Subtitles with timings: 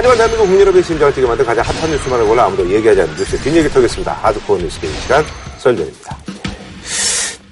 [0.00, 3.68] 하지만 대한민국 국민여러분의 심장을 뛰게 만든 가장 핫한 뉴스만을 골라 아무도 얘기하지 않는 뉴스의 뒷얘기
[3.68, 4.12] 털겠습니다.
[4.14, 5.22] 하드코어 뉴스 게임 시간
[5.58, 6.16] 썰전입니다.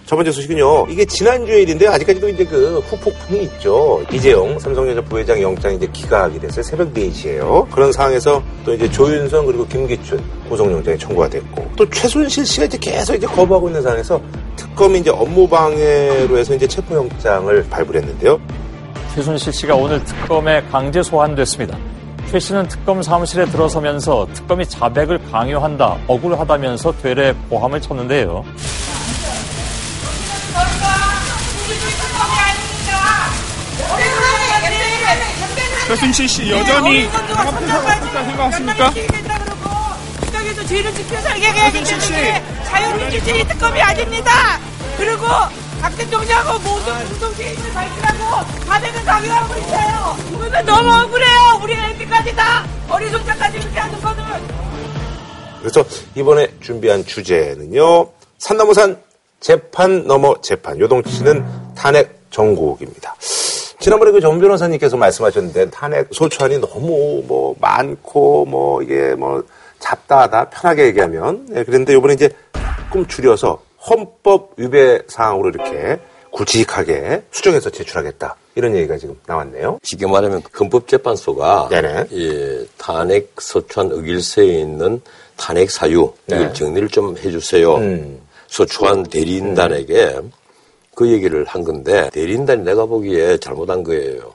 [0.06, 0.86] 첫 번째 소식은요.
[0.88, 4.02] 이게 지난주에 일인데 아직까지도 이제 그 후폭풍이 있죠.
[4.10, 6.62] 이재용 삼성전자 부회장 영장이 이제 기각이 됐어요.
[6.62, 7.70] 새벽 4시에요.
[7.70, 10.18] 그런 상황에서 또 이제 조윤선 그리고 김기춘
[10.48, 14.22] 구속영장이 청구가 됐고 또 최순실 씨가 이제 계속 이제 거부하고 있는 상황에서
[14.56, 18.40] 특검이 이제 업무방해로 해서 이제 체포영장을 발부했는데요.
[19.14, 21.76] 최순실 씨가 오늘 특검에 강제 소환됐습니다.
[22.30, 28.44] 최 씨는 특검 사무실에 들어서면서 특검이 자백을 강요한다, 억울하다면서 되레 고함을 쳤는데요.
[35.86, 38.92] 최순실 씨 여전히 앞에서 생각하십니까?
[40.20, 44.30] 국정에서 죄를 지켜 살게 해야 되는데 자유민주주의 특검이 아닙니다.
[44.98, 45.26] 그리고
[45.80, 50.16] 박 대통령하고 모든 공동체인을 밝히라고 자백을 강요하고 있어요.
[50.34, 51.60] 이거는 너무 억울해요.
[51.62, 54.24] 우리 애들까지 다 어리숙자까지 이렇게 하는 거는.
[55.60, 58.08] 그래서 이번에 준비한 주제는요.
[58.38, 58.96] 산나무산
[59.40, 60.78] 재판 넘어 재판.
[60.78, 61.44] 요동치는
[61.74, 63.14] 탄핵 정국입니다.
[63.80, 69.42] 지난번에 그 정 변호사님께서 말씀하셨는데 탄핵 소추안이 너무 뭐 많고 뭐 이게 뭐
[69.78, 72.28] 잡다하다 편하게 얘기하면 예, 그런데 이번에 이제
[72.84, 75.98] 조금 줄여서 헌법 위배 사항으로 이렇게
[76.30, 79.78] 굵직하게 수정해서 제출하겠다 이런 얘기가 지금 나왔네요.
[79.82, 81.68] 쉽게 말하면 헌법재판소가.
[82.10, 85.00] 이 탄핵 소추안 의결서에 있는
[85.36, 86.52] 탄핵 사유 이걸 네.
[86.52, 87.76] 정리를 좀 해주세요.
[87.76, 88.20] 음.
[88.48, 90.20] 소추안 대리인단에게
[90.94, 94.34] 그 얘기를 한 건데 대리인단이 내가 보기에 잘못한 거예요.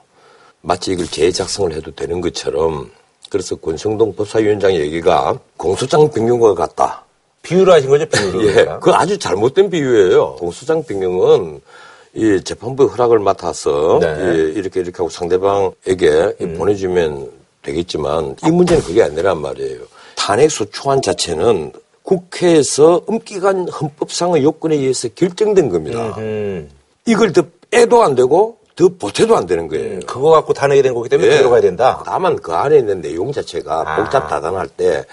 [0.62, 2.90] 마치 이걸 재작성을 해도 되는 것처럼
[3.30, 7.03] 그래서 권성동 법사위원장의 얘기가 공소장 변경과 같다.
[7.44, 8.48] 비유를 하신 거죠, 비유를.
[8.48, 10.38] 예, 그 아주 잘못된 비유예요.
[10.38, 11.62] 공소장 변경은
[12.16, 14.08] 이 재판부의 허락을 맡아서 네.
[14.08, 14.34] 음.
[14.34, 17.30] 이 이렇게 이렇게 하고 상대방에게 이 보내주면
[17.62, 19.80] 되겠지만 이 문제는 그게 아니란 말이에요.
[20.16, 21.72] 탄핵 소추안 자체는
[22.04, 26.16] 국회에서 엄기간 헌법상의 요건에 의해서 결정된 겁니다.
[26.18, 26.70] 음.
[27.06, 30.00] 이걸 더 빼도 안 되고 더 보태도 안 되는 거예요.
[30.08, 31.38] 그거 갖고 탄핵이 된 거기 때문에 예.
[31.38, 32.02] 들어가야 된다.
[32.06, 33.96] 다만 그 안에 있는 내용 자체가 아.
[33.98, 35.06] 복잡다단할 때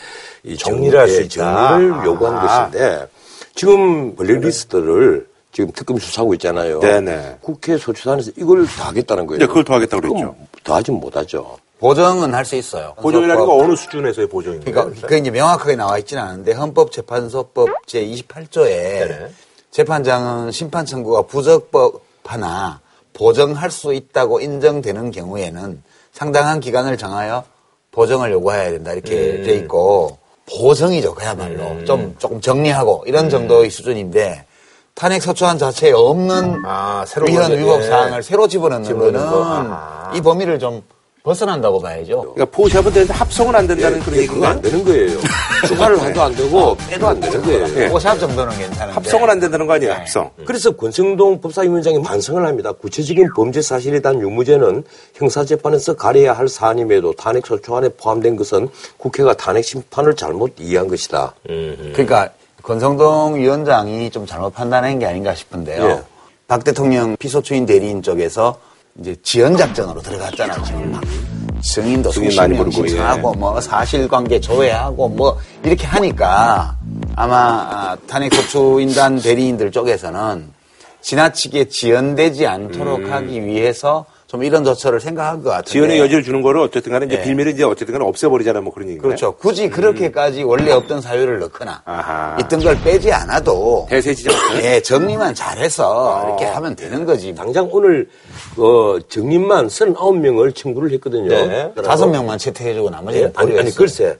[0.42, 1.68] 이 정리를 할 수 있다.
[1.68, 2.04] 정리를 아.
[2.06, 3.06] 요구한 것인데
[3.54, 6.80] 지금 블랙리스트를 지금 특검이 수사하고 있잖아요.
[6.80, 7.38] 네네.
[7.42, 9.40] 국회 소추단에서 이걸 다 하겠다는 거예요.
[9.40, 10.34] 네, 그걸 더 하겠다고 그랬죠.
[10.64, 11.58] 더 하지 못하죠.
[11.80, 12.94] 보정은 할 수 있어요.
[13.02, 14.72] 보정이라는 건 어느 수준에서의 보정인가요?
[14.72, 19.28] 그러니까 그게 이제 명확하게 나와 있지는 않은데 헌법재판소법 제 28조에 네네.
[19.70, 22.80] 재판장은 심판 청구가 부적법 하나
[23.20, 27.44] 보정할 수 있다고 인정되는 경우에는 상당한 기간을 정하여
[27.92, 29.44] 보정을 요구해야 된다 이렇게 음.
[29.44, 30.16] 돼 있고
[30.50, 33.30] 보정이죠 그야말로 좀 조금 정리하고 이런 음.
[33.30, 34.46] 정도의 수준인데
[34.94, 37.86] 탄핵 소추안 자체에 없는 아, 새로 위헌 위법 예.
[37.86, 39.44] 사항을 새로 집어넣는 집어넣는 거는 거.
[39.44, 40.12] 아하.
[40.14, 40.82] 이 범위를 좀
[41.22, 42.32] 벗어난다고 봐야죠.
[42.34, 44.60] 그러니까 포샵은 되는데 합성은 안 된다는 그런 예, 그거 안?
[44.60, 45.18] 되는 거예요.
[45.66, 47.66] 추가를 해도 안 되고 빼도 안 되는 거예요.
[47.76, 47.88] 예.
[47.88, 50.30] 포샵 정도는 괜찮은데 합성은 안 된다는 거 아니에요, 합성.
[50.46, 52.72] 그래서 권성동 법사위원장이 반성을 합니다.
[52.72, 59.64] 구체적인 범죄 사실에 대한 유무죄는 형사재판에서 가려야 할 사안임에도 탄핵 소추안에 포함된 것은 국회가 탄핵
[59.64, 61.34] 심판을 잘못 이해한 것이다.
[61.44, 62.30] 그러니까
[62.62, 65.84] 권성동 위원장이 좀 잘못 판단한 게 아닌가 싶은데요.
[65.84, 66.00] 예.
[66.48, 68.58] 박 대통령 피소추인 대리인 쪽에서
[69.00, 70.62] 이제 지연 작전으로 들어갔잖아요.
[70.64, 71.02] 지금 막
[71.62, 72.88] 증인도 증인 수십 많이 명 부르고, 예.
[72.88, 76.76] 신청하고 뭐 사실관계 조회하고 뭐 이렇게 하니까
[77.16, 80.52] 아마 아, 탄핵 소추인단 대리인들 쪽에서는
[81.00, 85.58] 지나치게 지연되지 않도록 하기 위해서 좀 이런 조처를 생각한 것.
[85.58, 85.62] 음.
[85.64, 87.22] 지연의 여지를 주는 거를 어쨌든 간에 이제 예.
[87.24, 89.08] 빌미를 이제 어쨌든 간에 없애버리잖아, 뭐 그런 얘기인가요?
[89.08, 89.32] 그렇죠.
[89.32, 91.90] 굳이 그렇게까지 원래 없던 사유를 넣거나 음.
[91.90, 92.38] 아하.
[92.40, 94.32] 있던 걸 빼지 않아도 대세 지정.
[94.62, 96.28] 예, 정리만 잘해서 아.
[96.28, 97.34] 이렇게 하면 되는 거지.
[97.34, 98.08] 당장 오늘
[98.56, 101.28] 어, 정인만 39명을 청구를 했거든요.
[101.28, 101.74] 네.
[101.82, 103.58] 다섯 명만 채택해주고 나머지는 예, 아니.
[103.58, 104.16] 아니 글쎄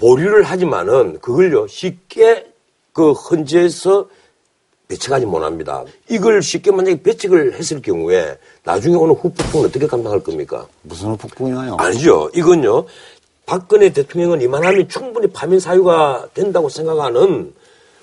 [0.00, 2.46] 보류를 하지만은 그걸요 쉽게
[2.94, 4.06] 그 헌재에서
[4.92, 5.84] 배척하지 못합니다.
[6.08, 10.66] 이걸 쉽게 만약에 배척을 했을 경우에 나중에 오는 후폭풍은 어떻게 감당할 겁니까?
[10.82, 11.76] 무슨 폭풍이 와요?
[11.78, 12.30] 아니죠.
[12.34, 12.84] 이건요.
[13.46, 17.52] 박근혜 대통령은 이만하면 충분히 파면 사유가 된다고 생각하는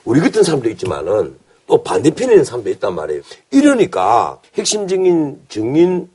[0.03, 1.35] 우리 같은 사람도 있지만은
[1.67, 3.21] 또 반대편에 있는 사람도 있단 말이에요.
[3.51, 6.09] 이러니까 핵심 증인, 증인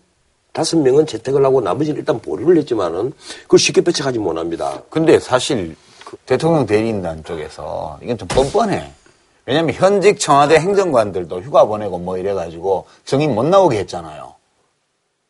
[0.53, 3.13] 다섯 명은 채택을 하고 나머지는 일단 보류를 했지만은
[3.43, 4.83] 그걸 쉽게 배척하지 못합니다.
[4.91, 5.75] 근데 사실
[6.05, 8.93] 그 대통령 대리인단 쪽에서 이건 좀 뻔뻔해.
[9.47, 14.33] 왜냐면 현직 청와대 행정관들도 휴가 보내고 뭐 이래가지고 정인 못 나오게 했잖아요.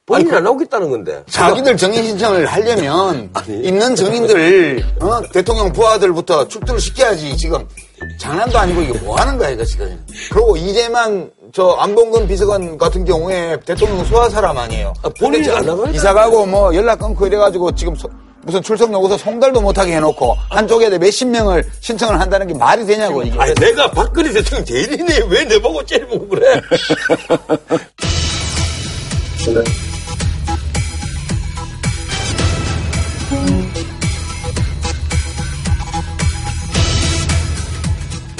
[0.06, 1.22] 본인이 안 나오겠다는 건데.
[1.30, 5.22] 자기들 정인 신청을 하려면 있는 정인들 어?
[5.32, 7.66] 대통령 부하들부터 출두를 시켜야지 지금
[8.20, 13.58] 장난도 아니고 이게 뭐 하는 거야 이거 지금 그리고 이제만 저 안봉근 비서관 같은 경우에
[13.64, 17.94] 대통령 소화 사람 아니에요 아, 본인이 안 나가겠다는 이사 가고 뭐 연락 끊고 이래가지고 지금
[17.94, 18.10] 소-
[18.44, 23.38] 무슨 출석 요구서 송달도 못하게 해놓고 한쪽에 몇십 명을 신청을 한다는 게 말이 되냐고 이게.
[23.38, 26.60] 아니 내가 박근혜 대통령 대리인데 왜내 보고 째리고 그래?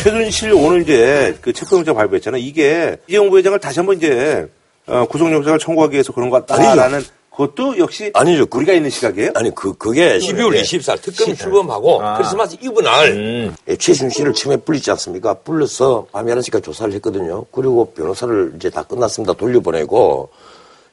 [0.05, 2.43] 최순실 오늘 이제 그 체포영장 발부했잖아요.
[2.43, 4.47] 이게 이재용 부회장을 다시 한번 이제
[4.87, 7.03] 어, 구속영장을 청구하기 위해서 그런 것 같다라는
[7.37, 8.47] 그것도 역시 아니죠.
[8.47, 9.31] 그- 우리가 있는 시각이에요.
[9.35, 15.35] 아니 그 그게 12월 24일 특검 출범하고 크리스마스 이브 날 예, 최순실을 처음에 불리지 않습니까?
[15.35, 17.45] 불러서 밤 11시까지 조사를 했거든요.
[17.51, 19.33] 그리고 변호사를 이제 다 끝났습니다.
[19.35, 20.31] 돌려보내고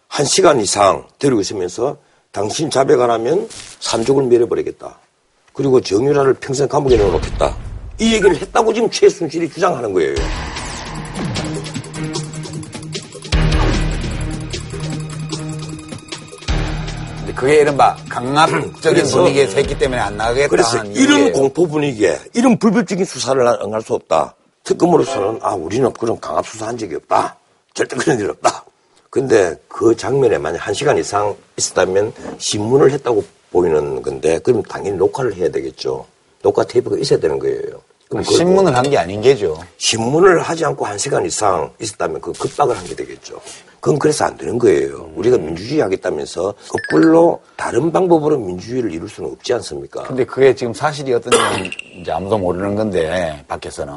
[0.07, 1.97] 한 시간 이상 데리고 있으면서
[2.31, 3.47] 당신 자백 안 하면
[3.79, 4.97] 산족을 밀어버리겠다.
[5.53, 7.55] 그리고 정유라를 평생 감옥에 넣어놓겠다.
[7.99, 10.15] 이 얘기를 했다고 지금 최순실이 주장하는 거예요.
[17.41, 21.33] 그게 이른바 강압적인 분위기에서 했기 때문에 안 나가겠다 그래서 이런 이유예요.
[21.33, 24.35] 공포 분위기에 이런 불법적인 수사를 응할 수 없다.
[24.63, 27.37] 특검으로서는 아 우리는 그런 강압 수사한 적이 없다.
[27.73, 28.63] 절대 그런 일 없다.
[29.09, 35.33] 근데 그 장면에 만약 한 시간 이상 있었다면 신문을 했다고 보이는 건데 그럼 당연히 녹화를
[35.33, 36.05] 해야 되겠죠.
[36.43, 37.81] 녹화 테이프가 있어야 되는 거예요.
[38.11, 39.57] 그럼 그걸 신문을 한 게 아닌 게죠.
[39.77, 43.39] 신문을 하지 않고 한 시간 이상 있었다면 그 급박을 한 게 되겠죠.
[43.79, 45.09] 그건 그래서 안 되는 거예요.
[45.15, 50.03] 우리가 민주주의 하겠다면서 거꾸로 다른 방법으로 민주주의를 이룰 수는 없지 않습니까?
[50.03, 51.71] 근데 그게 지금 사실이 어떤지는
[52.01, 53.93] 이제 아무도 모르는 건데 밖에서는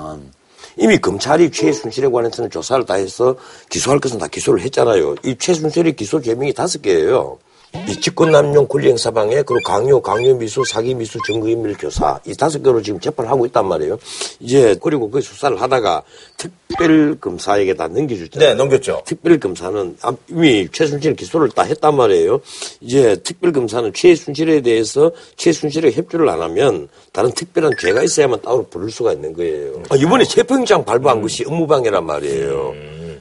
[0.76, 3.36] 이미 검찰이 최순실에 관해서는 조사를 다 해서
[3.68, 5.16] 기소할 것은 다 기소를 했잖아요.
[5.24, 7.38] 이 최순실의 기소 죄명이 다섯 개예요.
[7.88, 13.00] 이 직권남용 권리행사방해 그리고 강요, 강요 미수, 사기 미수, 증거인멸 교사 이 다섯 개로 지금
[13.00, 13.98] 재판을 하고 있단 말이에요.
[14.40, 16.02] 이제 그리고 그 수사를 하다가
[16.36, 18.48] 특별검사에게 다 넘겨줬잖아요.
[18.48, 19.02] 네, 넘겼죠.
[19.04, 22.40] 특별검사는 아, 이미 최순실 기소를 다 했단 말이에요.
[22.80, 29.12] 이제 특별검사는 최순실에 대해서 최순실에 협조를 안 하면 다른 특별한 죄가 있어야만 따로 부를 수가
[29.12, 29.82] 있는 거예요.
[29.90, 32.74] 아, 이번에 체포영장 발부한 것이 업무방해란 말이에요.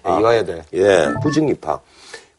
[0.05, 0.61] 이거야 돼.
[0.73, 1.83] 예, 부정입학.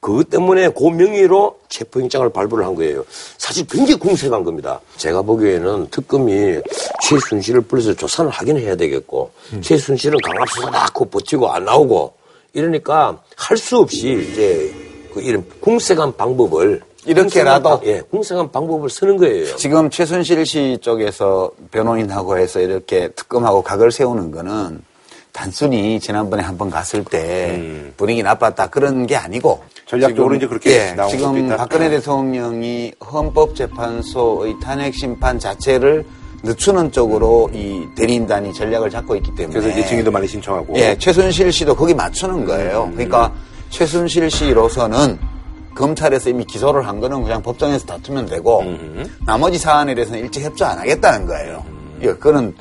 [0.04, 3.06] 그것 때문에 그 명의로 체포영장을 발부를 한 거예요.
[3.38, 4.78] 사실 굉장히 궁색한 겁니다.
[4.98, 6.58] 제가 보기에는 특검이
[7.02, 9.30] 최순실을 불러서 조사를 하긴 해야 되겠고,
[9.62, 12.12] 최순실은 강압수사다 고 버티고 안 나오고,
[12.52, 14.70] 이러니까 할 수 없이 이제
[15.14, 17.80] 그 이런 궁색한 방법을 이렇게라도?
[17.86, 19.56] 예, 궁색한 방법을 쓰는 거예요.
[19.56, 24.82] 지금 최순실 씨 쪽에서 변호인하고 해서 이렇게 특검하고 각을 세우는 거는
[25.34, 30.92] 단순히 지난번에 한번 갔을 때 분위기 나빴다 그런 게 아니고 전략적으로 지금, 이제 그렇게 예,
[30.94, 31.48] 나온 지금.
[31.48, 36.06] 박근혜 대통령이 헌법재판소의 탄핵 심판 자체를
[36.44, 40.78] 늦추는 쪽으로 이 대리인단이 전략을 잡고 있기 때문에 그래서 이제 증인도 많이 신청하고.
[40.78, 42.92] 예, 최순실 씨도 거기 맞추는 거예요.
[42.94, 43.32] 그러니까
[43.70, 45.18] 최순실 씨로서는
[45.74, 48.62] 검찰에서 이미 기소를 한 거는 그냥 법정에서 다투면 되고
[49.26, 51.64] 나머지 사안에 대해서는 일찍 협조 안 하겠다는 거예요.
[52.02, 52.54] 예, 그거는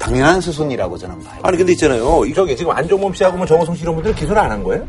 [0.00, 1.38] 당연한 수순이라고 저는 봐요.
[1.42, 2.22] 아니 근데 있잖아요.
[2.34, 4.84] 저기 지금 안종범 씨하고 뭐 정호성 씨 이런 분들은 기소를 안 한 거예요?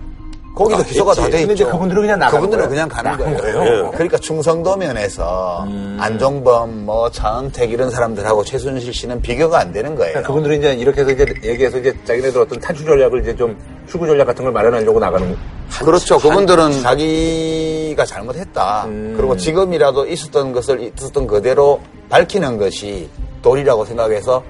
[0.56, 1.72] 거기도 기소가 다돼 근데 이제 있죠.
[1.72, 2.70] 그분들은 그냥 나가는 그분들은 거예요?
[2.70, 3.38] 그냥 가는 거예요.
[3.38, 3.86] 거예요?
[3.88, 3.92] 예.
[3.94, 5.66] 그러니까 충성도 면에서
[5.98, 10.12] 안종범, 뭐 차은택 이런 사람들하고 최순실 씨는 비교가 안 되는 거예요.
[10.14, 14.06] 그러니까 그분들이 이제 이렇게 해서 이제 얘기해서 이제 자기네들 어떤 탈출 전략을 이제 좀 출구
[14.08, 15.38] 전략 같은 걸 마련하려고 나가는
[15.86, 16.18] 그렇죠.
[16.18, 18.88] 그분들은 자기가 잘못했다.
[19.16, 21.80] 그리고 지금이라도 있었던 것을 있었던 그대로
[22.10, 23.10] 밝히는 것이
[23.42, 24.44] 도리라고 생각해서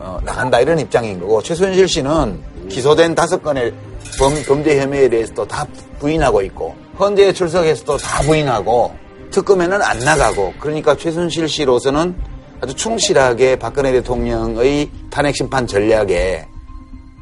[0.00, 3.72] 어, 나간다 이런 입장인 거고 최순실 씨는 기소된 다섯 건의
[4.18, 5.66] 범, 범죄 혐의에 대해서도 다
[5.98, 8.92] 부인하고 있고 헌재에 출석해서도 다 부인하고
[9.30, 12.14] 특검에는 안 나가고 그러니까 최순실 씨로서는
[12.62, 16.46] 아주 충실하게 박근혜 대통령의 탄핵 심판 전략에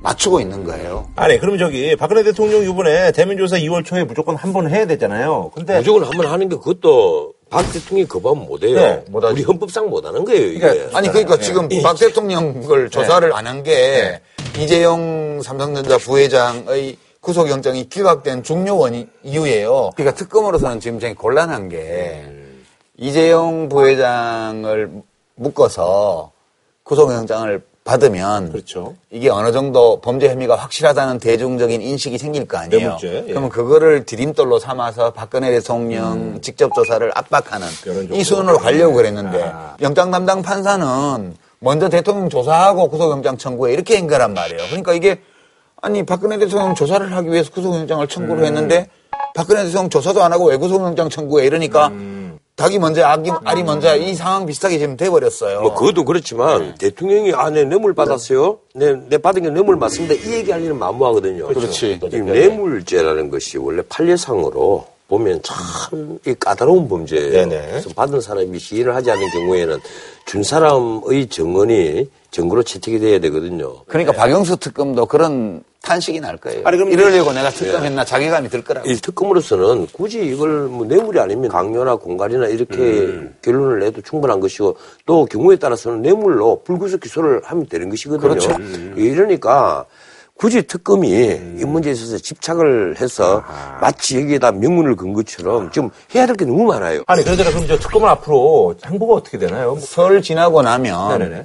[0.00, 1.08] 맞추고 있는 거예요.
[1.16, 5.50] 아니 그러면 저기 박근혜 대통령 이번에 대면 조사 2월 초에 무조건 한 번 해야 되잖아요.
[5.54, 8.76] 근데 무조건 한 번 하는 게 그것도 박 대통령이 그거하면 못해요.
[8.76, 9.34] 네, 못하죠.
[9.34, 10.58] 우리 헌법상 못하는 거예요, 이게.
[10.60, 11.40] 그러니까 아니 그러니까 예.
[11.42, 14.20] 지금 박 대통령을 조사를 안 한 게
[14.58, 19.90] 이재용 삼성전자 부회장의 구속영장이 기각된 중요원 이유예요.
[19.96, 22.24] 그러니까 특검으로서는 지금 굉장히 곤란한 게
[22.96, 24.90] 이재용 부회장을
[25.36, 26.32] 묶어서
[26.82, 28.94] 구속영장을 받으면 그렇죠.
[29.10, 32.80] 이게 어느 정도 범죄 혐의가 확실하다는 대중적인 인식이 생길 거 아니에요.
[32.80, 33.30] 뇌물죄, 예.
[33.30, 37.66] 그러면 그거를 디딤돌로 삼아서 박근혜 대통령 직접 조사를 압박하는.
[38.12, 39.76] 이 수준으로 가려고 그랬는데 아.
[39.80, 44.64] 영장 담당 판사는 먼저 대통령 조사하고 구속영장 청구해 이렇게 한 거란 말이에요.
[44.68, 45.20] 그러니까 이게
[45.80, 48.90] 아니 박근혜 대통령 조사를 하기 위해서 구속영장을 청구를 했는데
[49.34, 51.90] 박근혜 대통령 조사도 안 하고 왜 구속영장 청구해 이러니까
[52.58, 55.60] 닭이 먼저 악이, 알이 먼저 이 상황 비슷하게 지금 돼버렸어요.
[55.62, 58.58] 뭐 그것도 그렇지만 대통령이 아 내 뇌물 받았어요.
[58.74, 60.14] 내, 내 받은 게 뇌물 맞습니다.
[60.14, 61.46] 이 얘기 하려는 만무하거든요.
[61.46, 62.00] 그렇지.
[62.02, 67.30] 이 뇌물죄라는 것이 원래 판례상으로 보면 참 이 까다로운 범죄예요.
[67.32, 67.66] 네네.
[67.70, 69.78] 그래서 받은 사람이 시인을 하지 않은 경우에는
[70.26, 73.84] 준 사람의 정언이 증거로 채택이 돼야 되거든요.
[73.86, 76.62] 그러니까 박영수 특검도 그런 탄식이 날 거예요.
[76.64, 78.90] 아니, 그럼 이러려고 내가 특검했나 자괴감이 들 거라고.
[78.90, 83.34] 이 특검으로서는 굳이 이걸 뭐 뇌물이 아니면 강요나 공갈이나 이렇게 음.
[83.42, 88.28] 결론을 내도 충분한 것이고 또 경우에 따라서는 뇌물로 불구속 기소를 하면 되는 것이거든요.
[88.28, 88.50] 그렇죠.
[88.58, 88.94] 음.
[88.96, 89.84] 이러니까
[90.34, 93.42] 굳이 특검이 이 문제에 있어서 집착을 해서
[93.80, 97.02] 마치 여기에다 명문을 건 것처럼 지금 해야 될 게 너무 많아요.
[97.08, 99.70] 아니, 그러더라 그럼 저 특검은 앞으로 행보가 어떻게 되나요?
[99.70, 101.44] 뭐, 설 지나고 나면 네네네.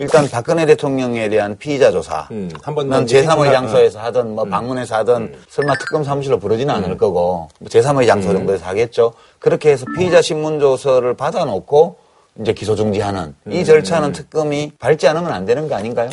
[0.00, 2.26] 일단 박근혜 대통령에 대한 피의자 조사.
[2.30, 6.74] 음, 한 번만 난 제3의 이제 장소에서 하든 뭐 방문해서 하든 설마 특검 사무실로 부르지는
[6.76, 9.12] 않을 거고 뭐 제3의 장소 정도에서 하겠죠.
[9.38, 11.96] 그렇게 해서 피의자 신문 조서를 받아놓고
[12.40, 16.08] 이제 기소 중지하는 이 절차는 특검이 밟지 않으면 안 되는 거 아닌가요?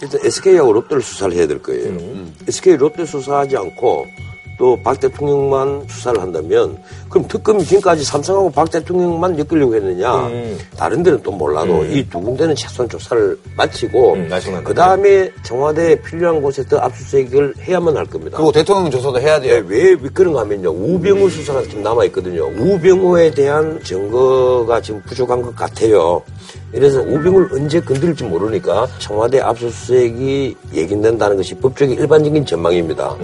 [0.00, 1.98] 일단 SK하고 롯데를 수사를 해야 될 거예요.
[2.46, 4.06] SK 롯데 수사하지 않고
[4.62, 6.78] 또 박 대통령만 수사를 한다면
[7.08, 10.30] 그럼 특검이 지금까지 삼성하고 박 대통령만 엮으려고 했느냐
[10.76, 14.30] 다른 데는 또 몰라도 이두 군데는 최소한 조사를 마치고 음.
[14.62, 18.36] 그 다음에 청와대에 필요한 곳에 더 압수수색을 해야만 할 겁니다.
[18.36, 19.64] 그리고 대통령 조사도 해야 네, 돼요.
[19.66, 20.70] 왜, 왜 그런가 하면요.
[20.70, 22.46] 우병우 수사가 지금 남아 있거든요.
[22.46, 26.22] 우병우에 대한 증거가 지금 부족한 것 같아요.
[26.72, 33.16] 이래서 우병우를 언제 건드릴지 모르니까 청와대 압수수색이 예견된다는 것이 법적인 일반적인 전망입니다.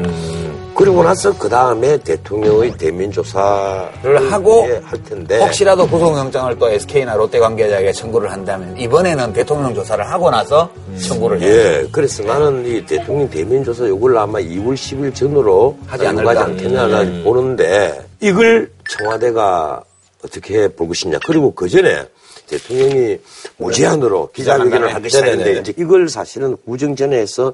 [0.78, 7.16] 그리고 나서 그 다음에 대통령의 대면 조사를 하고 예, 할 텐데 혹시라도 구속영장을 또 SK나
[7.16, 10.70] 롯데 관계자에게 청구를 한다면 이번에는 대통령 조사를 하고 나서
[11.04, 11.52] 청구를 해요.
[11.52, 16.44] 예, 그래서 나는 이 대통령 대면 조사 요걸 아마 2월 10일 전으로 하지 하지 않을까?
[16.44, 19.82] 않겠냐 나 보는데 이걸 청와대가
[20.24, 21.18] 어떻게 볼 것이냐.
[21.26, 22.04] 그리고 그 전에
[22.46, 23.18] 대통령이
[23.56, 25.60] 무제한으로 기자회견을 하기 시작했는데 네네네.
[25.60, 27.52] 이제 이걸 사실은 구정전에서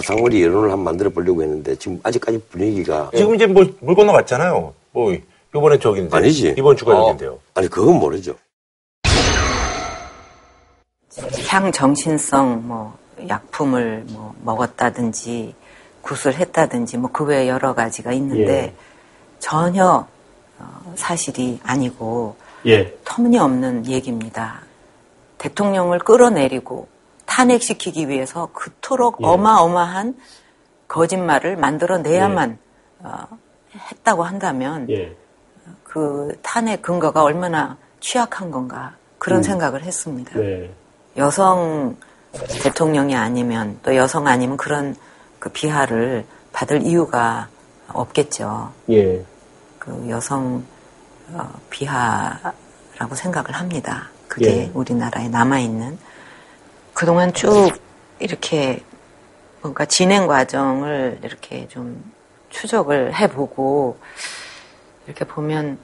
[0.00, 4.74] 밥상머리 여론을 한번 만들어 보려고 했는데 지금 아직까지 분위기가 지금 이제 뭐, 물 건너갔잖아요.
[4.92, 5.16] 뭐,
[5.54, 6.16] 요번에 저기 이제.
[6.16, 6.54] 아니지.
[6.58, 7.38] 이번 주가 어, 여기인데요.
[7.54, 8.34] 아니 그건 모르죠.
[11.48, 15.54] 향정신성 뭐 약품을 뭐 먹었다든지
[16.02, 18.74] 구술했다든지 뭐 그 외에 여러 가지가 있는데
[19.38, 20.06] 전혀
[20.58, 22.36] 어, 사실이 아니고
[23.04, 24.60] 터무니없는 얘기입니다.
[25.38, 26.86] 대통령을 끌어내리고
[27.36, 30.16] 탄핵시키기 위해서 그토록 어마어마한
[30.88, 32.58] 거짓말을 만들어내야만
[33.00, 33.38] 어,
[33.90, 34.86] 했다고 한다면
[35.84, 40.32] 그 탄핵 근거가 얼마나 취약한 건가 그런 생각을 했습니다.
[41.18, 41.96] 여성
[42.62, 44.96] 대통령이 아니면 또 여성 아니면 그런
[45.38, 46.24] 그 비하를
[46.54, 47.48] 받을 이유가
[47.88, 48.72] 없겠죠.
[49.78, 50.64] 그 여성
[51.32, 54.08] 어, 비하라고 생각을 합니다.
[54.26, 55.98] 그게 우리나라에 남아 있는
[56.96, 57.72] 그동안 쭉
[58.20, 58.82] 이렇게
[59.60, 62.02] 뭔가 진행 과정을 이렇게 좀
[62.48, 63.98] 추적을 해보고
[65.04, 65.76] 이렇게 보면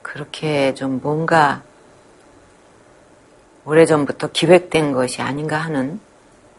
[0.00, 1.62] 그렇게 좀 뭔가
[3.66, 6.00] 오래전부터 기획된 것이 아닌가 하는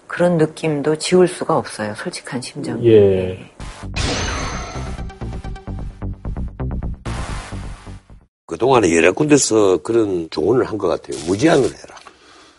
[0.06, 1.96] 그런 느낌도 지울 수가 없어요.
[1.96, 2.88] 솔직한 심정이.
[2.88, 3.52] 예.
[8.46, 11.18] 그동안에 여러 군데서 그런 조언을 한 것 같아요.
[11.26, 12.01] 무제한으로 해라.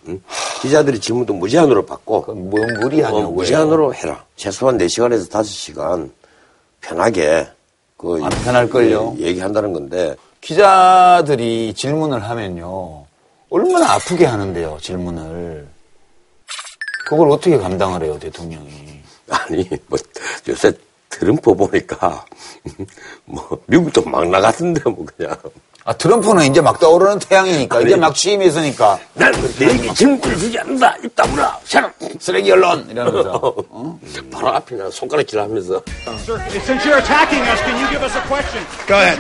[0.09, 0.21] 응?
[0.61, 4.25] 기자들이 질문도 무제한으로 받고 뭐 무리 어, 무제한으로 해라.
[4.37, 6.11] 최소한 4시간에서 5시간
[6.80, 7.49] 편하게
[7.97, 9.16] 그안 편할걸요?
[9.18, 13.04] 예, 얘기한다는 건데 기자들이 질문을 하면요.
[13.50, 15.68] 얼마나 아프게 하는데요, 질문을.
[17.06, 19.02] 그걸 어떻게 감당을 해요, 대통령이.
[19.28, 19.99] 아니 뭐
[20.49, 20.73] 요새
[21.09, 22.25] 트럼프 보니까
[23.25, 25.37] 뭐 미국도 막 나갔는데 뭐 그냥
[25.84, 31.58] 아, 트럼프는 이제 막 떠오르는 태양이니까, 이제 막 취임했으니까, 나는 내게 증거를 주지 않는다 이따구나
[31.64, 32.86] 샤라 쓰레기 언론!
[32.88, 33.52] 이러면서.
[33.68, 33.98] 어?
[34.30, 38.62] 바로 앞이나 손가락질 하면서 Sir, since you're attacking us, can you give us a question?
[38.86, 39.18] Go ahead.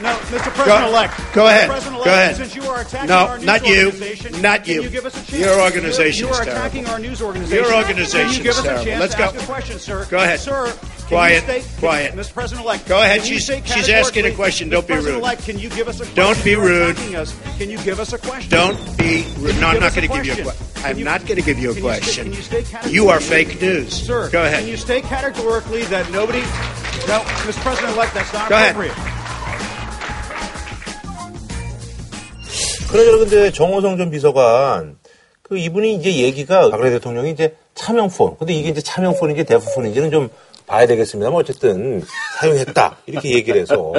[0.00, 0.50] No, Mr.
[0.54, 1.12] President-elect.
[1.34, 1.68] Go ahead.
[1.68, 2.36] President-elect, Go ahead.
[2.36, 3.86] Since you are attacking No, our news not you.
[3.92, 4.82] organization, Not can you.
[4.84, 5.44] you give us a chance?
[5.44, 6.92] Your organization You is are attacking terrible.
[6.92, 7.64] our news organization.
[7.64, 8.84] Your organization Can you give is terrible.
[8.84, 9.24] chance Let's to go.
[9.28, 10.06] ask a question, sir?
[10.08, 10.40] Go ahead.
[10.40, 10.72] Sir,
[11.07, 11.43] Quiet.
[11.43, 12.15] You state, Quiet.
[12.15, 12.33] Mr.
[12.33, 12.87] President-elect.
[12.87, 13.21] Go ahead.
[13.21, 14.67] can you She's- state she's asking a categorically- question.
[14.67, 14.71] Mr.
[14.71, 15.03] Don't be rude.
[15.03, 16.15] President-elect, Can you give us a question?
[16.15, 16.95] Don't be You're rude.
[16.97, 17.29] attacking us.
[17.59, 18.49] Can you give us a question?
[18.49, 19.51] Don't be rude.
[19.53, 20.43] Can No, you I'm give not us going to give you a question?
[20.45, 20.81] question.
[20.81, 22.23] Can I'm you- not going to give you a can you state- question.
[22.23, 23.93] can you state You are categorically- fake news.
[23.93, 24.59] Sir, Go ahead.
[24.63, 26.41] Can you state categorically that nobody?
[27.07, 27.61] No, Mr.
[27.61, 28.71] President-elect, that's not Go ahead.
[28.75, 28.95] appropriate.
[32.89, 34.97] 그러저러 근데 정호성 전 비서관
[35.41, 40.29] 그 이분이 이제 얘기가 박근혜 대통령이 이제 차명폰 근데 이게 이제 차명폰인지 대부폰인지는 좀
[40.68, 42.02] 봐야 되겠습니다만 어쨌든
[42.38, 43.92] 사용했다 이렇게 얘기를 해서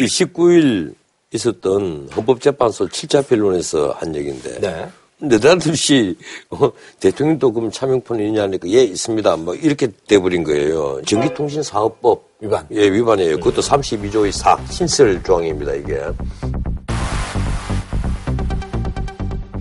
[0.00, 0.94] 이 19일
[1.32, 4.88] 있었던 헌법재판소 7차 변론에서 한 얘기인데 네.
[5.20, 6.16] 느닷없이
[6.50, 9.36] 어, 대통령도 그럼 차명폰이 있냐니까 예 있습니다.
[9.36, 11.00] 뭐 이렇게 돼버린 거예요.
[11.06, 12.66] 전기통신사업법 위반.
[12.72, 13.36] 예 위반이에요.
[13.36, 16.00] 그것도 32조의 4 신설 조항입니다 이게.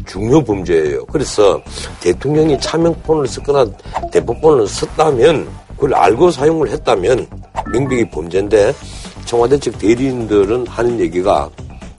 [0.07, 1.05] 중요 범죄예요.
[1.05, 1.61] 그래서
[2.01, 3.65] 대통령이 차명폰을 썼거나
[4.11, 5.47] 대포폰을 썼다면
[5.79, 7.25] 그걸 알고 사용을 했다면
[7.71, 8.73] 명백히 범죄인데
[9.23, 11.49] 청와대 측 대리인들은 하는 얘기가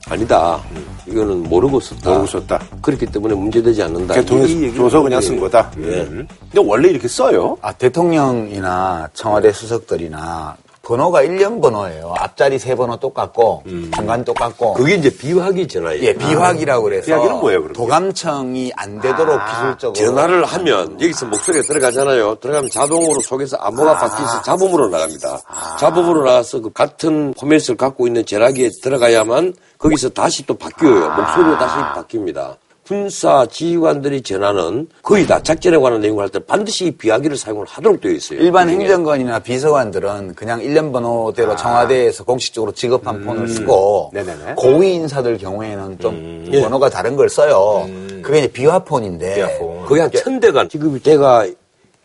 [0.07, 0.61] 아니다.
[1.07, 2.09] 이거는 모르고 썼다.
[2.09, 2.61] 모르고 썼다.
[2.81, 4.13] 그렇기 때문에 문제되지 않는다.
[4.13, 5.39] 대통령이 줘서 그냥 쓴.
[5.39, 5.71] 거다.
[5.79, 6.01] 예.
[6.01, 6.27] 음.
[6.51, 7.57] 근데 원래 이렇게 써요?
[7.61, 12.15] 아, 대통령이나 청와대 수석들이나 번호가 1년 번호예요.
[12.17, 14.73] 앞자리 세 번호 똑같고, 중간 똑같고.
[14.73, 16.03] 그게 이제 비화기 전화예요.
[16.03, 17.05] 예, 비화기라고 그래서.
[17.05, 17.73] 비화기는 뭐예요, 그러면?
[17.73, 19.93] 도감청이 안 되도록 기술적으로.
[19.93, 22.35] 전화를 하면 여기서 목소리가 들어가잖아요.
[22.35, 25.39] 들어가면 자동으로 속에서 암호가 바뀌어서 잡음으로 나갑니다.
[25.79, 31.09] 잡음으로 나가서 그 같은 포맷을 갖고 있는 전화기에 들어가야만 거기서 다시 또 바뀌어요.
[31.15, 31.75] 목소리로 다시
[32.07, 32.55] 바뀝니다.
[33.01, 38.11] 군사 지휘관들이 전화는 거의 다 작전에 관한 내용을 할 때 반드시 비화기를 사용을 하도록 되어
[38.11, 38.39] 있어요.
[38.41, 38.81] 일반 그 중에.
[38.81, 44.55] 행정관이나 비서관들은 그냥 1년 번호대로 청와대에서 공식적으로 지급한 폰을 쓰고 네네네.
[44.57, 46.61] 고위 인사들 경우에는 좀 예.
[46.61, 47.87] 번호가 다른 걸 써요.
[48.21, 49.85] 그게 이제 비화폰인데 비화폰.
[49.85, 51.47] 거기 한 천대가 지급이 돼가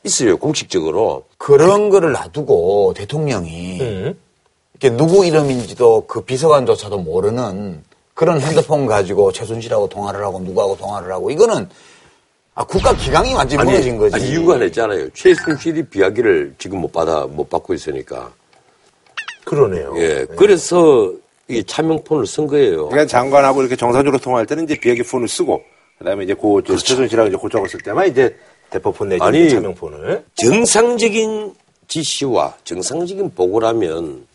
[0.04, 0.36] 있어요.
[0.36, 1.24] 공식적으로.
[1.36, 4.18] 그런 거를 놔두고 대통령이 음.
[4.80, 7.82] 이렇게 누구 이름인지도 그 비서관조차도 모르는
[8.16, 11.68] 그런 핸드폰 가지고 최순실하고 통화를 하고 누구하고 통화를 하고 이거는
[12.54, 14.16] 아, 국가 기강이 완전히 무너진 거지.
[14.16, 15.10] 아니, 이유가 냈잖아요.
[15.10, 18.32] 최순실이 비화기를 지금 못 받아, 못 받고 있으니까.
[19.44, 19.92] 그러네요.
[19.98, 20.24] 예.
[20.34, 21.12] 그래서
[21.48, 22.88] 이 차명폰을 쓴 거예요.
[22.88, 25.62] 그러니까 장관하고 이렇게 정상적으로 통화할 때는 이제 비행기 폰을 쓰고,
[25.98, 28.34] 그 다음에 이제 고, 저 최순실하고 이제 쓸 때만 이제
[28.70, 30.24] 대포폰 내지 아니, 차명폰을.
[30.36, 31.54] 정상적인
[31.88, 34.26] 지시와 정상적인 보고라면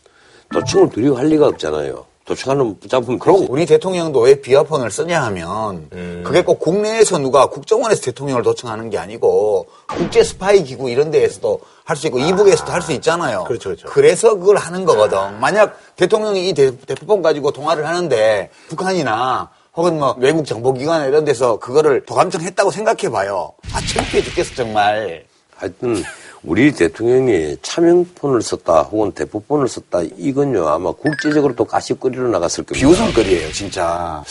[0.52, 2.11] 도청을 두려워할 리가 없잖아요.
[2.24, 3.52] 도청하는 붙잡으면 그리고 되지.
[3.52, 5.88] 우리 대통령도 왜 비화폰을 쓰냐 하면
[6.24, 11.96] 그게 꼭 국내에서 누가 국정원에서 대통령을 도청하는 게 아니고 국제 스파이 기구 이런 데에서도 할
[11.96, 13.44] 수 있고 이북에서도 할 수 있잖아요.
[13.44, 14.16] 그렇죠, 그렇죠.
[14.16, 15.40] 서 그걸 하는 거거든.
[15.40, 21.58] 만약 대통령이 이 대, 대포폰 가지고 통화를 하는데 북한이나 혹은 뭐 외국 정보기관 이런 데서
[21.58, 23.52] 그거를 도감청했다고 생각해 봐요.
[23.72, 25.24] 아 창피해 죽겠어 정말.
[25.56, 26.02] 하여튼
[26.44, 32.86] 우리 대통령이 차명폰을 썼다 혹은 대포폰을 썼다 이건요 아마 국제적으로 또 가시거리로 나갔을 겁니다.
[32.86, 34.22] 비웃음거리예요 진짜.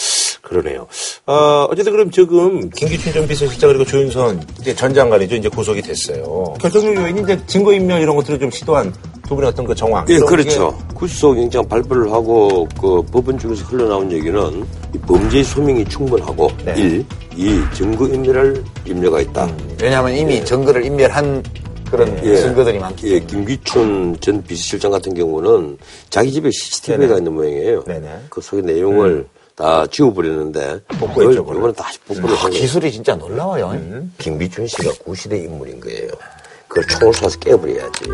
[0.41, 0.87] 그러네요.
[1.27, 5.35] 어, 어쨌든 그럼 지금 김기춘 전 비서실장 그리고 조윤선 이제 전 장관이죠.
[5.35, 6.53] 이제 구속이 됐어요.
[6.59, 8.93] 결정적 요인이 이제 증거인멸 이런 것들을 좀 시도한
[9.27, 10.05] 두 분의 어떤 그 정황.
[10.09, 10.77] 예, 그렇죠.
[10.93, 16.73] 구속영장 발부를 하고 그 법원 쪽에서 흘러나온 얘기는 이 범죄 소명이 충분하고 네.
[16.75, 17.05] 일,
[17.37, 19.49] 이 증거인멸할 염려가 있다.
[19.81, 21.41] 왜냐하면 이미 증거를 인멸한
[21.91, 22.37] 그런 예.
[22.37, 23.27] 증거들이 많기 예, 때문에.
[23.27, 25.77] 김기춘 전 비서실장 같은 경우는
[26.09, 27.17] 자기 집에 CCTV가 네네.
[27.17, 27.83] 있는 모양이에요.
[27.83, 28.19] 네네.
[28.29, 32.61] 그 속의 내용을 다 지워버렸는데 복구했죠, 이번에 다시 복구를 아, 한 거예요.
[32.61, 33.77] 기술이 진짜 놀라워요.
[34.17, 36.07] 김기춘 씨가 구시대 인물인 거예요.
[36.69, 38.05] 그걸 총을 쏴서 깨버려야지.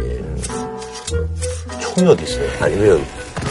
[1.79, 2.49] 총이 어디 있어요?
[2.59, 3.05] 아니면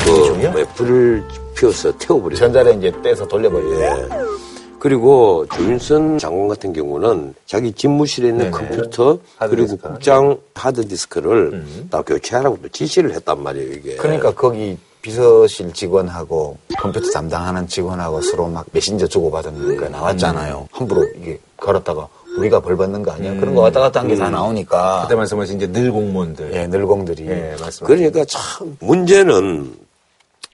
[0.05, 0.11] 그?
[0.51, 1.23] 뭐야, 불을
[1.57, 2.37] 피워서 태워버려요.
[2.37, 3.81] 전자레인지에 떼서 돌려버려요.
[3.81, 4.46] 예.
[4.87, 8.51] 그리고 조윤선 장관 같은 경우는 자기 집무실에 있는 네네.
[8.53, 9.89] 컴퓨터 그리고 하드디스크.
[9.89, 13.97] 국장 하드디스크를 다 교체하라고 또 지시를 했단 말이에요, 이게.
[13.97, 20.69] 그러니까 거기 비서실 직원하고 컴퓨터 담당하는 직원하고 서로 막 메신저 주고받은 거 나왔잖아요.
[20.71, 22.07] 함부로 이게 걸었다가
[22.39, 23.35] 우리가 벌 받는 거 아니야?
[23.41, 25.03] 그런 거 왔다 갔다 한 게다 나오니까.
[25.03, 26.53] 그때 말씀하신 이제 늘 공무원들.
[26.55, 27.27] 예, 늘공들이.
[27.27, 27.87] 예, 맞습니다.
[27.87, 29.75] 그러니까 참 문제는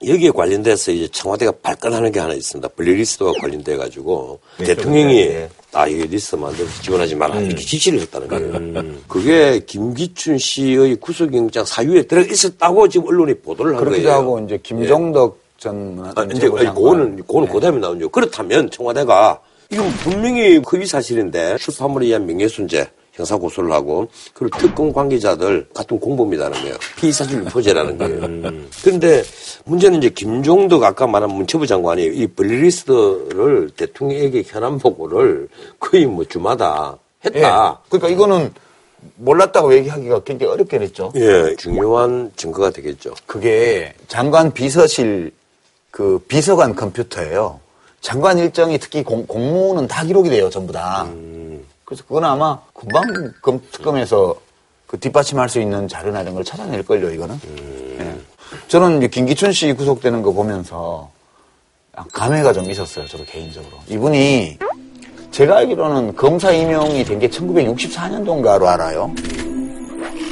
[0.07, 2.67] 여기에 관련돼서 이제 청와대가 발끈하는 게 하나 있습니다.
[2.69, 5.49] 블랙리스트와 관련돼 가지고 네, 대통령이 네.
[5.71, 8.95] 아 이게 리스트 만들어서 지원하지 마라 이렇게 지시를 했다는 거예요.
[9.07, 14.19] 그게 김기춘 씨의 구속영장 사유에 들어 있었다고 지금 언론이 보도를 한 그렇기도 거예요.
[14.19, 17.53] 하고 이제 김종덕 전 아, 이제 아니, 그거는 그거는 네.
[17.53, 18.09] 그다음에 나오죠.
[18.09, 19.39] 그렇다면 청와대가
[19.71, 26.61] 이건 분명히 허위 사실인데 출판물에 의한 명예훼손죄 형사 고소를 하고 그리고 특검 관계자들 같은 공범이라는
[26.61, 26.75] 거예요.
[26.97, 28.25] 피의사실 유포죄라는 거예요.
[28.25, 28.69] 음.
[28.83, 29.23] 그런데
[29.65, 35.47] 문제는 이제 김종덕 아까 말한 문체부 장관이 이 블리리스트를 대통령에게 현안 보고를
[35.79, 37.29] 거의 뭐 주마다 예.
[37.29, 37.79] 했다.
[37.87, 38.51] 그러니까 이거는
[39.17, 41.11] 몰랐다고 얘기하기가 굉장히 어렵겠죠.
[41.15, 43.13] 예, 중요한 증거가 되겠죠.
[43.27, 45.31] 그게 장관 비서실
[45.91, 47.59] 그 비서관 컴퓨터예요.
[48.01, 51.07] 장관 일정이 특히 공, 공무는 다 기록이 돼요, 전부 다.
[51.85, 54.35] 그래서 그건 아마 금방 검, 특검에서
[54.87, 57.39] 그 뒷받침할 수 있는 자료나 이런 걸 찾아낼걸요, 이거는.
[57.99, 58.15] 예.
[58.67, 61.09] 저는 이제 김기춘 씨 구속되는 거 보면서
[62.11, 63.77] 감회가 좀 있었어요, 저도 개인적으로.
[63.87, 64.57] 이분이
[65.31, 69.11] 제가 알기로는 검사 임용이 된 게 1964년도인가로 알아요.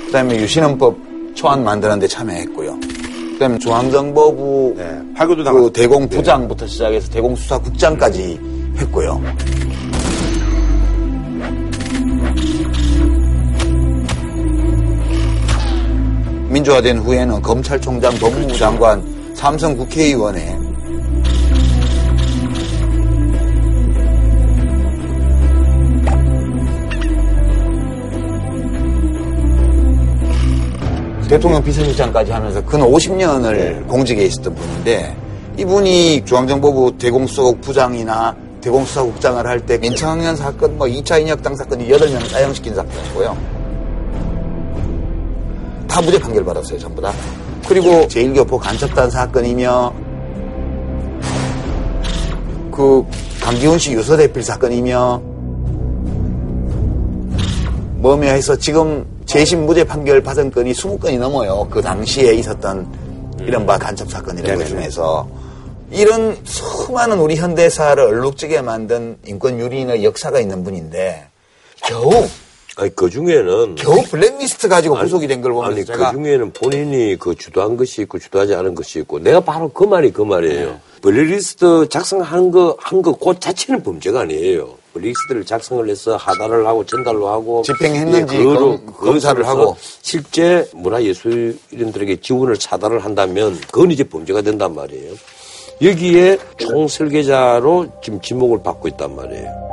[0.06, 0.96] 그 다음에 유신헌법
[1.36, 2.80] 초안 만드는데 참여했고요.
[2.80, 8.40] 그 다음에 중앙정보부 네, 그 대공부장부터 시작해서 대공수사국장까지
[8.78, 9.20] 했고요.
[16.62, 19.02] 민주화된 후에는 검찰총장, 법무부 장관,
[19.34, 20.58] 삼성 국회의원에
[31.28, 33.84] 대통령 비서실장까지 하면서 근 50년을 네.
[33.88, 35.16] 공직에 있었던 분인데
[35.58, 42.28] 이분이 중앙정보부 대공수사국 부장이나 대공수사국장을 할 때 민청학년 사건, 뭐 2차 인혁당 사건 이 8명
[42.28, 43.61] 사형시킨 사건이고요.
[45.92, 47.12] 다 무죄 판결 받았어요, 전부 다.
[47.68, 49.94] 그리고 제1교포 간첩단 사건이며
[52.72, 53.06] 그
[53.42, 55.22] 강기훈 씨 유서 대필 사건이며
[57.98, 61.68] 뭐며 해서 지금 재심 무죄 판결 받은 건이 20건이 넘어요.
[61.70, 62.88] 그 당시에 있었던
[63.42, 65.28] 이른바 간첩 사건 이런 것 중에서
[65.92, 71.28] 이런 수많은 우리 현대사를 얼룩지게 만든 인권 유린의 역사가 있는 분인데
[71.84, 72.26] 겨우
[72.78, 77.18] 아니 그 중에는 겨우 블랙리스트 가지고 구속이 된 걸 보면서 아니 제가 그 중에는 본인이
[77.20, 80.70] 그 주도한 것이 있고 주도하지 않은 것이 있고 내가 바로 그 말이 그 말이에요.
[80.70, 80.80] 네.
[81.02, 84.76] 블랙리스트 작성한 거 한거그 자체는 범죄가 아니에요.
[84.94, 92.58] 블랙리스트를 작성을 해서 하달을 하고 전달로 하고 집행했는지 예, 검, 검사를 하고 실제 문화예술인들에게 지원을
[92.58, 95.14] 차달을 한다면 그건 이제 범죄가 된단 말이에요.
[95.82, 99.72] 여기에 총 설계자로 지금 지목을 받고 있단 말이에요.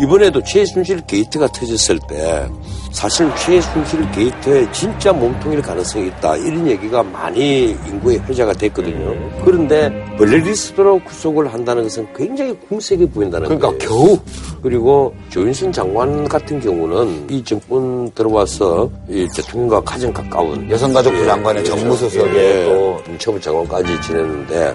[0.00, 2.48] 이번에도 최순실 게이트가 터졌을 때
[2.92, 9.14] 사실 최순실 게이트에 진짜 몸통일 가능성이 있다 이런 얘기가 많이 인구의 회자가 됐거든요.
[9.44, 13.78] 그런데 블랙리스트로 구속을 한다는 것은 굉장히 궁색해 보인다는 그러니까 거예요.
[13.78, 14.18] 겨우
[14.62, 21.62] 그리고 조윤선 장관 같은 경우는 이 정권 들어와서 이 대통령과 가장 가까운 여성가족부 예, 장관의
[21.62, 24.74] 예, 정무수석에 예, 또 문체부 장관까지 지냈는데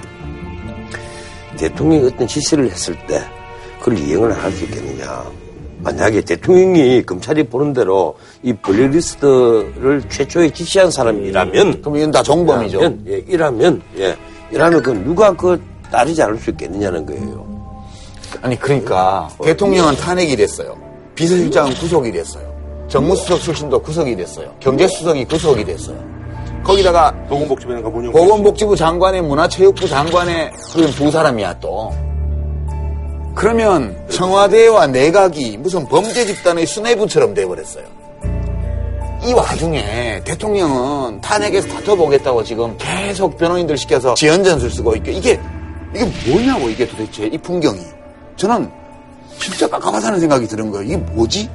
[1.57, 3.21] 대통령이 어떤 지시를 했을 때
[3.83, 5.23] 그걸 이행을 안할수 있겠느냐.
[5.79, 12.77] 만약에 대통령이 검찰이 보는 대로 이 블랙리스트를 최초에 지시한 사람이라면 그럼 이건 다 정범이죠.
[12.77, 14.15] 이라면, 예, 이라면 예,
[14.51, 17.45] 이라면 그 누가 그 따르지 않을 수 있겠느냐는 거예요.
[18.41, 20.77] 아니 그러니까 어, 대통령은 탄핵이 됐어요.
[21.15, 22.53] 비서실장은 구속이 됐어요.
[22.87, 24.49] 정무수석 출신도 구속이 됐어요.
[24.61, 26.01] 경제수석이 구속이 됐어요.
[26.63, 30.51] 거기다가 보건복지부는 보건복지부 장관의 문화체육부 장관의
[30.95, 31.91] 두 사람이야 또.
[33.35, 37.85] 그러면 청와대와 내각이 무슨 범죄 집단의 수뇌부처럼 돼버렸어요.
[39.25, 45.39] 이 와중에 대통령은 탄핵에서 다퉈보겠다고 지금 계속 변호인들 시켜서 지연전술 쓰고 있게 이게
[45.95, 47.79] 이게 뭐냐고 이게 도대체 이 풍경이
[48.35, 48.69] 저는
[49.39, 50.85] 진짜 깜깜하다는 생각이 드는 거예요.
[50.85, 51.49] 이게 뭐지?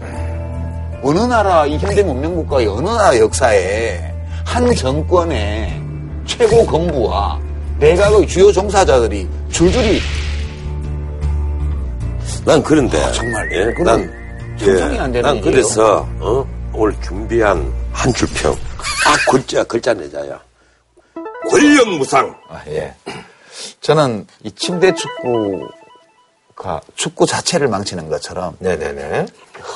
[1.03, 4.13] 어느 나라 이 현대 문명 국가의 어느 나라 역사에
[4.45, 5.81] 한 정권의
[6.27, 7.39] 최고 건부와
[7.79, 10.01] 내각의 주요 종사자들이 줄줄이
[12.45, 13.65] 난 그런데 아, 정말 예?
[13.83, 16.47] 난 상상이 예, 안 되는 난 그래서 어?
[16.73, 18.57] 오늘 준비한 한 줄 평
[19.05, 20.41] 딱 글자 글자 내자야
[21.51, 22.95] 권력 무상 아, 예.
[23.81, 29.27] 저는 이 침대 축구가 축구 자체를 망치는 것처럼 네네네.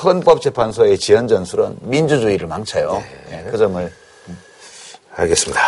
[0.03, 3.03] 헌법재판소의 지연 전술은 민주주의를 망쳐요.
[3.29, 3.43] 네.
[3.43, 3.91] 네, 그 점을
[5.15, 5.61] 알겠습니다.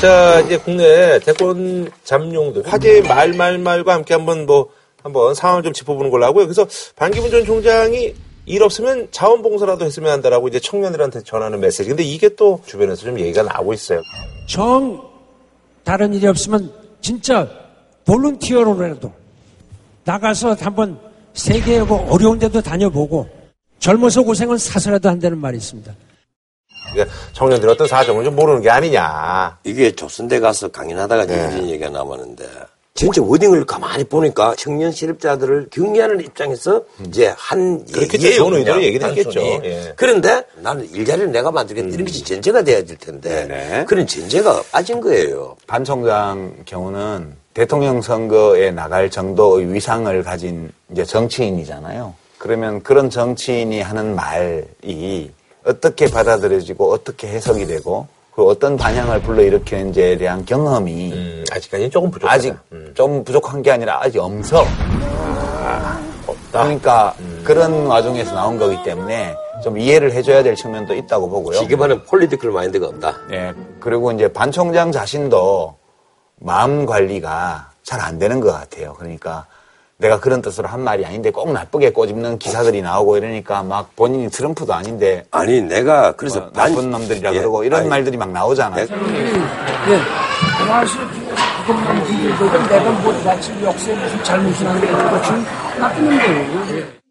[0.00, 4.68] 자, 이제 국내 대권 잠룡들 화제의 말말말과 함께 한번 뭐
[5.02, 6.46] 한번 상황을 좀 짚어보는 걸로 하고요.
[6.46, 8.14] 그래서 반기문 전 총장이
[8.46, 11.88] 일 없으면 자원봉사라도 했으면 한다라고 이제 청년들한테 전하는 메시지.
[11.88, 14.02] 근데 이게 또 주변에서 좀 얘기가 나오고 있어요.
[14.48, 15.02] 정
[15.84, 17.48] 다른 일이 없으면 진짜
[18.04, 19.12] 볼런티어로라도
[20.04, 20.98] 나가서 한번
[21.34, 23.28] 세계하고 어려운 데도 다녀보고
[23.78, 25.92] 젊어서 고생은 사서라도 한다는 말이 있습니다.
[27.32, 29.58] 청년들 어떤 사정을 좀 모르는 게 아니냐.
[29.64, 31.34] 이게 조선대 가서 강연하다가 네.
[31.34, 32.44] 이런 얘기가 나왔는데
[32.94, 39.40] 진짜 워딩을 가만히 보니까 청년 실업자들을 격려하는 입장에서 이제 한 그렇게 좋은 의도로 얘기를 했겠죠.
[39.40, 39.92] 예.
[39.96, 41.94] 그런데 나는 일자리를 내가 만들겠다 음.
[41.94, 43.84] 이런 것이 전제가 돼야 될 텐데 네네.
[43.86, 45.56] 그런 전제가 빠진 거예요.
[45.66, 52.14] 반 총장 경우는 대통령 선거에 나갈 정도의 위상을 가진 이제 정치인이잖아요.
[52.36, 55.30] 그러면 그런 정치인이 하는 말이
[55.64, 62.34] 어떻게 받아들여지고 어떻게 해석이 되고 그 어떤 반향을 불러일으키는지에 대한 경험이 음, 아직까지 조금 부족하다.
[62.34, 62.81] 아직 음.
[62.94, 64.64] 좀 부족한 게 아니라 아직 엄서
[65.64, 66.64] 아, 없다.
[66.64, 67.42] 그러니까 음.
[67.44, 71.58] 그런 와중에서 나온 거기 때문에 좀 이해를 해줘야 될 측면도 있다고 보고요.
[71.58, 73.14] 쉽게 말하면 political mind가 없다.
[73.28, 73.52] 네.
[73.80, 75.76] 그리고 이제 반 총장 자신도
[76.40, 78.94] 마음 관리가 잘 안 되는 것 같아요.
[78.98, 79.46] 그러니까
[79.98, 84.72] 내가 그런 뜻으로 한 말이 아닌데 꼭 나쁘게 꼬집는 기사들이 나오고 이러니까 막 본인이 트럼프도
[84.74, 88.86] 아닌데 아니 내가 그래서 뭐 나쁜 놈들이라 예, 그러고 이런 아니, 말들이 막 나오잖아요.
[88.86, 88.92] 네.
[89.90, 91.21] 예.
[91.62, 95.30] 그것만 비교해도 내가 뭐 마치 역사에 무슨 잘못이 나는 것이
[95.78, 97.02] 나쁜 놈이에요.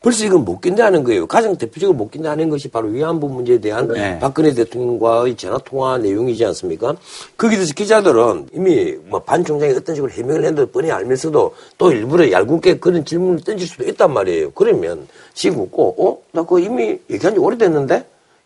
[0.00, 1.26] 벌써 이건 못 견뎌하는 거예요.
[1.26, 4.18] 가장 대표적으로 못 견뎌하는 것이 바로 위안부 문제에 대한 네.
[4.18, 6.94] 박근혜 대통령과의 전화 통화 내용이지 않습니까?
[7.38, 12.30] 거기에 대해서 기자들은 이미 뭐 반 총장이 어떤 식으로 해명을 했는데 뻔히 알면서도 또 일부러
[12.30, 14.50] 얄궂게 그런 질문을 던질 수도 있단 말이에요.
[14.50, 16.18] 그러면 지금 웃고, 어?
[16.32, 18.04] 나 그거 이미 얘기한 지 오래됐는데?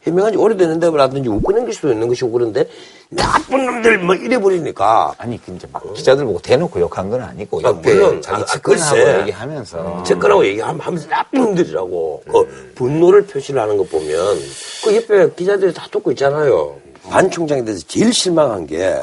[0.08, 0.90] 해명한 지 오래됐는데?
[0.90, 2.68] 라든지 웃고 넘길 수도 있는 것이고 그런데
[3.10, 7.60] 나쁜 놈들 뭐 이래 버리니까 아니 그 이제 막 기자들 보고 대놓고 욕한 건 아니고
[7.64, 9.20] 아, 물론, 자기 아, 측근하고 글쎄.
[9.20, 14.36] 얘기하면서 채권하고 얘기하면서 나쁜 놈들이라고 그 분노를 표시를 하는 거 보면
[14.84, 16.76] 그 옆에 기자들이 다 듣고 있잖아요.
[17.08, 18.94] 반 총장에 대해서 제일 실망한 게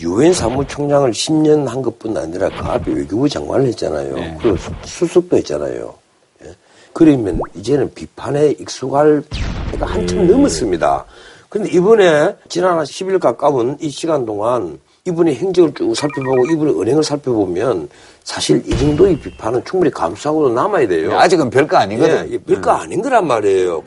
[0.00, 4.38] 유엔 사무총장을 10년 한 것뿐 아니라 그 앞에 외교부 장관을 했잖아요.
[4.40, 5.94] 그리고 수- 수석도 했잖아요.
[6.90, 6.92] 예.
[6.92, 9.22] 그러면 이제는 비판에 익숙할
[9.72, 11.04] 때가 한참 넘었습니다.
[11.48, 17.02] 근데 이번에 지난 한 10일 가까운 이 시간 동안 이분의 행적을 쭉 살펴보고 이분의 은행을
[17.02, 17.88] 살펴보면
[18.24, 21.18] 사실 이 정도의 비판은 충분히 감수하고도 남아야 돼요.
[21.18, 22.28] 아직은 별거 아니거든.
[22.30, 23.82] 예, 예, 별거 아닌 거란 말이에요.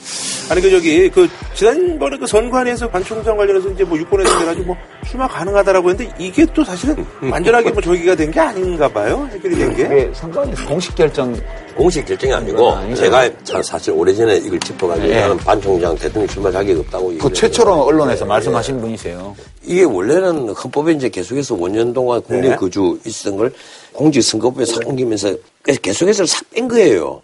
[0.50, 4.76] 아니 그 저기 그 지난번에 그 선관위에서 관 총장 관련해서 이제 뭐 유권에 대해가지고 뭐
[5.08, 9.30] 출마 가능하다라고 했는데 이게 또 사실은 완전하게 뭐 저기가 된 게 아닌가 봐요.
[9.32, 9.84] 해결이 된 게.
[9.84, 11.36] 이게 선관위 공식 결정
[11.76, 13.04] 공식 결정이 아니고 아니죠.
[13.04, 15.20] 제가 자- 사실 오래전에 이걸 짚어가지고 예.
[15.22, 19.36] 나는 반 총장 대통령 출마 자격 없다고 그 최초로 언론에서 말씀하신 분이세요.
[19.66, 22.56] 이게 원래는 헌법에 이제 계속해서 5년 동안 국내 네.
[22.56, 23.54] 거주 있었던 걸
[23.94, 25.36] 공직선거법에 싹 옮기면서
[25.82, 27.22] 계속해서 싹 뺀 거예요.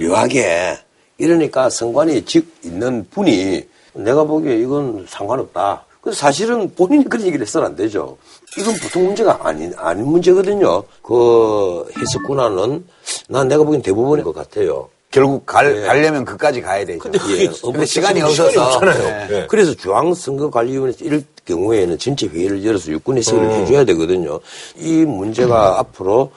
[0.00, 0.78] 묘하게.
[1.18, 3.62] 이러니까 선관위 즉 있는 분이
[3.94, 5.84] 내가 보기에 이건 상관없다.
[6.00, 8.16] 근데 사실은 본인이 그런 얘기를 해서는 안 되죠.
[8.58, 10.82] 이건 보통 문제가 아닌, 아닌 문제거든요.
[11.02, 12.84] 그 해석 권한은
[13.28, 14.88] 난 내가 보기엔 대부분인 것 같아요.
[15.10, 15.82] 결국 갈, 예.
[15.82, 17.00] 가려면 그까지 가야 되죠.
[17.00, 18.76] 근데 그게 근데 시간이 시간이 없어서.
[18.76, 19.28] 없잖아요.
[19.30, 19.46] 예.
[19.48, 24.40] 그래서 중앙선거관리위원회에서 이럴 경우에는 전체 회의를 열어서 유권 해석을 해줘야 되거든요.
[24.78, 26.30] 이 문제가 앞으로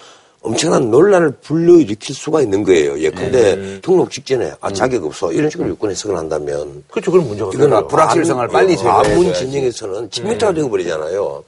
[0.43, 2.99] 엄청난 논란을 불러일으킬 수가 있는 거예요.
[2.99, 7.11] 예컨대 등록 직전에 아 자격 없어 이런 식으로 유권 해석을 한다면 그렇죠.
[7.11, 7.87] 그런 문제가 있어요.
[7.87, 9.11] 불확실성을 빨리 제거해줘야지.
[9.13, 11.43] 아문 진영에서는 침묵타가 되어버리잖아요.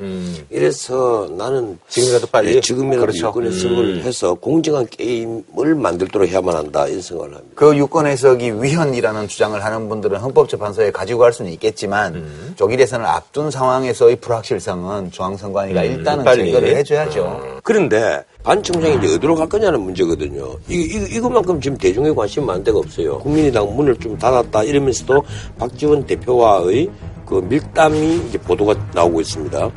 [0.49, 2.55] 이래서 나는 지금이라도 빨리?
[2.55, 3.27] 예, 지금이라도 그렇죠.
[3.27, 7.53] 유권 해석을 해서 공정한 게임을 만들도록 해야만 한다 이런 생각을 합니다.
[7.55, 14.15] 그 유권 해석이 위헌이라는 주장을 하는 분들은 헌법재판소에 가지고 갈 수는 있겠지만 독일에서는 앞둔 상황에서의
[14.17, 16.45] 불확실성은 중앙선관위가 일단은 빨리.
[16.45, 17.59] 제거를 해줘야죠.
[17.63, 20.55] 그런데 반 총장이 이제 어디로 갈 거냐는 문제거든요.
[20.69, 23.17] 이, 이, 이것만큼 지금 대중의 관심이 많은 데가 없어요.
[23.17, 25.23] 국민의당 문을 좀 닫았다 이러면서도
[25.57, 26.87] 박지원 대표와의
[27.25, 29.71] 그 밀담이 이제 보도가 나오고 있습니다.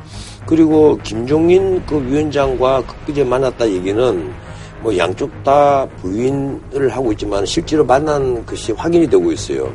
[0.44, 4.34] 그리고 김종인 그 위원장과 그제 만났다 얘기는
[4.80, 9.72] 뭐 양쪽 다 부인을 하고 있지만 실제로 만난 것이 확인이 되고 있어요.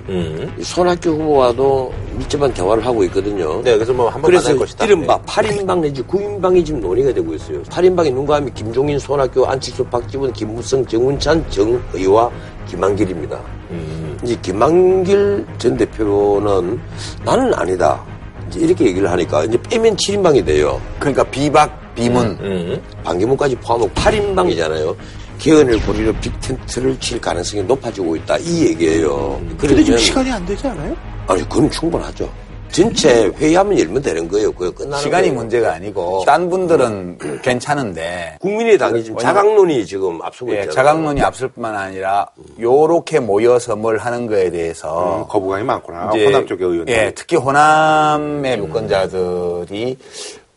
[0.58, 3.62] 이 손학규 후보와도 밀접한 대화를 하고 있거든요.
[3.64, 4.86] 네, 그래서 뭐 한번 만날 것이다.
[4.86, 7.62] 이른바 8인방 내지 9인방이 지금 논의가 되고 있어요.
[7.64, 12.32] 8인방이 누가 하면 김종인, 손학규, 안철수, 박지원, 김무성, 정운찬, 정의와
[12.68, 13.40] 김한길입니다.
[13.72, 14.18] 음.
[14.24, 16.80] 이제 김한길 전 대표는
[17.26, 18.04] 나는 아니다.
[18.48, 20.80] 이제 이렇게 얘기를 하니까 이제 빼면 7인방이 돼요.
[21.00, 22.38] 그러니까 비박, 비문.
[22.42, 22.82] 음.
[23.04, 24.96] 반기문까지 포함하고 8인방이잖아요.
[25.40, 28.38] 개헌을 고리로 빅텐트를 칠 가능성이 높아지고 있다.
[28.38, 29.40] 이 얘기예요.
[29.42, 29.58] 음.
[29.60, 30.96] 근데 지금 시간이 안 되지 않아요?
[31.28, 32.30] 아니, 그건 충분하죠.
[32.74, 34.52] 전체 회의하면 열면 되는 거예요.
[34.52, 35.40] 그거 끝나는 시간이 거예요.
[35.40, 40.72] 문제가 아니고 딴 분들은 괜찮은데 국민의당이 지금 자강론이 지금 앞서고 예, 있잖아요.
[40.74, 42.28] 자강론이 앞설 뿐만 아니라
[42.60, 46.10] 요렇게 모여서 뭘 하는 거에 대해서 음, 거부감이 많구나.
[46.16, 46.92] 이제, 호남 쪽의 의원들.
[46.94, 49.98] 예, 특히 호남의 유권자들이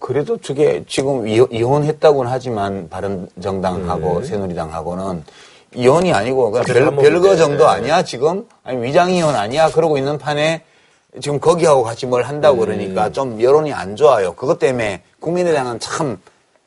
[0.07, 5.25] 그래도 저게 지금 이혼, 이혼했다고는 하지만 바른정당하고 새누리당하고는
[5.75, 7.35] 이혼이 아니고 그냥 별, 한 별거.
[7.35, 10.63] 정도 아니야 지금 아니 위장이혼 아니야 그러고 있는 판에
[11.21, 14.35] 지금 거기하고 같이 뭘 한다고 그러니까 좀 여론이 안 좋아요.
[14.35, 16.21] 그것 때문에 국민의당은 참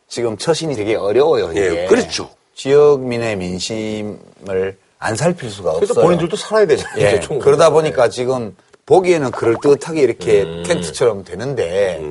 [0.09, 1.53] 지금 처신이 되게 어려워요.
[1.55, 2.29] 예, 그렇죠.
[2.55, 5.87] 지역민의 민심을 안 살필 수가 없어요.
[5.87, 6.99] 그래서 본인들도 살아야 되잖아요.
[6.99, 7.19] 예.
[7.39, 8.53] 그러다 보니까 지금
[8.85, 10.63] 보기에는 그럴듯하게 이렇게 음.
[10.67, 12.01] 텐트처럼 되는데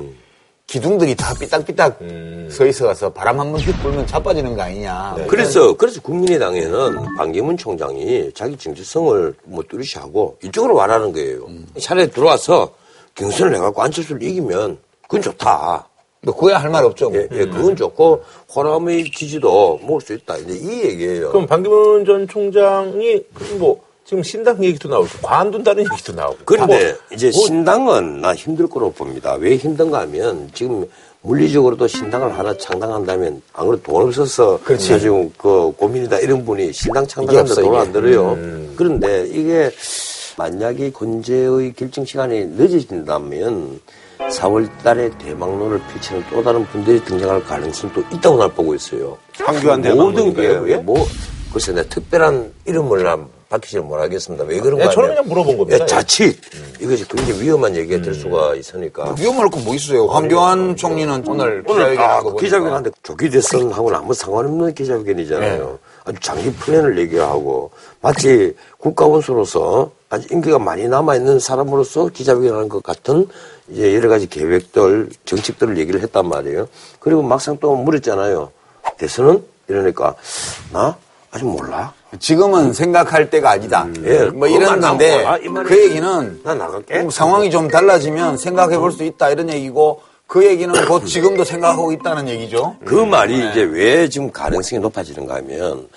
[0.73, 2.47] 기둥들이 다 삐딱삐딱 음.
[2.51, 5.15] 서 있어가서 바람 한 번 휙 불면 자빠지는 거 아니냐.
[5.17, 5.25] 네.
[5.25, 11.47] 그래서 그래서 국민의당에는 반기문 총장이 자기 정체성을 뭐 뚜렷이 하고 이쪽으로 와라는 거예요.
[11.79, 12.69] 차라리 들어와서
[13.15, 15.87] 경선을 해갖고 안철수를 이기면 그건 좋다.
[16.21, 17.09] 뭐 그거야 할 말 없죠.
[17.09, 17.17] 뭐.
[17.19, 18.23] 예, 예, 그건 좋고
[18.55, 20.37] 호남의 지지도 모을 수 있다.
[20.37, 21.31] 이제 이 얘기예요.
[21.31, 23.23] 그럼 반기문 전 총장이
[23.57, 26.39] 뭐 지금 신당 얘기도 나오고 관둔다는 얘기도 나오고.
[26.43, 29.35] 그런데 뭐, 이제 뭐 신당은 나 힘들 거로 봅니다.
[29.35, 30.83] 왜 힘든가 하면 지금
[31.21, 37.51] 물리적으로도 신당을 하나 창당한다면 안 그래도 돈 없어서 지금 그 고민이다 이런 분이 신당 창당하는데
[37.51, 37.85] 없어, 돈을 이게.
[37.85, 38.37] 안 들어요.
[38.75, 39.69] 그런데 이게
[40.37, 43.79] 만약에 권제의 결정 시간이 늦어진다면
[44.17, 49.19] 4월 달에 대망론을 펼치는 또 다른 분들이 등장할 가능성도 있다고 날 보고 있어요.
[49.37, 50.77] 황교안 모든 게?
[50.77, 50.97] 뭐,
[51.53, 54.45] 글쎄, 내 특별한 이름을 난 밝히지는 못하겠습니다.
[54.45, 54.85] 왜 그런가?
[54.85, 55.79] 예, 저는 그냥 물어본 겁니다.
[55.81, 56.39] 예, 자칫
[56.79, 59.15] 이것이 굉장히 위험한 얘기가 될 수가 있으니까.
[59.19, 60.05] 위험할 거뭐 있어요?
[60.05, 65.79] 황교안 총리는 오늘 오늘 아, 기자회견하고 보니까 기자회견하는데 조기 대선하고는 아무 상관없는 기자회견이잖아요.
[66.05, 73.27] 아주 장기 플랜을 얘기하고 마치 국가원수로서 아주 인기가 많이 남아있는 사람으로서 기자회견하는 것 같은
[73.67, 76.67] 이제 여러 가지 계획들, 정책들을 얘기를 했단 말이에요.
[76.99, 78.51] 그리고 막상 또 물었잖아요.
[78.97, 79.43] 대선은?
[79.67, 80.15] 이러니까
[80.71, 80.97] 나
[81.31, 81.93] 아직 몰라.
[82.17, 83.87] 지금은 생각할 때가 아니다.
[84.03, 86.99] 예, 뭐 이랬는데 나오고, 아, 그 얘기는 나 나갈게.
[87.01, 91.91] 뭐 상황이 좀 달라지면 생각해 볼 수 있다 이런 얘기고 그 얘기는 곧 지금도 생각하고
[91.91, 92.75] 있다는 얘기죠.
[92.83, 95.87] 그 말이 이제 왜 지금 가능성이 높아지는가 하면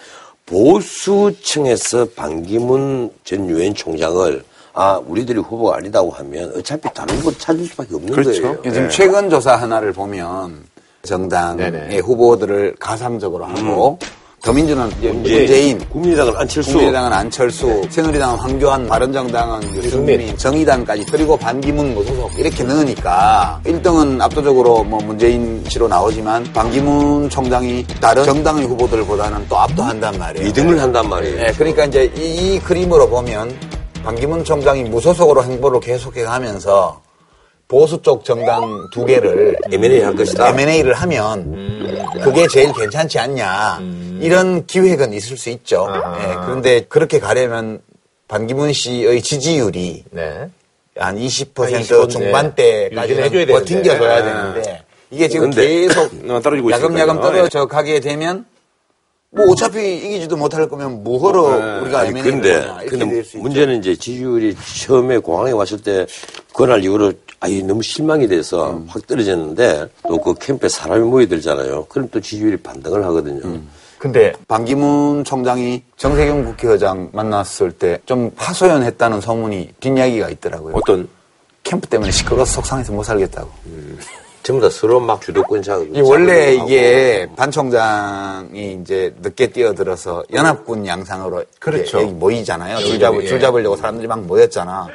[0.47, 4.45] 보수층에서 반기문 전 유엔 총장을
[4.75, 8.59] 아 우리들이 후보가 아니다고 하면 어차피 다른 후보 찾을 수밖에 없는 거예요.
[8.65, 10.65] 요즘 최근 조사 하나를 보면
[11.03, 11.99] 정당의 네네.
[11.99, 13.99] 후보들을 가상적으로 하고
[14.43, 22.37] 더민주는 이제 문재인, 국민의당은 안철수, 국민의당은 안철수, 새누리당은 황교안, 바른정당은 유승민, 정의당까지 그리고 반기문 무소속
[22.37, 30.19] 이렇게 넣으니까 1등은 압도적으로 뭐 문재인 씨로 나오지만 반기문 총장이 다른 정당의 후보들보다는 또 압도한단
[30.19, 30.49] 말이에요.
[30.53, 31.37] 2등을 한단 말이에요.
[31.37, 33.55] 네, 그러니까 이제 이, 이 그림으로 보면
[34.03, 37.01] 반기문 총장이 무소속으로 행보를 계속해 가면서
[37.69, 40.49] 보수 쪽 정당 두 개를 M&A 할 것이다.
[40.49, 45.87] M&A를 하면 그게 제일 괜찮지 않냐 이런 기획은 있을 수 있죠.
[46.21, 47.81] 예, 그런데 그렇게 가려면
[48.29, 50.49] 반기문 씨의 지지율이 네.
[50.97, 54.83] 한 20% 20% 중반대까지 유지해줘야 버팅겨줘야 되는데.
[55.11, 57.21] 이게 지금 계속 어, 떨어지고 야금야금 있으니까요.
[57.21, 58.47] 떨어져 가게 되면
[59.31, 63.39] 뭐 어차피 이기지도 못할 거면 뭐하러 우리가 아니, M&A를 근데, 근데.
[63.39, 64.55] 문제는 이제 지지율이
[64.87, 66.07] 처음에 공항에 왔을 때
[66.55, 68.85] 그날 이후로 아이 너무 실망이 돼서 음.
[68.89, 71.87] 확 떨어졌는데 또 그 캠프에 사람이 모여들잖아요.
[71.89, 73.41] 그럼 또 지지율이 반등을 하거든요.
[73.45, 73.69] 음.
[74.03, 80.75] 근데 반기문 총장이 정세균 국회의장 만났을 때좀 하소연했다는 소문이 뒷이야기가 있더라고요.
[80.75, 81.09] 어떤
[81.63, 83.49] 캠프 때문에 시끄러워서 속상해서 못 살겠다고.
[84.43, 85.81] 전부 다 서로 막 주도권 자.
[85.95, 92.03] 이 원래 이게 반 총장이 이제 늦게 뛰어들어서 연합군 양상으로 그렇죠.
[92.03, 92.79] 여기 모이잖아요.
[92.79, 93.25] 줄, 잡, 예.
[93.25, 94.89] 줄 잡으려고 사람들이 막 모였잖아.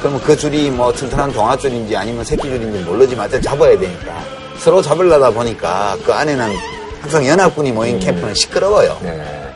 [0.00, 4.22] 그러면 그 줄이 뭐 튼튼한 동아줄인지 아니면 새끼줄인지 모르지만 잡아야 되니까.
[4.58, 8.98] 서로 잡으려다 보니까 그 안에는 항상 연합군이 모인 캠프는 시끄러워요.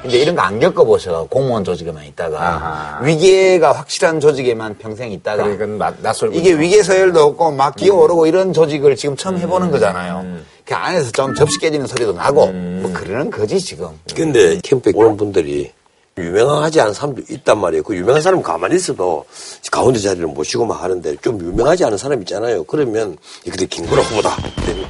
[0.03, 1.27] 근데 이런 거 안 겪어보셔.
[1.31, 2.39] 공무원 조직에만 있다가.
[2.39, 3.01] 아하.
[3.03, 5.45] 위계가 확실한 조직에만 평생 있다가.
[5.45, 6.17] 그러니까 낯-.
[6.33, 10.25] 이게 위계 서열도 없고 막 기어오르고 이런 조직을 지금 처음 해보는 거잖아요.
[10.67, 13.89] 그 안에서 좀 접시 깨지는 소리도 나고 뭐 그러는 거지 지금.
[14.15, 15.73] 근데 캠프 에 오는 분들이
[16.17, 17.83] 유명하지 않은 사람도 있단 말이에요.
[17.83, 19.25] 그 유명한 사람 가만히 있어도
[19.71, 22.63] 가운데 자리를 모시고 막 하는데 좀 유명하지 않은 사람 있잖아요.
[22.65, 24.37] 그러면 그때 김구라 후보다.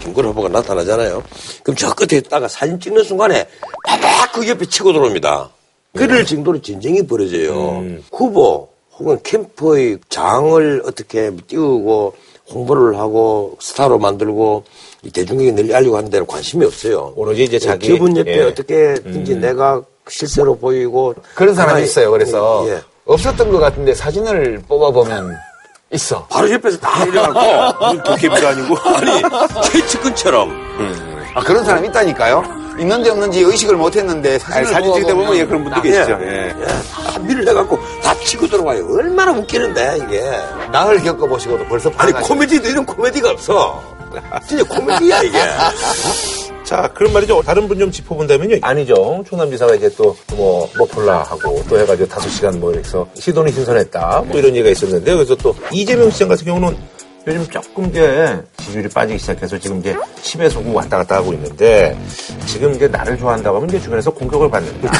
[0.00, 1.22] 김구라 후보가 나타나잖아요.
[1.62, 3.46] 그럼 저 끝에 있다가 사진 찍는 순간에
[3.86, 5.50] 바박 그 옆에 치고 들어옵니다.
[5.96, 7.84] 그럴 정도로 전쟁이 벌어져요.
[8.12, 12.14] 후보 혹은 캠프의 장을 어떻게 띄우고
[12.52, 14.64] 홍보를 하고 스타로 만들고
[15.02, 17.14] 이 대중에게 널리 알리고 하는 데는 관심이 없어요.
[17.16, 18.42] 오로지 이제 자기- 기분 옆에 예.
[18.42, 22.10] 어떻게든지 내가 실세로 보이고 그런 사람이 하나의- 있어요.
[22.10, 22.82] 그래서 예.
[23.06, 25.36] 없었던 것 같은데 사진을 뽑아보면
[25.92, 26.26] 있어.
[26.26, 29.22] 바로 옆에서 다 일어나고 도깨비도 아니고 아니
[29.70, 30.50] 최측근처럼
[31.34, 32.64] 아 그런 사람 있다니까요.
[32.78, 36.18] 있는지 없는지 의식을 못했는데 사진을 사진 찍다 보면 예, 그런 분도 나- 계시죠.
[36.22, 36.26] 예.
[36.26, 36.54] 예.
[36.60, 38.86] 예, 다 밀을 해갖고 다 치고 들어와요.
[38.90, 40.22] 얼마나 웃기는데 이게
[40.72, 42.12] 나을 겪어보시고도 벌써 아니.
[42.14, 43.80] 코미디도 이런 코미디가 없어.
[44.46, 45.38] 진짜 코미디야 이게.
[46.64, 47.42] 자, 그런 말이죠.
[47.42, 48.56] 다른 분 좀 짚어본다면요.
[48.62, 53.52] 안희정 충남지사가 이제 또 뭐, 뭐 볼라 하고 또 해가지고 다섯 시간 뭐 이래서 시돈이
[53.52, 54.24] 신선했다.
[54.28, 56.76] 뭐 이런 얘기가 있었는데 그래서 또 이재명 시장 같은 경우는
[57.26, 61.98] 요즘 조금 이제 지지율이 빠지기 시작해서 지금 이제 10에서 9 왔다 갔다 하고 있는데
[62.46, 64.90] 지금 이제 나를 좋아한다고 하면 이제 주변에서 공격을 받는다.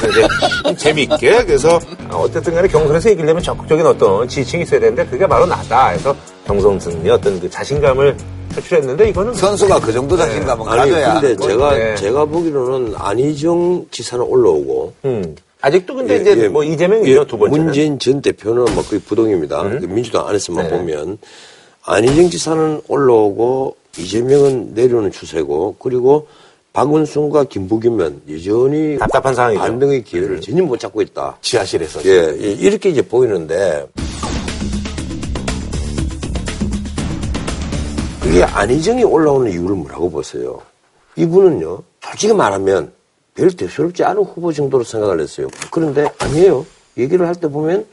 [0.00, 0.28] 그래서 이제
[0.64, 1.78] 좀 재미있게 그래서
[2.10, 5.88] 어쨌든 간에 경선에서 이기려면 적극적인 어떤 지지층이 있어야 되는데 그게 바로 나다.
[5.88, 6.14] 해서
[6.46, 8.16] 경선승리 어떤 그 자신감을
[8.54, 11.20] 표출했는데 이거는 선수가 그 정도 자신감은 아니 가져야.
[11.20, 11.94] 근데 뭐 제가 네.
[11.96, 15.36] 제가 보기로는 안희정 지사는 올라오고 음.
[15.60, 16.48] 아직도 근데 예, 이제 예.
[16.48, 17.60] 뭐 이재명 이죠 예, 두 번째는.
[17.60, 17.64] 음.
[17.66, 19.62] 문재인 전 대표는 뭐 거의 부동입니다.
[19.62, 20.76] 그 민주당 안에서만 네.
[20.76, 21.18] 보면
[21.84, 26.26] 안희정 지사는 올라오고 이재명은 내려오는 추세고 그리고
[26.74, 29.60] 박원순과 김부겸은 여전히 답답한 상황이죠.
[29.62, 31.38] 반등의 기회를 전혀 못 잡고 있다.
[31.40, 32.04] 지하실에서.
[32.04, 33.86] 예, 예, 이렇게 이제 보이는데
[38.24, 40.60] 그게 안희정이 올라오는 이유를 뭐라고 보세요?
[41.16, 42.92] 이분은요, 솔직히 말하면
[43.34, 45.48] 별 대수롭지 않은 후보 정도로 생각을 했어요.
[45.70, 46.64] 그런데 아니에요.
[46.96, 47.84] 얘기를 할 때 보면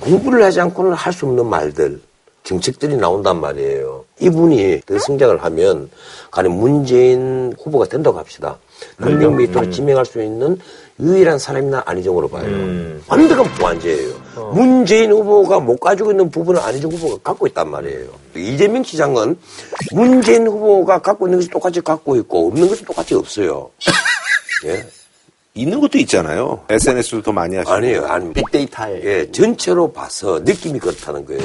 [0.00, 2.00] 공부를 하지 않고는 할 수 없는 말들,
[2.44, 4.04] 정책들이 나온단 말이에요.
[4.20, 5.90] 이분이 더 성장을 하면,
[6.30, 8.58] 간에 문재인 후보가 된다고 합시다.
[8.98, 10.58] 능력 메이터로 지명할 수 있는
[11.00, 12.44] 유일한 사람이 난 안희정으로 봐요.
[13.06, 14.27] 완벽한 보완제예요.
[14.54, 18.08] 문재인 후보가 못 가지고 있는 부분을 안희정 후보가 갖고 있단 말이에요.
[18.36, 19.36] 이재명 시장은
[19.92, 23.70] 문재인 후보가 갖고 있는 것이 똑같이 갖고 있고 없는 것이 똑같이 없어요.
[24.66, 24.84] 예.
[25.54, 26.64] 있는 것도 있잖아요.
[26.68, 27.72] SNS도 더 많이 하시고.
[27.72, 31.42] 아니에요, 아니 빅데이터에 예, 전체로 봐서 느낌이 그렇다는 거예요.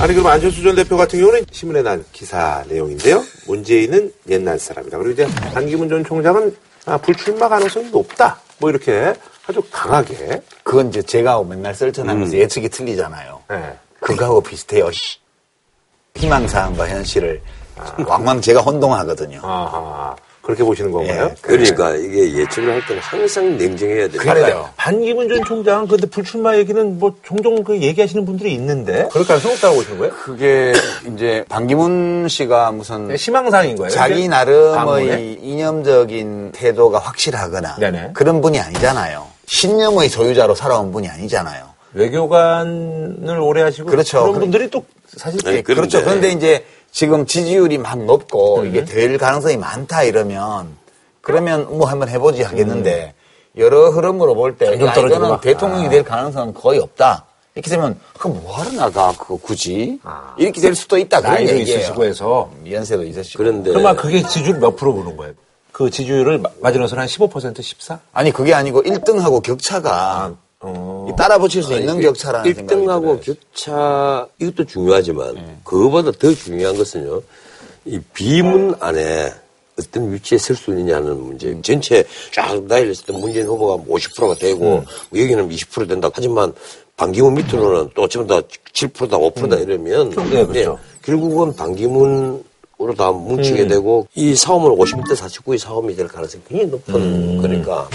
[0.00, 3.24] 아니 그럼 안철수 전 대표 같은 경우는 신문에 난 기사 내용인데요.
[3.48, 4.96] 문재인은 옛날 사람이다.
[4.96, 8.38] 그리고 이제 반기문 전 총장은 아, 불출마 가능성이 높다.
[8.58, 9.14] 뭐 이렇게
[9.46, 10.42] 아주 강하게.
[10.62, 12.38] 그건 이제 제가 맨날 썰전하면서 음.
[12.38, 13.42] 예측이 틀리잖아요.
[13.48, 13.78] 네.
[14.00, 14.90] 그거하고 비슷해요.
[16.16, 17.42] 희망사항과 현실을
[18.06, 19.40] 왕왕 제가 혼동하거든요.
[19.42, 20.16] 아하.
[20.48, 21.24] 그렇게 보시는 건가요?
[21.30, 24.22] 예, 그러니까 이게 예측을 할 때는 항상 냉정해야 돼요.
[24.22, 24.70] 그래요.
[24.78, 29.74] 반기문 전 총장 근데 불출마 얘기는 뭐 종종 그 얘기하시는 분들이 있는데 그럴 가능성 없다고
[29.76, 30.14] 보시는 거예요?
[30.14, 30.72] 그게
[31.14, 33.90] 이제 반기문 씨가 무슨 희망사항인 거예요.
[33.90, 34.26] 자기?
[34.26, 35.36] 나름의 방문에?
[35.42, 38.10] 이념적인 태도가 확실하거나 네네.
[38.14, 39.26] 그런 분이 아니잖아요.
[39.44, 41.64] 신념의 소유자로 살아온 분이 아니잖아요.
[41.92, 44.20] 외교관을 오래 하시고 그렇죠.
[44.20, 44.82] 그런 그래- 분들이 또
[45.14, 45.98] 사실 네, 그렇죠.
[46.02, 48.66] 그런데- 그런데 이제 지금 지지율이 막 높고 음.
[48.68, 50.76] 이게 될 가능성이 많다 이러면
[51.20, 53.60] 그러면 뭐 한번 해보지 하겠는데 음.
[53.60, 55.40] 여러 흐름으로 볼때 점점 야, 떨어지고 이거는 막.
[55.40, 55.90] 대통령이 아.
[55.90, 57.24] 될 가능성은 거의 없다.
[57.54, 59.98] 이렇게 되면 그럼 뭐하러 나가 그거 굳이
[60.36, 61.34] 이렇게 될 수도 있다 그런 아.
[61.38, 61.78] 나이도 얘기예요.
[61.80, 63.42] 있으시고 해서 연세도 있으시고.
[63.42, 65.34] 그런데 그러면 그게 지지율 몇 프로 보는 거예요?
[65.72, 67.98] 그 지지율을 마- 마지노선 한 15%, 14?
[68.12, 71.14] 아니 그게 아니고 1등하고 격차가 어.
[71.16, 73.20] 따라 붙일 수 있는 격차라는 생각이 1등하고 들어요.
[73.20, 75.56] 격차 이것도 중요하지만 네.
[75.64, 77.22] 그거보다 더 중요한 것은요.
[77.84, 79.32] 이 비문 안에
[79.78, 81.48] 어떤 위치에 설 수 있느냐는 문제.
[81.48, 81.62] 음.
[81.62, 84.84] 전체 쫙 나열을 했을 때 문재인 후보가 50%가 되고 뭐
[85.14, 86.10] 여기는 20% 된다.
[86.12, 86.52] 하지만
[86.96, 90.78] 반기문 밑으로는 또 전부 다 7%다 5%다 이러면 네, 그렇죠.
[91.02, 92.42] 결국은 반기문
[92.80, 97.88] 으로 다 뭉치게 되고 이 싸움은 50대 49의 싸움이 될 가능성이 굉장히 높은 거니까.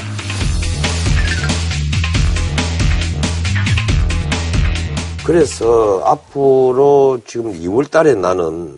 [5.25, 8.77] 그래서 앞으로 지금 2월 달에 나는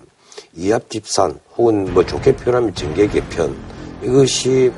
[0.55, 3.55] 이합 집산 혹은 뭐 좋게 표현하면 정계 개편
[4.03, 4.71] 이것이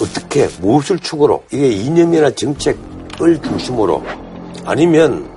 [0.00, 4.02] 어떻게 무엇을 축으로 이게 이념이나 정책을 중심으로
[4.64, 5.32] 아니면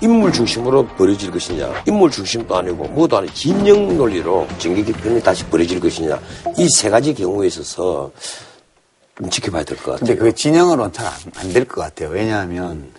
[0.00, 5.78] 인물 중심으로 벌어질 것이냐 인물 중심도 아니고 뭐도 아니고 진영 논리로 정계 개편이 다시 벌어질
[5.80, 6.18] 것이냐
[6.56, 8.10] 이 세 가지 경우에 있어서
[9.18, 10.06] 좀 지켜봐야 될 것 같아요.
[10.06, 12.10] 근데 그 진영으로는 잘안될 것 같아요.
[12.10, 12.90] 왜냐하면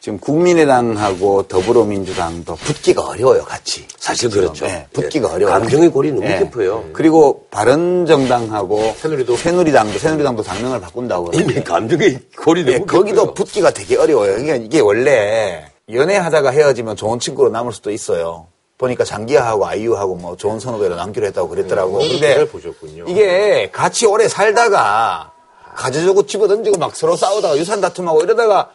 [0.00, 3.84] 지금 국민의당하고 더불어민주당도 붙기가 어려워요, 같이.
[3.98, 4.64] 사실 그렇죠.
[4.66, 5.34] 네, 붙기가 예.
[5.34, 5.58] 어려워요.
[5.58, 6.38] 감정의 골이 너무 네.
[6.38, 6.84] 깊어요.
[6.92, 9.36] 그리고 바른정당하고 새누리도.
[9.36, 13.34] 새누리당도 새누리당도 당명을 바꾼다고 이미 감정의 골이 예, 너무 거기도 깊어요.
[13.34, 14.32] 붙기가 되게 어려워요.
[14.34, 18.46] 그러니까 이게 원래 연애하다가 헤어지면 좋은 친구로 남을 수도 있어요.
[18.78, 22.00] 보니까 장기하하고 아이유하고 뭐 좋은 선후배로 남기로 했다고 그랬더라고.
[22.00, 23.06] 잘 근데 보셨군요.
[23.08, 25.32] 이게 같이 오래 살다가
[25.74, 28.70] 가져주고 집어던지고 막 서로 싸우다가 유산 다툼하고 이러다가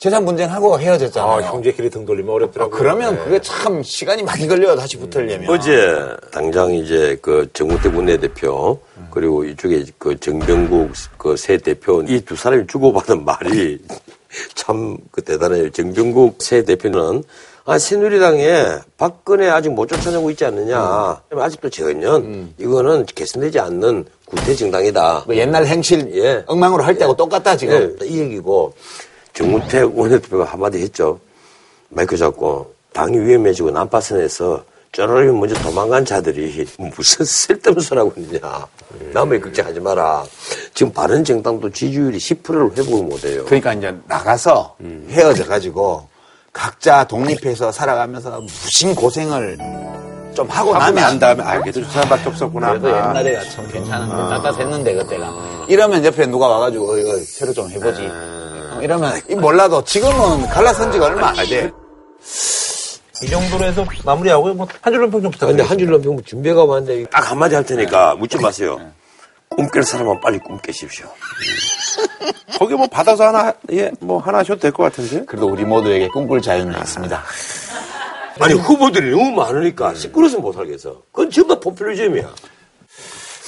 [0.00, 1.30] 재산 분쟁하고 헤어졌잖아요.
[1.30, 2.74] 아, 형제끼리 등 돌리면 어렵더라고요.
[2.74, 3.22] 그러면 네.
[3.24, 4.74] 그게 참 시간이 많이 걸려요.
[4.74, 5.50] 다시 붙으려면.
[5.50, 5.94] 어제
[6.32, 8.78] 당장 이제 그 정우택 원내대표
[9.10, 13.78] 그리고 이쪽에 그 정병국 그 새 대표 이 두 사람이 주고받은 말이
[14.56, 15.68] 참 그 대단해요.
[15.70, 17.22] 정병국 새 대표는
[17.66, 18.64] 아 새누리당에
[18.96, 21.20] 박근혜 아직 못 쫓아내고 있지 않느냐.
[21.30, 25.24] 아직도 저는 이거는 개선되지 않는 구태 정당이다.
[25.26, 26.42] 그 옛날 행실 예.
[26.46, 27.98] 엉망으로 할 때하고 똑같다 지금.
[28.00, 28.72] 예, 이 얘기고
[29.40, 31.18] 정우택 원내대표가 한마디 했죠.
[31.88, 34.62] 마이크 잡고 당이 위험해지고 난파선에서
[34.92, 38.66] 쪼르르 먼저 도망간 자들이 무슨 쓸데없는 소리하고 있느냐.
[39.14, 40.24] 남의 걱정하지 마라.
[40.74, 43.44] 지금 바른 정당도 지지율이 10%를 회복을 못해요.
[43.46, 44.76] 그러니까 이제 나가서
[45.08, 46.06] 헤어져 가지고
[46.52, 49.56] 각자 독립해서 살아가면서 무심 고생을
[50.34, 51.82] 좀 하고 하고 나면 난 다음에 알겠죠.
[51.84, 52.70] 저 사람밖에 없었구나.
[52.70, 53.10] 그래도 아.
[53.10, 58.49] 옛날에가 참 괜찮은데 따뜻했는데 그때가 이러면 옆에 누가 와가지고 어, 이거 새로 좀 해보지 어,
[58.82, 61.70] 이러면 이 몰라도 지금은 갈라선 지가 얼마 안 돼.
[63.22, 65.70] 이 정도로 해서 마무리하고 뭐한 줄로 평좀 근데 부탁드립니다.
[65.70, 68.78] 한 줄로 병 준비가 왔는데 딱 한마디 할 테니까 묻지 마세요.
[69.50, 71.06] 꿈깰 사람은 빨리 꿈 깨십시오.
[72.58, 75.24] 거기 뭐 받아서 하나 예뭐 하나 하셔도 될 것 같은데.
[75.26, 77.22] 그래도 우리 모두에게 꿈꿀 자유는 있습니다.
[78.40, 81.02] 아니 후보들이 너무 많으니까 시끄러워서 못 살겠어.
[81.12, 82.28] 그건 전부 다 포퓰리즘이야.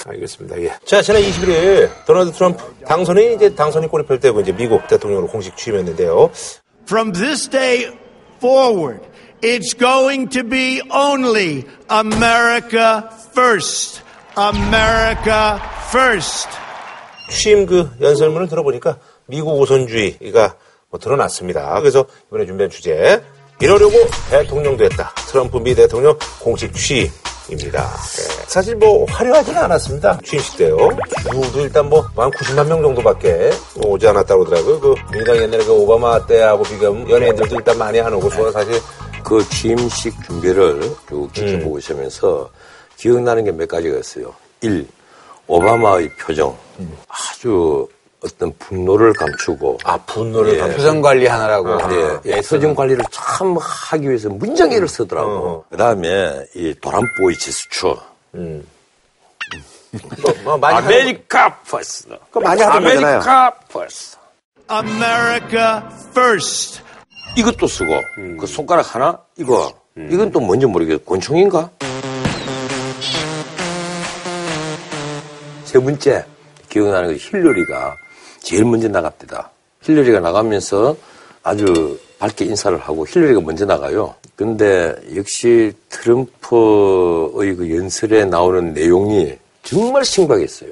[0.05, 0.61] 알겠습니다.
[0.61, 0.73] 예.
[0.85, 6.29] 자, 지난 21일 도널드 트럼프 당선이 이제 당선이 꼬리표 되고 이제 미국 대통령으로 공식 취임했는데요.
[6.85, 7.91] From this day
[8.37, 9.01] forward,
[9.41, 14.01] it's going to be only America first.
[14.37, 16.49] America first.
[17.29, 18.97] 취임 그 연설문을 들어보니까
[19.27, 20.55] 미국 우선주의가
[20.89, 21.79] 뭐 드러났습니다.
[21.79, 23.23] 그래서 이번에 준비한 주제
[23.61, 23.93] 이러려고
[24.29, 25.13] 대통령 됐다.
[25.27, 27.09] 트럼프 미 대통령 공식 취임.
[27.49, 27.83] 입니다.
[28.15, 28.45] 네.
[28.47, 30.19] 사실 뭐 화려하지는 않았습니다.
[30.23, 30.77] 취임식 때요.
[31.31, 33.51] 주도 일단 뭐한 90만 명 정도밖에
[33.83, 34.79] 오지 않았다고 그러더라고요.
[34.79, 38.79] 그 민주당 옛날에 그 오바마 때하고 비교하면 연예인들도 일단 많이 안 오고 저는 사실
[39.23, 42.49] 그 취임식 준비를 쭉 지켜보고 있으면서
[42.97, 44.33] 기억나는 게 몇 가지가 있어요.
[44.61, 44.87] 1.
[45.47, 46.55] 오바마의 표정.
[47.07, 47.87] 아주
[48.23, 50.57] 어떤 분노를 감추고 아 분노를 예.
[50.57, 51.77] 감추 표정 관리하느라고.
[51.93, 55.29] 예, 예, 표정 관리를 참 하기 위해서 문장애를 쓰더라고.
[55.31, 55.65] 어.
[55.69, 57.95] 그 다음에 이 도란보이 지수추.
[60.43, 62.17] 뭐 많이 하는 아메리카 퍼스트.
[62.31, 63.15] 거 많이 하던 거잖아요.
[63.15, 64.17] 아메리카 퍼스트.
[64.71, 66.81] America first.
[67.35, 68.01] 이것도 쓰고
[68.39, 71.03] 그 손가락 하나 이거 이건 또 뭔지 모르겠어.
[71.03, 71.69] 권총인가?
[75.65, 76.25] 세 번째
[76.69, 77.95] 기억나는 게 힐러리가
[78.43, 79.49] 제일 먼저 나갑니다.
[79.81, 80.95] 힐러리가 나가면서
[81.41, 84.13] 아주 밝게 인사를 하고 힐러리가 먼저 나가요.
[84.35, 89.33] 근데 역시 트럼프의 그 연설에 나오는 내용이
[89.63, 90.71] 정말 신박했어요.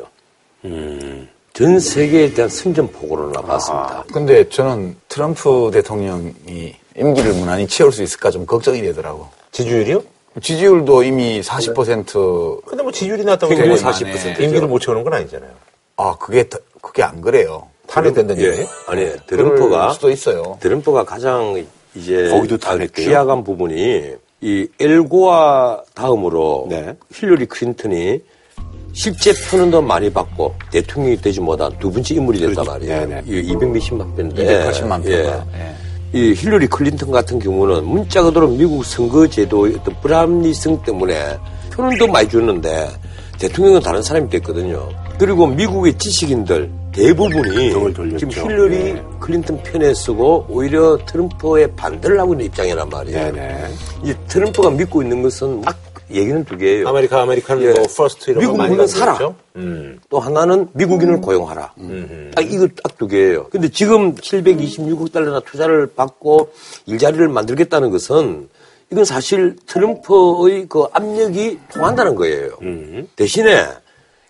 [1.53, 4.05] 전 세계에 대한 선전포고로 나갔습니다.
[4.13, 9.27] 근데 저는 트럼프 대통령이 임기를 무난히 채울 수 있을까 좀 걱정이 되더라고.
[9.51, 10.01] 지지율이요?
[10.41, 14.43] 지지율도 이미 40% 근데 뭐 지지율이 평균 해서 40% 죠.
[14.43, 15.51] 임기를 못 채우는 건 아니잖아요.
[15.97, 17.67] 아, 그게, 더- 그게 안 그래요.
[17.87, 18.47] 탄핵 된다는 예.
[18.47, 18.67] 얘기?
[18.87, 20.57] 아니, 그럴 트럼프가 수도 있어요.
[20.61, 23.07] 트럼프가 가장 이제 거기도 아, 탄핵돼요?
[23.07, 26.95] 기약한 부분이 이 엘고와 다음으로 네.
[27.13, 28.21] 힐러리 클린턴이
[28.93, 32.71] 실제 표는 더 많이 받고 대통령이 되지 못한 두 번째 인물이 됐단 그렇죠.
[32.71, 33.07] 말이에요.
[33.07, 33.23] 네네.
[33.25, 35.23] 이 200몇십만 표인데 280만 예.
[35.23, 35.45] 표가.
[35.55, 35.75] 예.
[36.13, 41.37] 이 힐러리 클린턴 같은 경우는 문자 그대로 미국 선거제도의 어떤 불합리성 때문에
[41.71, 42.89] 표는 더 많이 주는데
[43.39, 44.89] 대통령은 다른 사람이 됐거든요.
[45.21, 47.69] 그리고 미국의 지식인들 대부분이.
[48.17, 49.03] 지금 힐러리 네.
[49.19, 53.31] 클린턴 편에 서고 오히려 트럼프에 반대를 하고 있는 입장이란 말이에요.
[53.31, 53.67] 네네.
[54.03, 55.77] 이제 트럼프가 믿고 있는 것은 딱
[56.09, 56.89] 얘기는 두 개예요.
[56.89, 57.71] America American 예.
[57.71, 59.19] 뭐 First 이런 거 미국 물건 사라.
[59.57, 59.99] 음.
[60.09, 61.71] 또 하나는 미국인을 고용하라.
[62.33, 63.45] 딱 이거 딱 두 개예요.
[63.51, 66.51] 근데 지금 726억 달러나 투자를 받고
[66.87, 68.49] 일자리를 만들겠다는 것은
[68.91, 72.49] 이건 사실 트럼프의 그 압력이 통한다는 거예요.
[73.15, 73.65] 대신에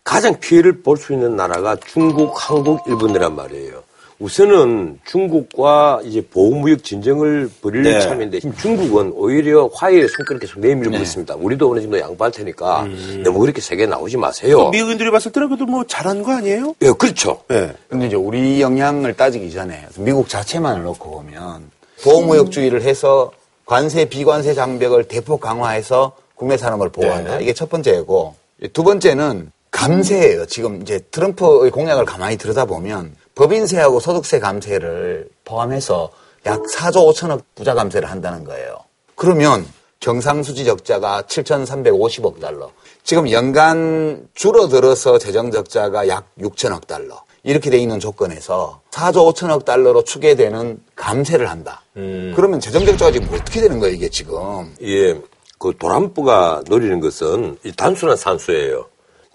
[0.04, 3.82] 가장 피해를 볼 수 있는 나라가 중국, 한국, 일본이란 말이에요.
[4.20, 8.00] 우선은 중국과 이제 보호무역 전쟁을 벌일 네.
[8.02, 11.36] 참인데 지금 중국은 오히려 화해의 손길을 계속 내밀고 있습니다.
[11.36, 12.86] 우리도 어느 정도 양보할 테니까
[13.24, 14.70] 너무 그렇게 세게 나오지 마세요.
[14.70, 16.76] 미국인들이 봤을 때는 그래도 뭐 잘한 거 아니에요?
[16.84, 17.42] 예, 그렇죠.
[17.48, 17.74] 네.
[17.90, 21.72] 근데 이제 우리 영향을 따지기 전에 미국 자체만을 놓고 보면
[22.04, 23.32] 보호무역주의를 해서
[23.66, 27.40] 관세, 비관세 장벽을 대폭 강화해서 국내 산업을 보호한다.
[27.40, 28.36] 이게 첫 번째고
[28.74, 30.46] 두 번째는 감세예요.
[30.46, 36.12] 지금 이제 트럼프의 공약을 가만히 들여다보면 법인세하고 소득세 감세를 포함해서
[36.46, 38.78] 약 4조 5천억 부자 감세를 한다는 거예요.
[39.16, 39.66] 그러면
[40.00, 42.72] 경상수지 적자가 7,350억 달러.
[43.04, 47.24] 지금 연간 줄어들어서 재정 적자가 약 6천억 달러.
[47.44, 51.82] 이렇게 돼 있는 조건에서 4조 5천억 달러로 추계되는 감세를 한다.
[51.94, 54.76] 그러면 재정 적자가 지금 어떻게 되는 거예요, 이게 지금?
[54.84, 55.20] 예,
[55.58, 58.88] 그 트럼프가 노리는 것은 이 단순한 산수예요.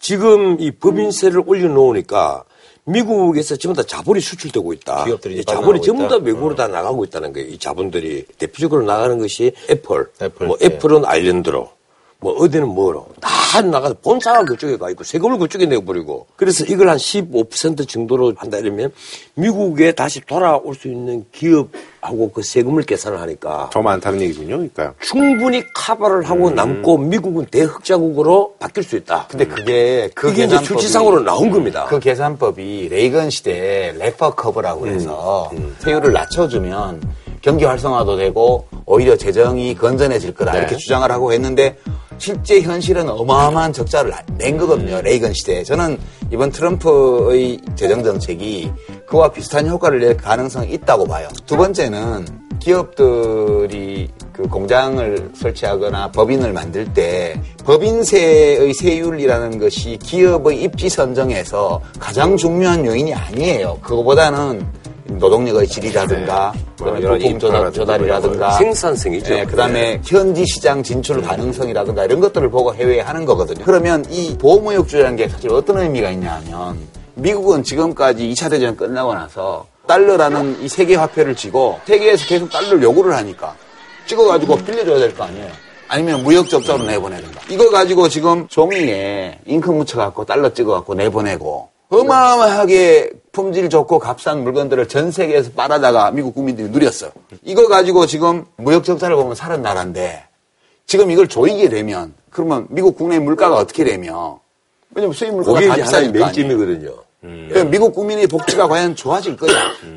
[0.07, 2.45] 지금 이 법인세를 올려놓으니까
[2.85, 5.05] 미국에서 전부 다 자본이 수출되고 있다.
[5.05, 6.07] 기업들이 이 자본이 전부.
[6.07, 7.49] 다 외국으로 다 나가고 있다는 거예요.
[7.49, 10.67] 이 자본들이 대표적으로 나가는 것이 애플, 애플, 뭐 예.
[10.67, 11.71] 애플은 아일랜드로,
[12.19, 16.97] 뭐 어디는 뭐로 다 나가서 본사가 그쪽에 가 있고 세금을 그쪽에 내버리고 그래서 이걸 한
[16.97, 18.93] 15% 정도로 한다 이러면
[19.35, 24.57] 미국에 다시 돌아올 수 있는 기업하고 그 세금을 계산을 하니까 더 많다는 얘기군요.
[24.57, 24.95] 그러니까.
[25.01, 29.27] 충분히 커버를 하고 남고 미국은 대흑자국으로 바뀔 수 있다.
[29.29, 31.87] 근데 그게 그 그게 이제 수치상으로 나온 겁니다.
[31.87, 37.01] 그 계산법이 레이건 시대에 Laffer curve라고 해서 세율을 낮춰주면
[37.47, 40.57] 경기 활성화도 되고 오히려 재정이 건전해질 거다.
[40.57, 41.77] 이렇게 주장을 하고 했는데
[42.19, 45.01] 실제 현실은 어마어마한 적자를 낸 거거든요.
[45.01, 45.63] 레이건 시대에.
[45.63, 45.97] 저는
[46.33, 48.73] 이번 트럼프의 재정 정책이
[49.07, 51.29] 그와 비슷한 효과를 낼 가능성이 있다고 봐요.
[51.47, 52.27] 두 번째는
[52.59, 62.85] 기업들이 그 공장을 설치하거나 법인을 만들 때 법인세의 세율이라는 것이 기업의 입지 선정에서 가장 중요한
[62.85, 63.79] 요인이 아니에요.
[63.83, 64.67] 그거보다는
[65.09, 69.35] 노동력의 질이라든가 그다음에 여러 부품 조달, 인프라라든가 조달이라든가 생산성이죠.
[69.35, 73.65] 예, 그다음에 현지 시장 진출 가능성이라든가 이런 것들을 보고 해외에 하는 거거든요.
[73.65, 76.79] 그러면 이 보호무역주의라는 게 사실 어떤 의미가 있냐 하면
[77.15, 83.15] 미국은 지금까지 2차 대전 끝나고 나서 달러라는 이 세계 화폐를 쥐고 세계에서 계속 달러를 요구를
[83.17, 83.55] 하니까
[84.07, 85.49] 찍어가지고 빌려줘야 될 거 아니에요.
[85.89, 87.41] 아니면 무역 적자로 내보내든가.
[87.49, 95.11] 이거 가지고 지금 종이에 잉크 묻혀갖고 달러 찍어갖고 내보내고 어마어마하게 품질 좋고 값싼 물건들을 전
[95.11, 97.11] 세계에서 빨아다가 미국 국민들이 누렸어.
[97.43, 100.25] 이거 가지고 지금 무역 적자를 보면 살은 나라인데
[100.87, 104.41] 지금 이걸 조이게 되면 그러면 미국 국내 물가가 어떻게 되며
[104.95, 106.19] 왜냐면 수입 물가가 그게 다 비싸니까.
[106.27, 106.95] 맹점이거든요.
[107.21, 109.53] 그러니까 미국 국민의 복지가 과연 좋아질 거냐.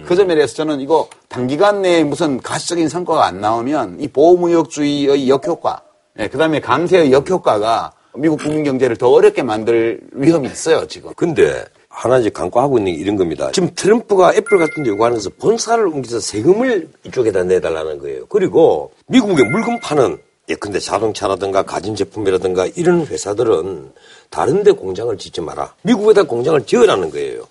[0.06, 5.82] 그 점에 대해서 저는 이거 단기간 내에 무슨 가시적인 성과가 안 나오면 이 보호무역주의의 역효과,
[6.20, 11.14] 예, 그 다음에 강세의 역효과가 미국 국민 경제를 더 어렵게 만들 위험이 있어요, 지금.
[11.16, 13.52] 근데 하나 이제 간과하고 있는 게 이런 겁니다.
[13.52, 18.26] 지금 트럼프가 애플 같은 데 요구하면서 본사를 옮겨서 세금을 이쪽에다 내달라는 거예요.
[18.28, 23.92] 그리고 미국에 물건 파는 예컨대 자동차라든가 가전제품이라든가 이런 회사들은
[24.30, 25.74] 다른 데 공장을 짓지 마라.
[25.82, 27.44] 미국에다 공장을 지으라는 거예요.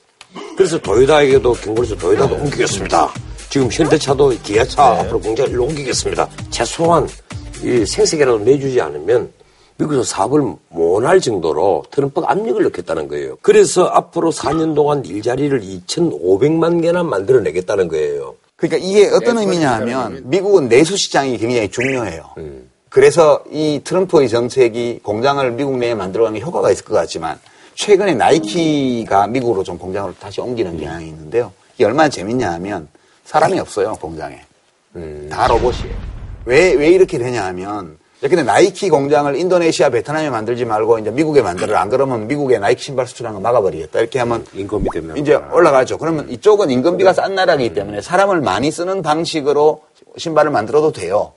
[0.57, 3.13] 그래서 도요다에게도 경고에서 도요다도 옮기겠습니다.
[3.51, 6.29] 지금 현대차도 기아차 앞으로 공장을 옮기겠습니다.
[6.51, 7.09] 최소한
[7.63, 9.33] 이 생색이라도 내주지 않으면
[9.79, 13.37] 미국에서 사업을 못할 정도로 트럼프가 압력을 넣겠다는 거예요.
[13.43, 18.35] 그래서 앞으로 4년 동안 일자리를 2,500만 개나 만들어내겠다는 거예요.
[18.57, 22.25] 그러니까 이게 어떤 의미냐 하면 미국은 내수 시장이 굉장히 중요해요.
[22.89, 27.39] 그래서 이 트럼프의 정책이 공장을 미국 내에 만들어가는 게 효과가 있을 것 같지만
[27.77, 31.53] 최근에 나이키가 미국으로 좀 공장을 다시 옮기는 경향이 있는데요.
[31.77, 32.89] 이게 얼마나 재밌냐 하면
[33.25, 34.41] 사람이 없어요, 공장에.
[35.31, 35.95] 다 로봇이에요.
[36.47, 41.81] 왜, 왜 이렇게 되냐 하면 근데 나이키 공장을 인도네시아, 베트남에 만들지 말고 이제 미국에 만들어라.
[41.81, 44.01] 안 그러면 미국에 나이키 신발 수출하는 거 막아버리겠다.
[44.01, 45.21] 이렇게 하면 인건비 때문에.
[45.21, 45.99] 이제 올라가죠.
[45.99, 49.83] 그러면 이쪽은 인건비가 싼 나라이기 때문에 사람을 많이 쓰는 방식으로
[50.17, 51.33] 신발을 만들어도 돼요.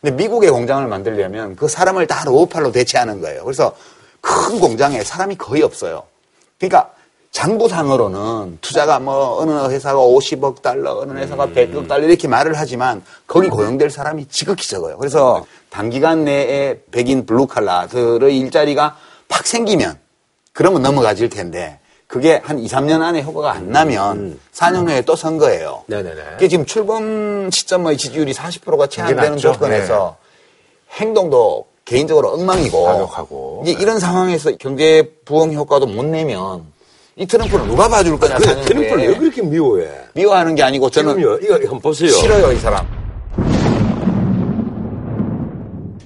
[0.00, 3.44] 근데 미국의 공장을 만들려면 그 사람을 다 로봇팔로 대체하는 거예요.
[3.44, 3.76] 그래서
[4.20, 6.02] 큰 공장에 사람이 거의 없어요.
[6.58, 6.90] 그러니까
[7.34, 13.48] 장부상으로는 투자가 뭐 어느 회사가 50억 달러, 어느 회사가 100억 달러 이렇게 말을 하지만 거기
[13.48, 14.96] 고용될 사람이 지극히 적어요.
[14.98, 18.96] 그래서 단기간 내에 백인 블루칼라들의 일자리가
[19.28, 19.98] 팍 생기면
[20.52, 25.82] 그러면 넘어가질 텐데 그게 한 2, 3년 안에 효과가 안 나면 4년 후에 또 선거예요.
[25.88, 26.22] 네네네.
[26.34, 29.36] 그게 지금 출범 시점의 지지율이 40%가 채 안 되는.
[29.38, 30.16] 조건에서
[30.92, 33.62] 행동도 개인적으로 엉망이고.
[33.64, 36.72] 이제 이런 상황에서 경제 부흥 효과도 못 내면
[37.16, 39.08] 이 트럼프를 누가 봐줄 거냐 그 4년 트럼프를.
[39.08, 39.88] 왜 그렇게 미워해?
[40.14, 42.10] 미워하는 게 아니고 저는 지금요, 이거 한번 보세요.
[42.10, 42.84] 싫어요 이 사람.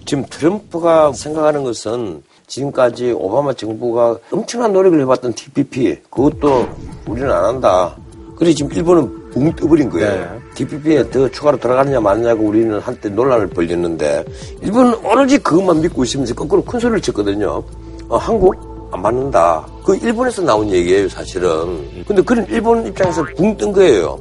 [0.04, 6.68] 지금 트럼프가 생각하는 것은 지금까지 오바마 정부가 엄청난 노력을 해봤던 TPP 그것도
[7.06, 7.94] 우리는 안 한다.
[8.36, 10.40] 그래 지금 일본은 붕 떠버린 거예요.
[10.54, 14.24] TPP에 더 추가로 들어가느냐 마느냐고 우리는 한때 논란을 벌였는데
[14.62, 17.62] 일본은 오로지 그것만 믿고 있으면서 거꾸로 큰 소리를 쳤거든요.
[18.08, 19.66] 어, 한국 안 받는다.
[19.84, 22.04] 그 일본에서 나온 얘기예요 사실은.
[22.06, 24.18] 근데 그런 일본 입장에서 붕 뜬 거예요.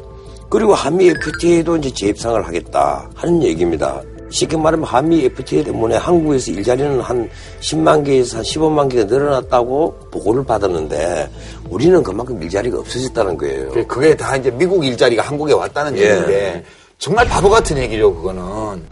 [0.50, 4.02] 그리고 한미 FTA도 이제 재입상을 하겠다 하는 얘기입니다.
[4.30, 7.30] 쉽게 말하면 한미 FTA 때문에 한국에서 일자리는 한
[7.62, 11.30] 10만 개에서 한 15만 개가 늘어났다고 보고를 받았는데
[11.70, 13.72] 우리는 그만큼 일자리가 없어졌다는 거예요.
[13.88, 16.02] 그게 다 이제 미국 일자리가 한국에 왔다는 예.
[16.02, 16.64] 얘기인데
[16.98, 18.84] 정말 바보 같은 얘기죠 그거는.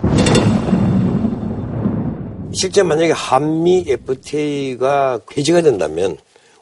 [2.53, 6.17] 실제 만약에 한미 FTA가 폐지가 된다면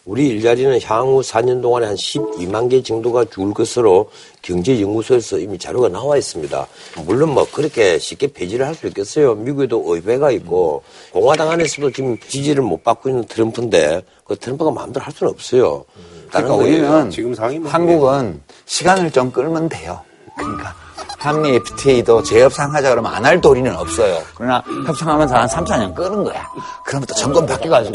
[0.05, 4.09] 우리 일자리는 향후 4년 동안에 한 12만 개 정도가 줄 것으로
[4.41, 6.67] 경제연구소에서 이미 자료가 나와 있습니다.
[7.05, 9.35] 물론 뭐 그렇게 쉽게 폐지를 할 수 있겠어요.
[9.35, 15.13] 미국에도 의회가 있고 공화당 안에서도 지금 지지를 못 받고 있는 트럼프인데 그 트럼프가 마음대로 할
[15.13, 15.85] 수는 없어요.
[16.29, 16.55] 그러니까.
[16.55, 20.01] 우리는 지금 뭐- 한국은 시간을 좀 끌면 돼요.
[20.35, 20.75] 그러니까
[21.23, 24.21] 한미 FTA도 재협상 하자 그러면 안 할 도리는 없어요.
[24.35, 26.45] 그러나 협상하면서 한 3, 4년 끄는 거야.
[26.85, 27.93] 그러면 또 정권 바뀌어가지고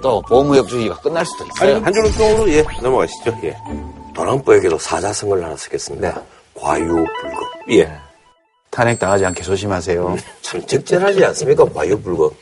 [0.00, 1.80] 또 보호무역주의가 끝날 수도 있어요.
[1.84, 3.36] 한 줄로 예 넘어가시죠.
[3.42, 3.56] 예.
[4.14, 6.20] 도남부에게도 사자성을 하나 쓰겠습니다.
[6.54, 7.08] 과유불급.
[7.72, 7.92] 예.
[8.70, 10.16] 탄핵 당하지 않게 조심하세요.
[10.42, 11.64] 참 적절하지 않습니까?
[11.64, 12.34] 과유불급.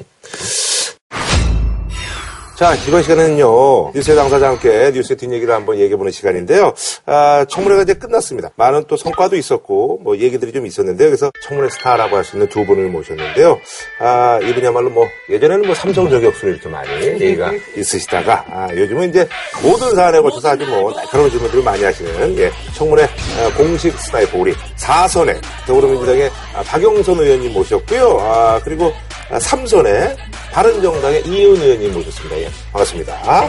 [2.54, 6.74] 자, 이번 시간에는요, 뉴스의 당사자와 함께 뉴스의 뒷얘기를 한번 얘기해보는 시간인데요.
[7.06, 8.50] 아, 청문회가 이제 끝났습니다.
[8.56, 11.08] 많은 또 성과도 있었고, 뭐, 얘기들이 좀 있었는데요.
[11.08, 13.58] 그래서 청문회 스타라고 할 수 있는 두 분을 모셨는데요.
[14.00, 19.26] 아, 이분이야말로 뭐, 예전에는 뭐, 삼성 저격수를 이렇게 많이 얘기가 있으시다가, 아, 요즘은 이제
[19.62, 24.52] 모든 사안에 걸쳐서 아주 뭐, 날카로운 질문들을 많이 하시는, 예, 청문회 아, 공식 sniper 우리
[24.76, 28.18] 4선의 더불어민주당의 아, 박영선 의원님 모셨고요.
[28.20, 28.92] 아, 그리고
[29.32, 30.14] 아, 3선의
[30.52, 32.38] 바른정당의 이혜훈 의원님 모셨습니다.
[32.38, 33.48] 예, 반갑습니다.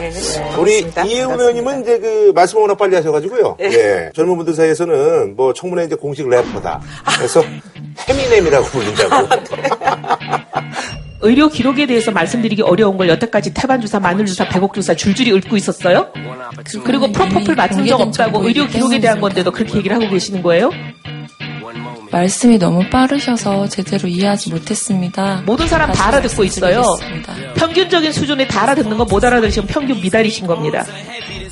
[0.58, 3.58] 우리 이혜훈 의원님은 이제 그 말씀 워낙 빨리 하셔가지고요.
[3.60, 6.80] 예, 젊은 분들 사이에서는 뭐 청문회 이제 공식 래퍼다.
[7.18, 7.44] 그래서
[8.08, 9.28] 해미넴이라고 불린다고.
[11.20, 15.56] 의료 기록에 대해서 말씀드리기 어려운 걸 여태까지 태반 주사, 마늘 주사, 백옥 주사 줄줄이 읊고
[15.58, 16.12] 있었어요?
[16.86, 20.72] 그리고 프로포폴 맞은 적 없다고 의료 기록에 대한 건데도 그렇게 얘기를 하고 계시는 거예요?
[22.14, 25.42] 말씀이 너무 빠르셔서 제대로 이해하지 못했습니다.
[25.48, 26.84] 모든 사람 다 알아듣고 있어요.
[27.56, 30.86] 평균적인 수준에 다 알아듣는 거못 알아들으시면 평균 미달이신 겁니다.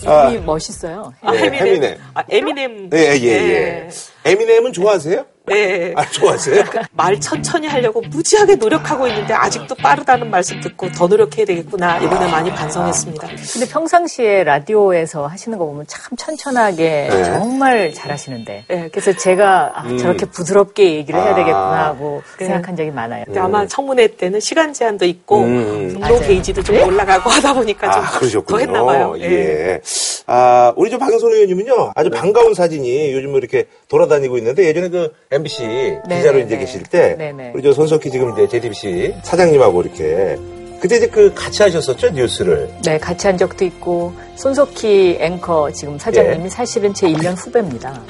[0.05, 1.13] 아, 멋있어요.
[1.33, 1.97] 예, 해미넴.
[2.13, 2.89] 아, 에미넴.
[2.93, 3.89] 예, 예, 예.
[4.23, 5.25] 에미넴은 좋아하세요?
[5.51, 5.93] 네.
[5.95, 6.63] 아, 좋아하세요?
[6.93, 12.51] 말 천천히 하려고 무지하게 노력하고 있는데 아직도 빠르다는 말씀 듣고 더 노력해야 되겠구나 이번에 많이
[12.51, 13.27] 반성했습니다.
[13.53, 17.23] 근데 평상시에 라디오에서 하시는 거 보면 참 천천하게 네.
[17.25, 18.65] 정말 잘하시는데.
[18.91, 19.97] 그래서 제가 아, 음.
[19.97, 21.35] 저렇게 부드럽게 얘기를 해야 아.
[21.35, 22.45] 되겠구나 하고 네.
[22.45, 23.25] 생각한 적이 많아요.
[23.25, 25.89] 근데 아마 청문회 때는 시간 제한도 있고 음.
[25.93, 28.57] 분노 게이지도 좀 올라가고 하다 보니까 좀 아, 그러셨군요.
[28.57, 29.13] 더 했나 봐요.
[29.19, 29.79] 예.
[30.27, 35.11] 아, 우리 저 박영선 의원님은요, 아주 반가운 사진이 요즘 이렇게 돌아다니고 있는데 예전에 그
[35.41, 35.63] MBC
[36.07, 36.59] 네, 기자로 네, 이제 네.
[36.59, 37.51] 계실 때 네, 네.
[37.53, 40.37] 우리 저 손석희 지금 이제 JTBC 사장님하고 이렇게
[40.79, 42.67] 그때 이제 그 같이 하셨었죠, 뉴스를.
[42.83, 46.49] 네, 같이 한 적도 있고 손석희 앵커 지금 사장님이 예.
[46.49, 48.01] 사실은 제 1년 후배입니다.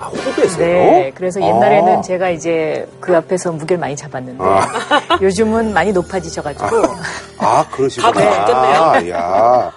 [0.00, 0.90] 아, 후배세요?
[0.90, 2.00] 네, 그래서 옛날에는 아.
[2.00, 4.66] 제가 이제 그 앞에서 무게를 많이 잡았는데 아.
[5.22, 6.66] 요즘은 많이 높아지셔가지고
[7.38, 8.10] 아, 그러시구나.
[8.12, 9.14] 다 바뀌었네요.
[9.14, 9.72] 야.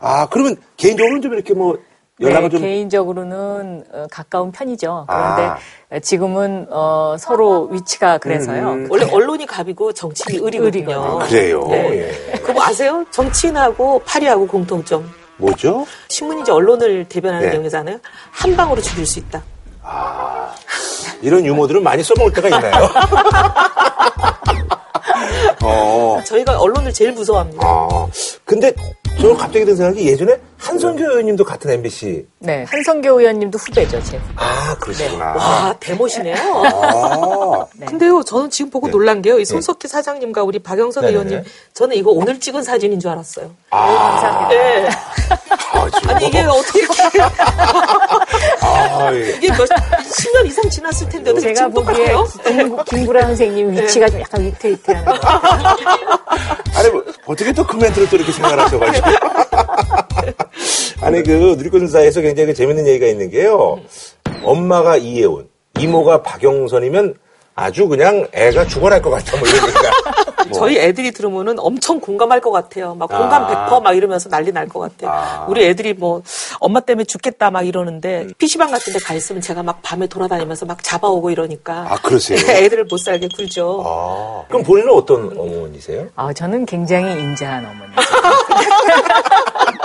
[0.00, 1.78] 아, 그러면 개인적으로는 좀 이렇게 뭐
[2.20, 5.06] 연락을 네, 좀 개인적으로는 어, 가까운 편이죠.
[5.08, 5.58] 그런데 아.
[6.00, 8.70] 지금은 어, 서로 위치가 그래서요.
[8.70, 8.86] 음.
[8.88, 11.20] 원래 언론이 갑이고 정치인이 을이거든요.
[11.20, 11.66] 아, 그래요.
[11.68, 12.30] 네.
[12.32, 12.38] 예.
[12.38, 13.04] 그거 아세요?
[13.10, 15.10] 정치인하고 파리하고 공통점.
[15.38, 15.84] 뭐죠?
[16.08, 17.52] 신문이지 언론을 대변하는 네.
[17.52, 17.98] 내용이잖아요.
[18.30, 19.42] 한 방으로 죽일 수 있다.
[21.20, 22.84] 이런 유머들은 많이 써먹을 때가 있나요?
[25.64, 26.20] 어.
[26.24, 27.66] 저희가 언론을 제일 무서워합니다.
[27.66, 28.06] 아,
[28.44, 28.72] 근데
[29.20, 32.26] 저 갑자기 든 생각이 예전에 한성교 의원님도 같은 MBC.
[32.38, 34.18] 네, 한성교 의원님도 후배죠, 제.
[34.36, 35.34] 아, 그러시구나.
[35.34, 36.36] 와, 대모시네요.
[36.36, 37.66] 아.
[37.86, 39.38] 근데요, 저는 지금 보고 놀란 게요.
[39.38, 41.24] 이 손석희 사장님과 우리 박영선 네네네.
[41.24, 43.50] 의원님, 저는 이거 오늘 찍은 사진인 줄 알았어요.
[43.70, 43.86] 아.
[43.86, 44.48] 감사합니다.
[44.48, 44.88] 네.
[45.74, 46.80] 아 니, 이게 어떻게.
[48.62, 49.30] 아, 예.
[49.36, 52.14] 이게 몇, 10년 이상 지났을 텐데, 어떻게 제가 보기에
[52.86, 55.04] 김구라 선생님 위치가 좀 약간 위태위태한.
[56.74, 59.10] 아니, 뭐, 어떻게 또 코멘트를 또 이렇게 생각하셔가지고.
[61.00, 63.80] 아니, 그, 누리꾼사에서 굉장히 그 재밌는 얘기가 있는 게요.
[64.42, 65.48] 엄마가 이혜원,
[65.78, 67.14] 이모가 박영선이면
[67.56, 69.90] 아주 그냥 애가 죽어날 것 같아, 뭐 이런 얘기가.
[70.50, 70.58] 뭐.
[70.58, 72.94] 저희 애들이 들으면은 엄청 공감할 것 같아요.
[72.94, 73.66] 막 공감 아.
[73.70, 75.46] 100%막 이러면서 난리 날 것 같아요.
[75.48, 76.22] 우리 애들이 뭐
[76.60, 78.32] 엄마 때문에 죽겠다 막 이러는데 음.
[78.36, 82.38] PC방 같은 데 가 있으면 제가 막 밤에 돌아다니면서 막 잡아오고 이러니까 아, 그러세요?
[82.46, 83.82] 애들을 못 살게 굴죠.
[83.86, 86.08] 아, 그럼 본인은 어떤 어머니세요?
[86.14, 87.92] 아, 저는 굉장히 인자한 어머니.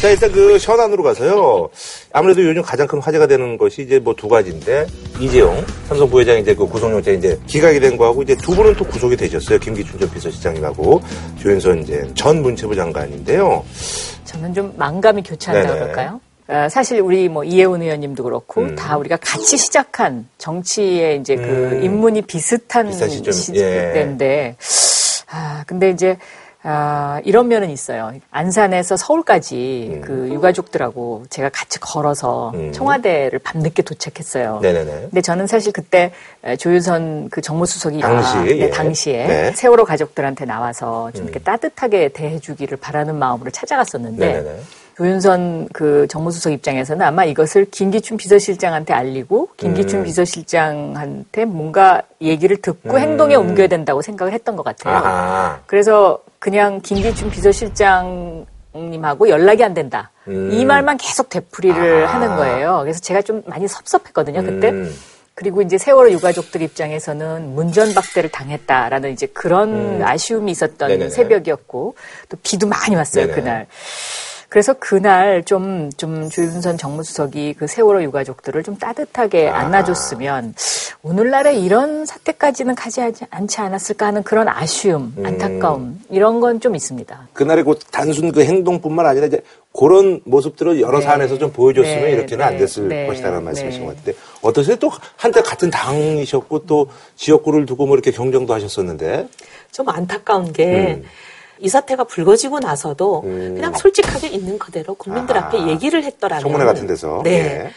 [0.00, 1.68] 자, 일단 그 현안으로 가서요.
[2.12, 4.86] 아무래도 요즘 가장 큰 화제가 되는 것이 이제 뭐 두 가지인데,
[5.20, 9.16] 이재용 삼성 부회장 이제 그 구속영장 이제 기각이 된 거하고 이제 두 분은 또 구속이
[9.16, 9.58] 되셨어요.
[9.58, 11.00] 김기춘 전 비서실장님하고
[11.40, 13.64] 조윤선 이제 전 문체부 장관인데요.
[14.24, 15.80] 저는 좀 망감이 교차한다 네네.
[15.80, 16.20] 그럴까요?
[16.46, 18.74] 어, 사실 우리 뭐 이혜원 의원님도 그렇고 음.
[18.76, 21.82] 다 우리가 같이 시작한 정치의 이제 그 음.
[21.82, 23.92] 입문이 비슷한 비슷한 시점, 시- 예.
[25.30, 26.16] 아 근데 이제
[26.66, 28.12] 아, 이런 면은 있어요.
[28.30, 30.00] 안산에서 서울까지 음.
[30.00, 32.72] 그 유가족들하고 제가 같이 걸어서 음.
[32.72, 34.60] 청와대를 밤늦게 도착했어요.
[34.62, 34.90] 네네네.
[35.02, 36.12] 근데 저는 사실 그때
[36.42, 38.70] 에, 조윤선 그 정무수석이 당시, 네, 예.
[38.70, 39.52] 당시에 네.
[39.52, 41.28] 세월호 가족들한테 나와서 좀 음.
[41.28, 44.60] 이렇게 따뜻하게 대해주기를 바라는 마음으로 찾아갔었는데 네네네.
[44.96, 50.04] 조윤선 그 정무수석 입장에서는 아마 이것을 김기춘 비서실장한테 알리고 김기춘 음.
[50.04, 52.98] 비서실장한테 뭔가 얘기를 듣고 음.
[52.98, 54.94] 행동에 옮겨야 된다고 생각을 했던 것 같아요.
[54.94, 55.60] 아하.
[55.66, 60.10] 그래서 그냥 김기춘 비서실장님하고 연락이 안 된다.
[60.28, 60.50] 음.
[60.52, 62.16] 이 말만 계속 되풀이를 아하.
[62.16, 62.80] 하는 거예요.
[62.82, 64.42] 그래서 제가 좀 많이 섭섭했거든요.
[64.42, 64.94] 그때 음.
[65.32, 70.02] 그리고 이제 세월호 유가족들 입장에서는 문전박대를 당했다라는 이제 그런 음.
[70.04, 71.08] 아쉬움이 있었던 네네네.
[71.08, 71.94] 새벽이었고
[72.28, 73.34] 또 비도 많이 왔어요 네네.
[73.34, 73.66] 그날.
[74.54, 79.66] 그래서 그날 좀, 좀 조윤선 정무수석이 그 세월호 유가족들을 좀 따뜻하게 아하.
[79.66, 80.54] 안아줬으면
[81.02, 83.00] 오늘날에 이런 사태까지는 가지
[83.30, 85.26] 않지 않았을까 하는 그런 아쉬움, 음.
[85.26, 87.28] 안타까움 이런 건 좀 있습니다.
[87.32, 89.42] 그날의 그 단순 그 행동뿐만 아니라 이제
[89.76, 91.04] 그런 모습들을 여러 네.
[91.04, 93.86] 사안에서 좀 보여줬으면 네, 이렇게는 안 네, 됐을 네, 것이다라는 말씀이신 네.
[93.86, 94.76] 것 같은데 어떠세요?
[94.76, 96.86] 또 한때 같은 당이셨고 또
[97.16, 99.26] 지역구를 두고 뭐 이렇게 경쟁도 하셨었는데
[99.72, 101.04] 좀 안타까운 게 음.
[101.60, 103.54] 이 사태가 불거지고 나서도 음.
[103.54, 105.46] 그냥 솔직하게 있는 그대로 국민들 아하.
[105.46, 107.30] 앞에 얘기를 했더라면 청문회 같은 데서 네.
[107.30, 107.70] 예.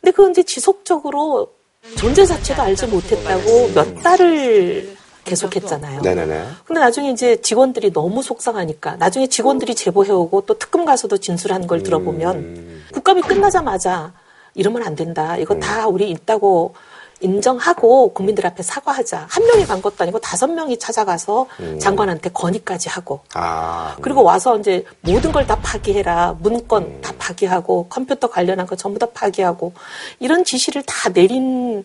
[0.00, 1.52] 근데 그건 이제 지속적으로
[1.96, 6.00] 존재 자체도 알지 못했다고 몇 달을 계속했잖아요.
[6.00, 6.44] 네네네.
[6.64, 12.36] 근데 나중에 이제 직원들이 너무 속상하니까 나중에 직원들이 제보해오고 또 특검 가서도 진술한 걸 들어보면
[12.36, 12.84] 음.
[12.92, 14.12] 국감이 끝나자마자
[14.54, 15.36] 이러면 안 된다.
[15.36, 16.74] 이거 다 우리 있다고
[17.20, 19.26] 인정하고 국민들 앞에 사과하자.
[19.28, 21.78] 한 명이 간 것도 아니고 다섯 명이 찾아가서 음.
[21.78, 23.96] 장관한테 건의까지 하고 아.
[24.00, 26.36] 그리고 와서 이제 모든 걸 다 파기해라.
[26.40, 27.00] 문건 음.
[27.00, 29.72] 다 파기하고 컴퓨터 관련한 거 전부 다 파기하고
[30.20, 31.84] 이런 지시를 다 내린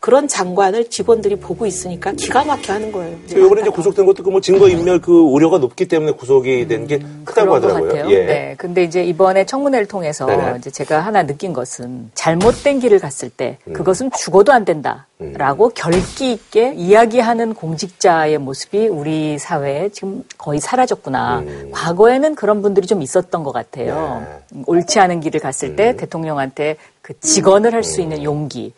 [0.00, 3.16] 그런 장관을 직원들이 보고 있으니까 기가 막혀 하는 거예요.
[3.30, 7.00] 이번에 이제 구속된 것도 그 뭐 증거 인멸 그 우려가 높기 때문에 구속이 된 게
[7.24, 7.88] 크다고 하더라고요.
[7.88, 8.10] 같아요.
[8.10, 8.24] 예.
[8.24, 8.54] 네.
[8.56, 10.54] 근데 이제 이번에 청문회를 통해서 네네.
[10.58, 13.72] 이제 제가 하나 느낀 것은 잘못된 길을 갔을 때 음.
[13.72, 21.40] 그것은 죽어도 안 된다라고 결기 있게 이야기하는 공직자의 모습이 우리 사회에 지금 거의 사라졌구나.
[21.40, 21.70] 음.
[21.72, 24.24] 과거에는 그런 분들이 좀 있었던 것 같아요.
[24.52, 24.62] 네.
[24.66, 25.76] 옳지 않은 길을 갔을 음.
[25.76, 26.76] 때 대통령한테
[27.08, 28.74] 그 직언을 할 수 있는 용기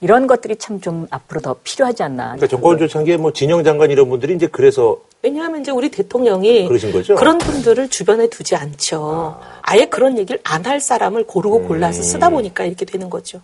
[0.00, 2.24] 이런 것들이 참 좀 앞으로 더 필요하지 않나.
[2.36, 6.92] 그러니까 정권 조창기에 뭐 진영 장관 이런 분들이 이제 그래서 왜냐하면 이제 우리 대통령이 그러신
[6.92, 7.14] 거죠?
[7.14, 9.38] 그런 분들을 주변에 두지 않죠.
[9.62, 11.68] 아예 그런 얘기를 안 할 사람을 고르고 음.
[11.68, 13.40] 골라서 쓰다 보니까 이렇게 되는 거죠.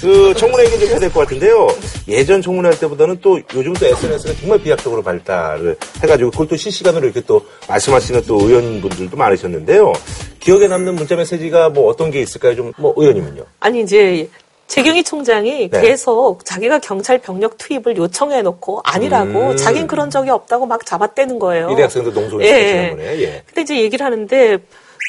[0.00, 1.68] 그 청문회 얘기 좀 해야 될 것 같은데요.
[2.08, 7.04] 예전 청문회 할 때보다는 또 요즘 또 SNS가 정말 비약적으로 발달을 해가지고 그걸 또 실시간으로
[7.06, 9.92] 이렇게 또 말씀하시는 또 의원분들도 많으셨는데요.
[10.40, 12.54] 기억에 남는 문자 메시지가 뭐 어떤 게 있을까요?
[12.54, 13.42] 좀 뭐 의원님은요?
[13.60, 14.28] 아니 이제
[14.68, 15.80] 재경희 총장이 네.
[15.80, 19.56] 계속 자기가 경찰 병력 투입을 요청해 놓고 아니라고 음.
[19.56, 21.70] 자긴 그런 적이 없다고 막 잡아떼는 거예요.
[21.70, 22.66] 이 대학생도 농소를 예.
[22.66, 23.20] 지난번에.
[23.22, 23.42] 예.
[23.46, 24.58] 근데 이제 얘기를 하는데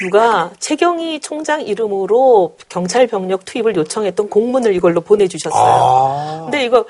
[0.03, 5.61] 누가 최경희 총장 이름으로 경찰 병력 투입을 요청했던 공문을 이걸로 보내주셨어요.
[5.61, 6.41] 아.
[6.43, 6.85] 근데 이거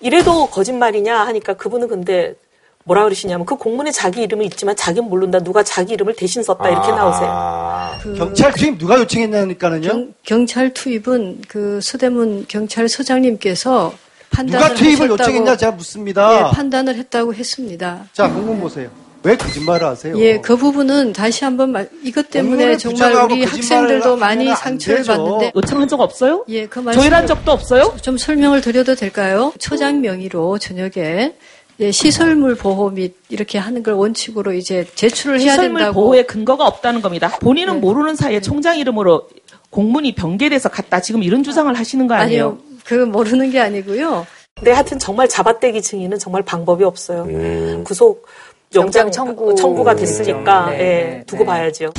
[0.00, 2.34] 이래도 거짓말이냐 하니까 그분은 근데
[2.84, 5.40] 뭐라 그러시냐면 그 공문에 자기 이름은 있지만 자기는 모른다.
[5.40, 6.94] 누가 자기 이름을 대신 썼다 이렇게 아.
[6.94, 8.14] 나오세요.
[8.16, 9.88] 경찰 투입 누가 요청했냐니까는요?
[9.88, 13.94] 경, 경찰 투입은 그 서대문 경찰서장님께서
[14.30, 16.38] 판단을 누가 투입을 하셨다고, 요청했냐 제가 묻습니다.
[16.38, 18.04] 예, 판단을 했다고 했습니다.
[18.12, 18.90] 자, 공문 보세요.
[19.24, 20.18] 왜 거짓말을 하세요?
[20.18, 25.02] 예, 그 부분은 다시 한번 말, 이것 때문에 정말 우리 학생들도 많이 상처를.
[25.02, 26.44] 받는데 요청한 적 없어요?
[26.48, 27.96] 예, 그 말씀 조율한 적도 없어요?
[28.02, 29.52] 좀 설명을 드려도 될까요?
[29.58, 31.34] 초장 명의로 저녁에
[31.80, 36.66] 예, 시설물 보호 및 이렇게 하는 걸 원칙으로 이제 제출을 해야 시설물 된다고 보호에 근거가
[36.66, 37.36] 없다는 겁니다.
[37.40, 37.80] 본인은 네.
[37.80, 39.28] 모르는 사이에 총장 이름으로
[39.70, 42.44] 공문이 변개돼서 갔다 지금 이런 주장을 하시는 거 아니에요?
[42.44, 42.58] 아니요.
[42.84, 44.26] 그 모르는 게 아니고요.
[44.54, 47.24] 근데 하여튼 정말 잡아떼기 증인은 정말 방법이 없어요.
[47.24, 47.82] 음.
[47.84, 48.26] 구속
[48.74, 49.54] 영장 청구.
[49.54, 51.46] 청구가 됐으니까 네, 예, 네, 두고 네.
[51.46, 51.92] 봐야죠.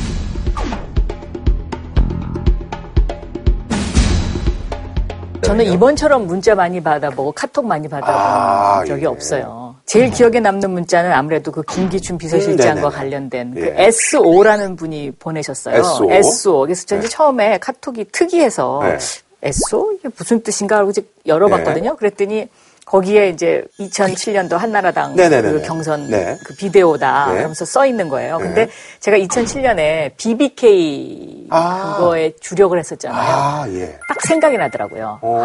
[5.42, 9.06] 저는 이번처럼 문자 많이 받아보고 카톡 많이 받아본 아, 적이 예.
[9.06, 9.76] 없어요.
[9.86, 12.96] 제일 기억에 남는 문자는 아무래도 그 김기춘 비서실장과 음, 네네네.
[12.96, 13.86] 관련된 그 예.
[13.86, 15.76] SO라는 분이 보내셨어요.
[15.76, 16.12] SO.
[16.12, 16.60] SO.
[16.62, 18.98] 그래서 전 이제 처음에 카톡이 특이해서 네.
[19.44, 19.92] SO?
[19.94, 21.96] 이게 무슨 뜻인가 하고 이제 열어봤거든요.
[21.98, 22.50] 그랬더니
[22.86, 25.52] 거기에 이제 2007년도 한나라당 네네네네.
[25.54, 26.38] 그 경선 네.
[26.44, 27.34] 그 비데오다 네.
[27.38, 28.38] 그러면서 써 있는 거예요.
[28.38, 28.44] 네.
[28.44, 28.70] 근데
[29.00, 31.96] 제가 2007년에 BBK 아.
[31.98, 33.20] 그거에 주력을 했었잖아요.
[33.20, 33.98] 아, 예.
[34.08, 35.20] 딱 생각이 나더라고요.
[35.22, 35.42] 오.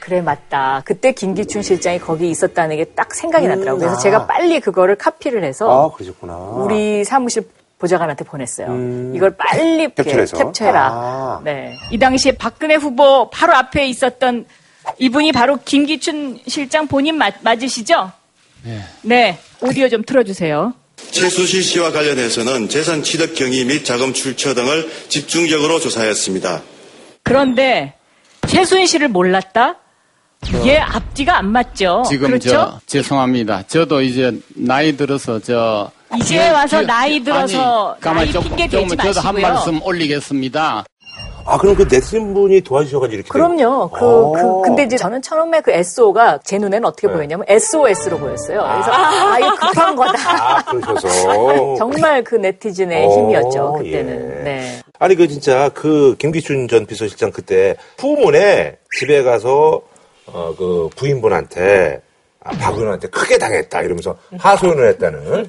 [0.00, 0.82] 그래 맞다.
[0.84, 3.78] 그때 김기춘 실장이 거기 있었다는 게 딱 생각이 나더라고요.
[3.80, 3.98] 그래서 아.
[4.00, 6.34] 제가 빨리 그거를 카피를 해서 아, 그러셨구나.
[6.36, 7.44] 우리 사무실
[7.78, 8.68] 보좌관한테 보냈어요.
[8.68, 9.12] 음.
[9.14, 10.36] 이걸 빨리 이렇게 캡처해서?
[10.36, 10.90] 캡처해라.
[10.92, 11.40] 아.
[11.44, 11.74] 네.
[11.90, 14.46] 이 당시에 박근혜 후보 바로 앞에 있었던
[14.98, 18.12] 이분이 바로 김기춘 실장 본인 맞, 맞으시죠?
[19.02, 19.38] 네.
[19.60, 20.72] 오디오 좀 틀어주세요.
[21.10, 26.62] 최수실 씨와 관련해서는 재산 취득 경위 및 자금 출처 등을 집중적으로 조사했습니다.
[27.22, 27.94] 그런데
[28.48, 29.76] 최순실을 몰랐다?
[30.66, 32.02] 얘 앞뒤가 안 맞죠.
[32.08, 32.50] 지금 그렇죠?
[32.50, 33.62] 저 죄송합니다.
[33.68, 38.88] 저도 이제 나이 들어서 저 이제 와서 저- 나이 들어서 아니, 가만히 나이 핑계 조금
[38.96, 39.54] 대지 저도 한 마시고요.
[39.54, 40.84] 말씀 올리겠습니다.
[41.44, 43.28] 아, 그럼 그 넷슨 분이 도와주셔가지고 이렇게.
[43.28, 43.90] 그럼요.
[43.90, 44.32] 그, 오.
[44.32, 47.12] 그, 근데 이제 저는 처음에 그 SO가 제 눈에는 어떻게 네.
[47.14, 48.60] 보였냐면 SOS로 보였어요.
[48.60, 50.58] 그래서 아, 이거 급한 거다.
[50.58, 51.76] 아, 그러셔서.
[51.78, 53.72] 정말 그 네티즌의 어, 힘이었죠.
[53.74, 54.38] 그때는.
[54.38, 54.42] 예.
[54.42, 54.80] 네.
[54.98, 59.82] 아니 그 진짜 그 김기춘 전 비서실장 그때 후문에 집에 가서
[60.26, 62.00] 어 그 부인분한테
[62.44, 65.48] 아, 박 의원한테 크게 당했다 이러면서 하소연을 했다는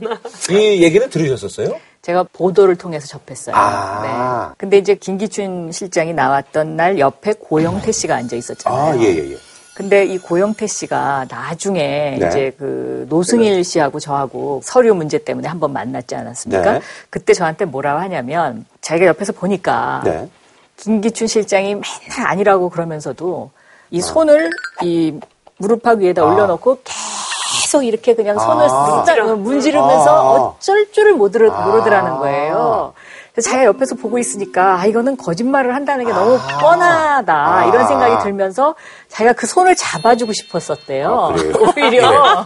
[0.51, 1.75] 이 얘기는 들으셨었어요?
[2.03, 3.55] 제가 보도를 통해서 접했어요.
[3.55, 4.49] 아.
[4.49, 4.55] 네.
[4.57, 8.93] 근데 이제 김기춘 실장이 나왔던 날 옆에 고영태 씨가 앉아 있었잖아요.
[8.93, 9.37] 아, 예, 예, 예.
[9.73, 12.27] 근데 이 고영태 씨가 나중에 네.
[12.27, 16.73] 이제 그 노승일 씨하고 저하고 서류 문제 때문에 한번 만났지 않았습니까?
[16.73, 16.81] 네.
[17.09, 20.29] 그때 저한테 뭐라고 하냐면 자기가 옆에서 보니까 네.
[20.75, 23.49] 김기춘 실장이 맨날 아니라고 그러면서도
[23.91, 24.49] 이 손을
[24.83, 25.17] 이
[25.57, 27.22] 무릎팍 위에다 올려놓고 계속
[27.81, 29.03] 이렇게 그냥 손을 아.
[29.05, 30.31] 쓰다 문지르면서 아.
[30.33, 32.93] 어쩔 줄을 모르, 모르더라는 거예요.
[33.33, 37.65] 그래서 자기가 옆에서 보고 있으니까 아 이거는 거짓말을 한다는 게 너무 뻔하다 아.
[37.65, 38.75] 이런 생각이 들면서
[39.07, 41.09] 자기가 그 손을 잡아주고 싶었었대요.
[41.09, 41.27] 아?
[41.75, 42.07] 오히려.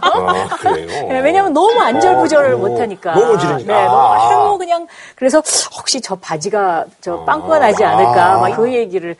[0.64, 3.12] 네, 왜냐면 너무 안절부절을 못하니까.
[3.12, 3.74] 너무 지르니까.
[3.74, 4.30] 네, 너무 아.
[4.30, 5.42] 너무 그냥 그래서
[5.76, 9.14] 혹시 저 바지가 저 빵꾸가 나지 않을까 막 그 얘기를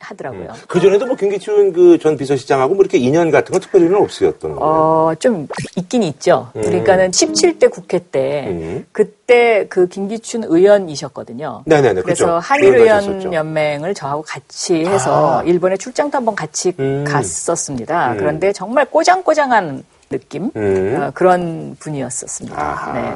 [0.00, 0.48] 하더라고요.
[0.66, 4.60] 그 전에도 뭐 김기춘 그 전 비서실장하고 뭐 이렇게 인연 같은 거 특별히는 없으셨던 거예요.
[4.64, 5.46] 어, 좀
[5.76, 6.48] 있긴 있죠.
[6.56, 6.62] 음.
[6.62, 8.86] 그러니까는 17대 국회 때 음.
[8.92, 11.62] 그때 그 김기춘 의원이셨거든요.
[11.66, 12.38] 네네네, 그래서 그렇죠.
[12.42, 13.32] 한일 의원.
[13.32, 15.42] 연맹을 저하고 같이 해서 아.
[15.44, 17.04] 일본에 출장도 한번 같이 음.
[17.06, 18.12] 갔었습니다.
[18.12, 18.16] 음.
[18.16, 20.96] 그런데 정말 꼬장꼬장한 느낌 음.
[21.00, 22.60] 어, 그런 분이었었습니다.
[22.60, 22.92] 아하.
[22.92, 23.14] 네.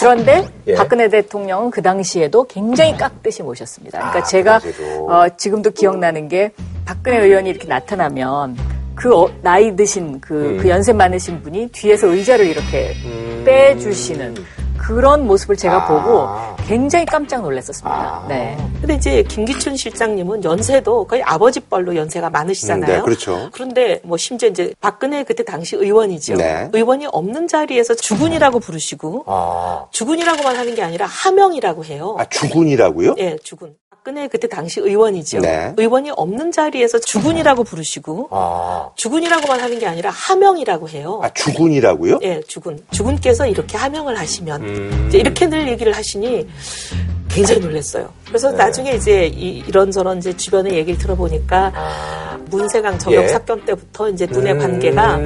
[0.00, 0.74] 그런데 예.
[0.74, 3.98] 박근혜 대통령은 그 당시에도 굉장히 깍듯이 모셨습니다.
[3.98, 5.06] 그러니까 아, 제가 그 당시에도.
[5.12, 6.52] 어, 지금도 기억나는 게
[6.86, 8.56] 박근혜 의원이 이렇게 나타나면
[8.94, 10.58] 그 어- 나이 드신 그, 음.
[10.58, 12.94] 그 연세 많으신 분이 뒤에서 의자를 이렇게
[13.44, 14.34] 빼주시는
[14.90, 15.86] 그런 모습을 제가 아.
[15.86, 18.26] 보고 굉장히 깜짝 놀랐었습니다.
[18.28, 18.56] 네.
[18.80, 22.90] 근데 이제 김기춘 실장님은 연세도 거의 아버지 뻘로 연세가 많으시잖아요.
[22.90, 23.50] 음, 네, 그렇죠.
[23.52, 26.34] 그런데 뭐 심지어 이제 박근혜 그때 당시 의원이죠.
[26.34, 26.68] 네.
[26.72, 32.16] 의원이 없는 자리에서 주군이라고 부르시고 아, 주군이라고만 하는 게 아니라 하명이라고 해요.
[32.18, 33.14] 아, 주군이라고요?
[33.18, 33.76] 예, 주군.
[34.02, 35.40] 박근혜 그때 당시 의원이죠.
[35.40, 35.74] 네.
[35.76, 41.20] 의원이 없는 자리에서 주군이라고 부르시고 아, 주군이라고만 하는 게 아니라 하명이라고 해요.
[41.22, 42.20] 아, 주군이라고요?
[42.22, 42.82] 예, 주군.
[42.90, 45.10] 주군께서 이렇게 하명을 하시면 음.
[45.12, 46.48] 이렇게 늘 얘기를 하시니
[47.28, 48.10] 굉장히 놀랐어요.
[48.26, 48.56] 그래서 네.
[48.56, 53.22] 나중에 이제 이, 런저런 이제 주변의 얘기를 들어보니까 문세강 저격 아.
[53.24, 53.28] 예.
[53.28, 54.58] 사건 때부터 이제 눈의 음.
[54.58, 55.20] 관계가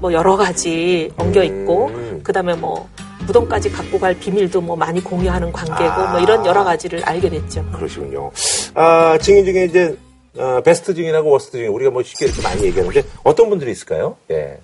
[0.00, 1.90] 뭐 여러 가지 엉겨 있고
[2.22, 2.88] 그다음에 뭐
[3.28, 7.64] 무덤까지 갖고 갈 비밀도 뭐 많이 공유하는 관계고 뭐 이런 여러 가지를 알게 됐죠.
[7.72, 8.30] 그러시군요.
[8.74, 9.96] 아, 증인 중에 이제,
[10.36, 14.16] 어, 베스트 증인하고 worst 증인, 우리가 뭐 쉽게 이렇게 많이 얘기하는데, 어떤 분들이 있을까요?
[14.30, 14.58] 예.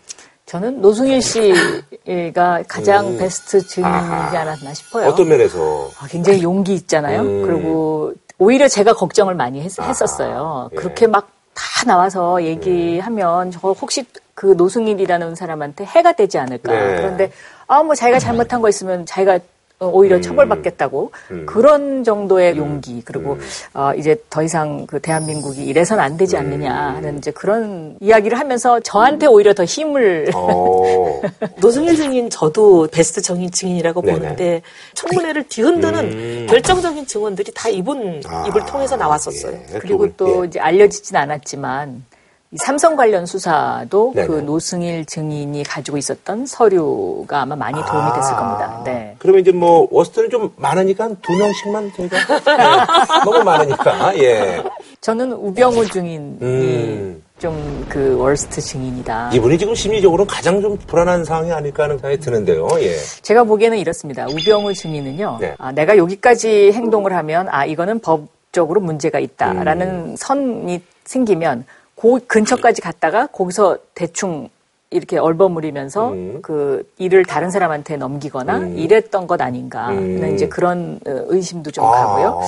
[0.47, 3.19] 저는 노승일 씨가 가장 음.
[3.19, 4.37] 베스트 증인이지.
[4.37, 5.09] 않았나 싶어요.
[5.09, 5.91] 어떤 면에서?
[5.99, 7.21] 아, 굉장히 용기 있잖아요.
[7.21, 7.47] 음.
[7.47, 10.77] 그리고 오히려 제가 걱정을 많이 했, 었어요 예.
[10.77, 14.05] 그렇게 막 다 나와서 얘기하면 저 혹시
[14.35, 16.73] 그 노승일이라는 사람한테 해가 되지 않을까.
[16.73, 16.97] 네.
[16.97, 17.31] 그런데
[17.67, 19.41] 아 뭐 자기가 잘못한 거 있으면 자기가
[19.81, 21.47] 어, 오히려 처벌받겠다고 음.
[21.47, 23.39] 그런 정도의 용기 그리고
[23.75, 28.79] 어, 이제 더 이상 그 대한민국이 이래선 안 되지 않느냐 하는 이제 그런 이야기를 하면서
[28.79, 31.21] 저한테 오히려 더 힘을 어.
[31.61, 34.19] 노승일 증인 저도 베스트 정인 증인이라고 네네.
[34.19, 34.62] 보는데
[34.95, 36.47] 청문회를 뒤흔드는 음.
[36.49, 39.59] 결정적인 증언들이 다 이분 아, 입을 통해서 나왔었어요.
[39.75, 39.79] 예.
[39.81, 42.14] 그리고 또 이제 알려지진 않았지만 이
[42.57, 44.26] 삼성 관련 수사도 네네.
[44.26, 48.82] 그 노승일 증인이 가지고 있었던 서류가 아마 많이 도움이 됐을 겁니다.
[48.84, 49.16] 네.
[49.18, 52.16] 그러면 이제 뭐, worst는 좀 많으니까 한두 명씩만 저희가.
[52.16, 53.24] 예.
[53.24, 54.62] 너무 많으니까, 예.
[55.00, 57.22] 저는 우병우 증인이 음.
[57.39, 59.30] 좀 그 worst 증인이다.
[59.34, 62.96] 이분이 지금 심리적으로 가장 좀 불안한 상황이 아닐까 하는 생각이 드는데요, 예.
[63.22, 64.26] 제가 보기에는 이렇습니다.
[64.30, 65.38] 우병우 증인은요.
[65.40, 65.55] 네.
[65.59, 70.14] 아, 내가 여기까지 행동을 하면 아 이거는 법적으로 문제가 있다라는 음.
[70.16, 71.64] 선이 생기면
[72.05, 74.50] 그 근처까지 갔다가 거기서 대충
[74.90, 76.38] 이렇게 얼버무리면서 음.
[76.42, 80.34] 그 일을 다른 사람한테 넘기거나 이랬던 것 아닌가 하는 음.
[80.34, 81.90] 이제 그런 어, 의심도 좀 아.
[81.90, 82.42] 가고요.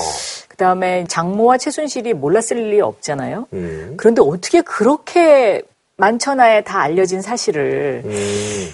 [0.48, 3.46] 그다음에 장모와 최순실이 몰랐을 리 없잖아요.
[3.54, 3.94] 음.
[3.96, 5.62] 그런데 어떻게 그렇게
[5.96, 8.68] 만천하에 다 알려진 사실을 음.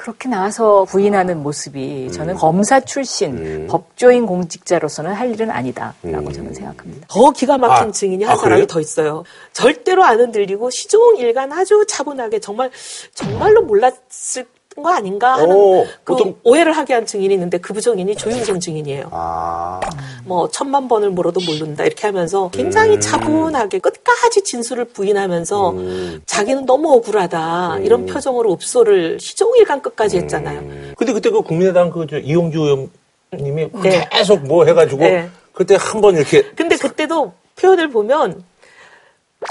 [0.00, 3.66] 그렇게 나와서 부인하는 모습이 저는 검사 출신 음.
[3.68, 7.06] 법조인 공직자로서는 할 일은 아니다라고 저는 생각합니다.
[7.10, 8.66] 더 기가 막힌 아, 증인이 한 아, 사람이 그래요?
[8.66, 9.24] 더 있어요.
[9.52, 12.70] 절대로 안 흔들리고 시종일관 아주 차분하게 정말
[13.12, 14.46] 정말로 몰랐을
[14.82, 19.08] 거 아닌가 하는 오, 그 보통- 오해를 하게 한 증인이 있는데 그 부정인이 조윤선 증인이에요.
[19.10, 19.80] 아.
[20.24, 23.00] 뭐 천만 번을 물어도 모른다 이렇게 하면서 굉장히 음.
[23.00, 26.22] 차분하게 끝까지 진술을 부인하면서 음.
[26.26, 30.60] 자기는 너무 억울하다 이런 표정으로 읍소를 시종일관 끝까지 했잖아요.
[30.96, 32.88] 근데 그때 그 국민의당 그저 이용주
[33.32, 34.08] 의원님이 네.
[34.10, 35.28] 계속 뭐 해가지고 네.
[35.52, 38.42] 그때 한 번 이렇게 근데 그때도 표현을 보면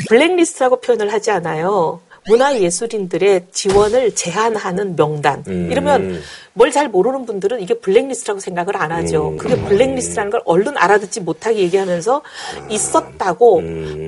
[0.07, 1.99] 블랙리스트라고 표현을 하지 않아요.
[2.29, 5.43] 문화예술인들의 지원을 제한하는 명단.
[5.47, 5.69] 음.
[5.71, 6.21] 이러면
[6.53, 9.29] 뭘 잘 모르는 분들은 이게 블랙리스트라고 생각을 안 하죠.
[9.29, 9.37] 음.
[9.37, 12.21] 그게 블랙리스트라는 걸 얼른 알아듣지 못하게 얘기하면서
[12.69, 13.61] 있었다고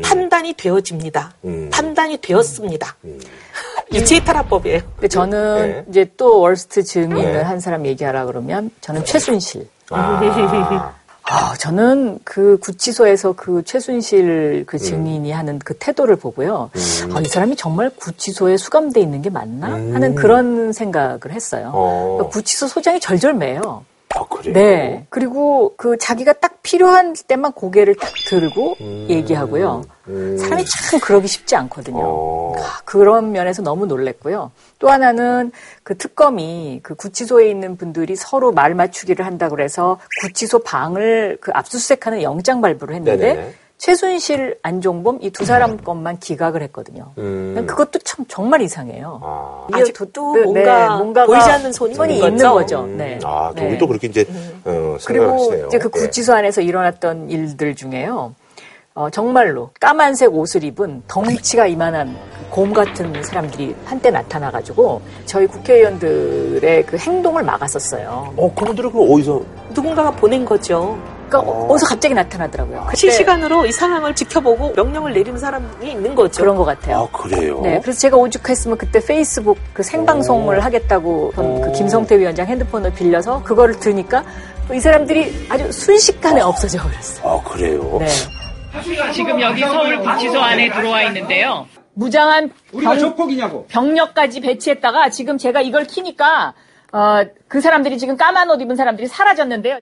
[0.04, 1.34] 판단이 되어집니다.
[1.46, 1.70] 음.
[1.72, 2.96] 판단이 되었습니다.
[3.94, 4.80] 유체이탈화법이에요.
[4.96, 5.86] 근데 저는 네.
[5.90, 7.42] 이제 또 월스트 증인을 네.
[7.42, 9.68] 한 사람 얘기하라 그러면 저는 최순실.
[9.90, 10.94] 아.
[11.34, 16.70] 아, 저는 그 구치소에서 그 최순실 그 증인이 하는 그 태도를 보고요.
[16.76, 17.16] 음.
[17.16, 19.68] 아, 이 사람이 정말 구치소에 수감돼 있는 게 맞나?
[19.72, 21.72] 하는 그런 생각을 했어요.
[21.74, 22.16] 어.
[22.18, 23.86] 그러니까 구치소 소장이 절절매요.
[24.16, 24.54] 아, 그래요?
[24.54, 25.06] 네.
[25.10, 29.08] 그리고 그 자기가 딱 필요한 때만 고개를 딱 들고 음.
[29.10, 29.84] 얘기하고요.
[30.08, 30.38] 음.
[30.38, 32.02] 사람이 참 그러기 쉽지 않거든요.
[32.04, 32.56] 어.
[32.58, 34.52] 아, 그런 면에서 너무 놀랬고요.
[34.80, 35.52] 또 하나는
[35.84, 42.22] 그 특검이 그 구치소에 있는 분들이 서로 말 맞추기를 한다 그래서 구치소 방을 그 압수수색하는
[42.22, 43.54] 영장 발부를 했는데 네네.
[43.86, 47.14] 최순실, 안종범 이 두 사람 것만 기각을 했거든요.
[47.18, 47.66] 음.
[47.68, 49.20] 그것도 참 정말 이상해요.
[49.24, 49.66] 아.
[49.74, 52.82] 아직도 네, 뭔가 뭔가가 보이지 않는 손이 손이 있는 있는 거죠.
[52.82, 52.96] 거죠.
[52.96, 53.18] 네.
[53.24, 53.78] 아, 두 네.
[53.80, 54.22] 또 그렇게 이제,
[54.66, 55.68] 어, 생각을 그리고 하시네요.
[55.68, 56.00] 이제 그 예.
[56.00, 58.36] 구치소 안에서 일어났던 일들 중에요.
[58.94, 62.16] 어, 정말로 까만색 옷을 입은 덩치가 이만한
[62.52, 68.34] 곰 같은 사람들이 한때 나타나가지고 저희 국회의원들의 그 행동을 막았었어요.
[68.38, 69.42] 어, 그분들은 그럼 어디서?
[69.74, 71.00] 누군가가 보낸 거죠.
[71.32, 71.74] 그러니까 어.
[71.74, 72.84] 디서 갑자기 나타나더라고요.
[72.86, 76.42] 그때 실시간으로 이 상황을 지켜보고 명령을 내리는 사람이 있는 거죠.
[76.42, 76.98] 그런 것 같아요.
[76.98, 77.62] 아, 그래요?
[77.62, 83.80] 네, 그래서 제가 오죽했으면 그때 페이스북 그 생방송을 하겠다고 그 김성태 위원장 핸드폰을 빌려서 그거를
[83.80, 84.26] 들으니까
[84.74, 87.28] 이 사람들이 아주 순식간에 없어져 버렸어요.
[87.28, 87.98] 아, 그래요?
[88.00, 88.08] 네.
[89.14, 91.66] 지금 여기 서울 구치소 안에 들어와 있는데요.
[91.94, 93.66] 무장한 우리가 적폭이냐고.
[93.68, 96.54] 병력까지 배치했다가 지금 제가 이걸 키니까
[96.94, 99.80] 어, 그 사람들이 지금 까만 옷 입은 사람들이 사라졌는데요.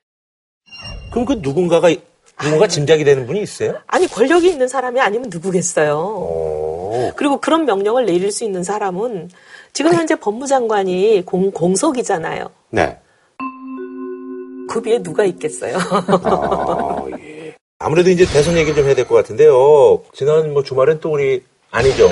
[1.11, 1.89] 그럼 그 누군가가,
[2.41, 3.75] 누군가 짐작이 되는 분이 있어요?
[3.87, 7.11] 아니 권력이 있는 사람이 아니면 누구겠어요.
[7.15, 9.29] 그리고 그런 명령을 내릴 수 있는 사람은
[9.73, 12.49] 지금 현재 법무장관이 공, 공석이잖아요.
[12.71, 12.97] 네.
[14.69, 15.77] 그 위에 누가 있겠어요.
[15.77, 17.55] 아, 예.
[17.79, 20.03] 아무래도 이제 대선 얘기를 좀 해야 될 것 같은데요.
[20.13, 22.09] 지난 뭐 주말엔 또 우리 안희정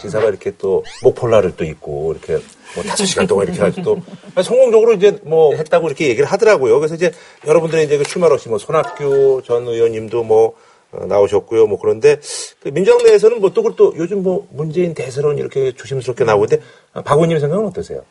[0.00, 2.42] 지사가 이렇게 또 목폴라를 또 입고 이렇게
[2.74, 4.00] 뭐 다섯 시간 동안 이렇게 가지고
[4.34, 6.78] 또 성공적으로 이제 뭐 했다고 이렇게 얘기를 하더라고요.
[6.78, 7.12] 그래서 이제
[7.46, 10.54] 여러분들이 이제 그 출마 없이 뭐 손학규 전 의원님도 뭐
[10.90, 11.66] 어, 나오셨고요.
[11.66, 12.18] 뭐 그런데
[12.60, 16.60] 그 민주당 내에서는 뭐또 그또 요즘 뭐 문재인 대세론 이렇게 조심스럽게 나오는데
[16.94, 18.02] 아, 박 의원님 생각은 어떠세요?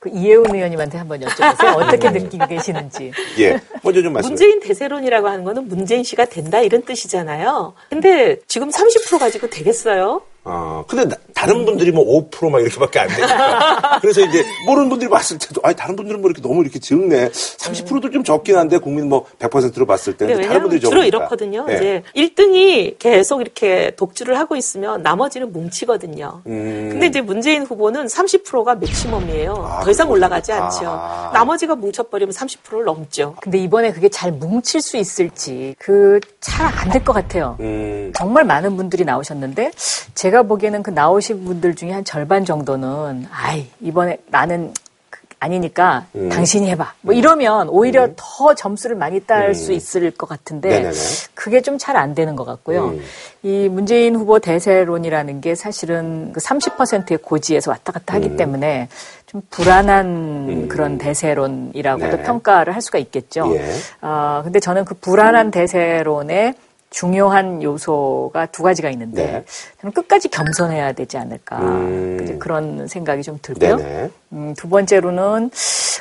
[0.00, 1.76] 그 이혜훈 의원님한테 한번 여쭤보세요.
[1.76, 3.12] 어떻게 느끼고 계시는지.
[3.38, 4.30] 예, 먼저 좀 말씀.
[4.30, 7.74] 문재인 대세론이라고 하는 거는 문재인 씨가 된다 이런 뜻이잖아요.
[7.90, 10.22] 근데 지금 30% 가지고 되겠어요?
[10.44, 13.98] 아, 근데 나- 다른 분들이 뭐 5%막 이렇게밖에 안 되니까.
[14.00, 17.28] 그래서 이제 모르는 분들이 봤을 때도, 아니, 다른 분들은 뭐 이렇게 너무 이렇게 적네.
[17.30, 20.26] 30%도 좀 적긴 한데 국민 뭐 100%로 봤을 때.
[20.26, 21.06] 네, 다른 분들이 주로 적으니까.
[21.06, 21.66] 이렇거든요.
[21.70, 21.74] 예.
[21.74, 26.42] 이제 1등이 계속 이렇게 독주를 하고 있으면 나머지는 뭉치거든요.
[26.46, 26.88] 음.
[26.92, 29.80] 근데 이제 문재인 후보는 30%가 맥시멈이에요.
[29.84, 30.84] 더 이상 올라가지 않죠.
[30.86, 31.30] 아.
[31.32, 33.36] 나머지가 뭉쳐버리면 30%를 넘죠.
[33.40, 37.56] 근데 이번에 그게 잘 뭉칠 수 있을지 그 잘 안 될 것 같아요.
[37.60, 38.12] 음.
[38.16, 39.70] 정말 많은 분들이 나오셨는데
[40.14, 44.72] 제가 보기에는 그 나오신 분들 중에 한 절반 정도는 아이 이번에 나는
[45.10, 46.28] 그- 아니니까 음.
[46.28, 46.92] 당신이 해봐.
[47.00, 50.72] 뭐 이러면 오히려 더 점수를 많이 딸 수 있을 것 같은데 음.
[50.82, 50.96] 네네네.
[51.34, 52.88] 그게 좀 잘 안 되는 것 같고요.
[52.88, 53.00] 음.
[53.42, 58.22] 이 문재인 후보 대세론이라는 게 사실은 그 30%의 고지에서 왔다 갔다 음.
[58.22, 58.88] 하기 때문에
[59.26, 62.22] 좀 불안한 그런 대세론이라고도 네.
[62.22, 63.50] 평가를 할 수가 있겠죠.
[63.56, 63.64] 예.
[64.02, 66.54] 아, 근데 저는 그 불안한 대세론의
[66.90, 69.44] 중요한 요소가 두 가지가 있는데 네.
[69.80, 72.36] 저는 끝까지 겸손해야 되지 않을까 음.
[72.40, 74.10] 그런 생각이 좀 들고요.
[74.32, 75.50] 음, 두 번째로는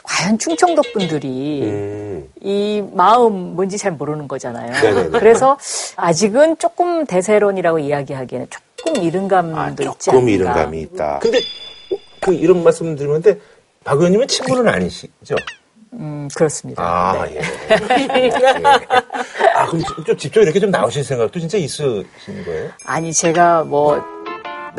[0.04, 2.28] 과연 충청도 분들이 음.
[2.42, 4.72] 이 마음 뭔지 잘 모르는 거잖아요.
[4.82, 5.20] 네네네.
[5.20, 5.58] 그래서
[5.96, 10.20] 아직은 조금 대세론이라고 이야기하기에는 조금 이른 감도 있지 않나.
[10.20, 11.20] 조금 이런 감이 있다.
[11.20, 11.40] 근데
[12.20, 13.40] 그 이런 말씀 드리는데
[13.84, 15.36] 박 의원님은 친구는 아니시죠?
[15.94, 16.84] 음, 그렇습니다.
[16.84, 17.36] 아, 네.
[17.38, 18.30] 예.
[19.56, 22.06] 아, 그럼 좀- 좀 직접 이렇게 좀 나오실 생각도 진짜 있으신
[22.46, 22.70] 거예요?
[22.86, 24.02] 아니 제가 뭐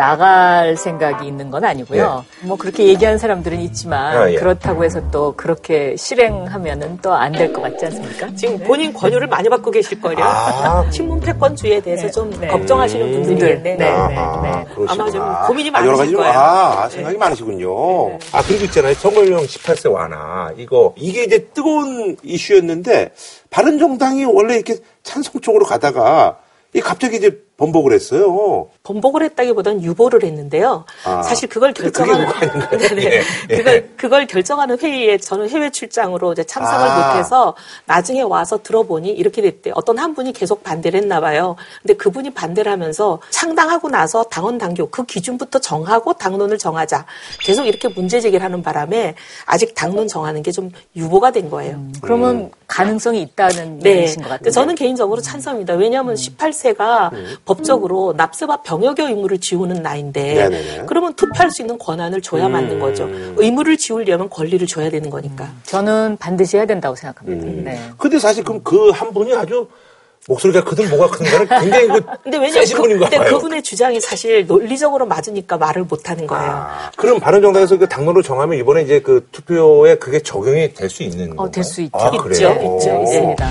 [0.01, 2.24] 나갈 생각이 있는 건 아니고요.
[2.44, 4.36] 뭐 그렇게 얘기하는 사람들은 있지만 아, 예.
[4.36, 8.34] 그렇다고 해서 또 그렇게 실행하면은 또 안 될 것 같지 않습니까?
[8.34, 10.16] 지금 본인 권유를 많이 받고 계실걸요.
[10.20, 10.88] 아.
[10.90, 13.76] 친문 패권주의에 대해서 좀 걱정하시는 분들이겠네.
[13.76, 16.32] 네, 아, 아마 좀 고민이 아, 여러 많으실 가지 거예요.
[16.32, 18.18] 아, 생각이 많으시군요.
[18.32, 18.94] 아, 그리고 있잖아요.
[18.94, 20.51] 선거용 18세 완화.
[20.57, 23.11] 이거, 이게 이제 뜨거운 이슈였는데,
[23.51, 26.38] 바른정당이 원래 이렇게 찬성 쪽으로 가다가,
[26.72, 28.69] 이 갑자기 이제 번복을 했어요.
[28.83, 30.85] 번복을 했다기보다는 유보를 했는데요.
[31.05, 31.23] 아.
[31.23, 32.79] 사실 그걸 결정하는 뭐가 아닌가요?
[32.97, 33.57] 네, 예, 예.
[33.57, 37.09] 그걸 그걸 결정하는 회의에 저는 해외 출장으로 이제 참석을 아.
[37.13, 37.55] 못해서
[37.85, 39.71] 나중에 와서 들어보니 이렇게 됐대.
[39.75, 41.57] 어떤 한 분이 계속 반대를 했나 봐요.
[41.83, 47.05] 근데 그분이 반대를 하면서 창당하고 나서 당원 당규 그 기준부터 정하고 당론을 정하자.
[47.41, 49.15] 계속 이렇게 문제 제기를 하는 바람에
[49.47, 51.81] 아직 당론 정하는 게 좀 유보가 된 거예요.
[52.01, 53.99] 그러면 가능성이 있다는 네.
[53.99, 54.51] 얘기신 것 같아요.
[54.51, 55.75] 저는 개인적으로 찬성입니다.
[55.75, 57.11] 왜냐하면 18세가
[57.55, 60.84] 법적으로 납세와 병역의 의무를 지우는 나이인데 네네네.
[60.86, 63.09] 그러면 투표할 수 있는 권한을 줘야 맞는 거죠.
[63.36, 65.48] 의무를 지우려면 권리를 줘야 되는 거니까.
[65.64, 67.70] 저는 반드시 해야 된다고 생각합니다.
[67.70, 67.80] 네.
[67.98, 69.66] 근데 사실 그럼 그 한 분이 아주
[70.28, 73.31] 목소리가 크든 뭐가 크든가는 굉장히 그 근데 왜냐면 그, 분인가 근데 봐요.
[73.31, 76.66] 그분의 주장이 사실 논리적으로 맞으니까 말을 못 하는 거예요.
[76.97, 81.47] 그럼 바른정당에서 그 당론을 정하면 이번에 이제 그 투표에 그게 적용이 될 수 있는 건가요?
[81.47, 81.97] 어, 될 수 있죠.
[81.98, 82.09] 아?
[82.14, 82.48] 있죠.
[82.60, 83.02] 오.
[83.05, 83.48] 있습니다.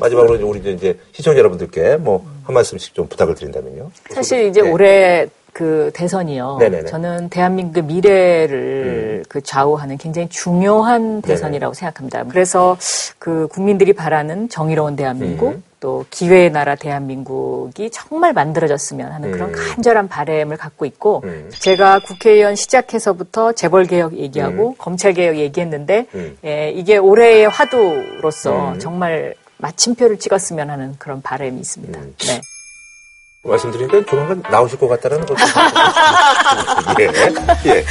[0.00, 3.90] 마지막으로 이제 우리 이제 시청자 여러분들께 뭐 한 말씀씩 좀 부탁을 드린다면요.
[4.10, 6.56] 사실 이제 올해 그 대선이요.
[6.60, 6.68] 네.
[6.68, 6.88] 네네네.
[6.88, 12.24] 저는 대한민국의 미래를 그 좌우하는 굉장히 중요한 대선이라고 생각합니다.
[12.24, 12.76] 그래서
[13.18, 15.62] 그 국민들이 바라는 정의로운 대한민국 음.
[15.80, 19.54] 또 기회의 나라 대한민국이 정말 만들어졌으면 하는 그런 음.
[19.54, 21.50] 간절한 바램을 갖고 있고 음.
[21.58, 26.36] 제가 국회의원 시작해서부터 재벌 개혁 얘기하고 검찰 개혁 얘기했는데 음.
[26.44, 28.78] 예, 이게 올해의 화두로서 음.
[28.78, 32.00] 정말 마침표를 찍었으면 하는 그런 바람이 있습니다.
[32.00, 32.40] 네.
[33.42, 35.34] 말씀드리니까 조만간 나오실 것 같다는 것도.
[37.00, 37.04] 예.
[37.70, 37.84] 예.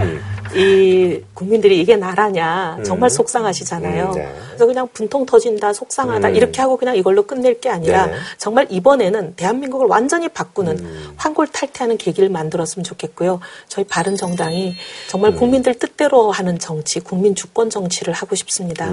[0.00, 0.36] 음.
[0.54, 3.10] 이 국민들이 이게 나라냐 정말 음.
[3.10, 4.06] 속상하시잖아요.
[4.06, 4.34] 음, 네.
[4.48, 6.34] 그래서 그냥 분통 터진다, 속상하다 음.
[6.34, 8.14] 이렇게 하고 그냥 이걸로 끝낼 게 아니라 네.
[8.38, 11.14] 정말 이번에는 대한민국을 완전히 바꾸는 음.
[11.16, 13.40] 환골탈태하는 계기를 만들었으면 좋겠고요.
[13.68, 14.74] 저희 바른 정당이
[15.08, 15.36] 정말 음.
[15.36, 18.90] 국민들 뜻대로 하는 정치, 국민 주권 정치를 하고 싶습니다.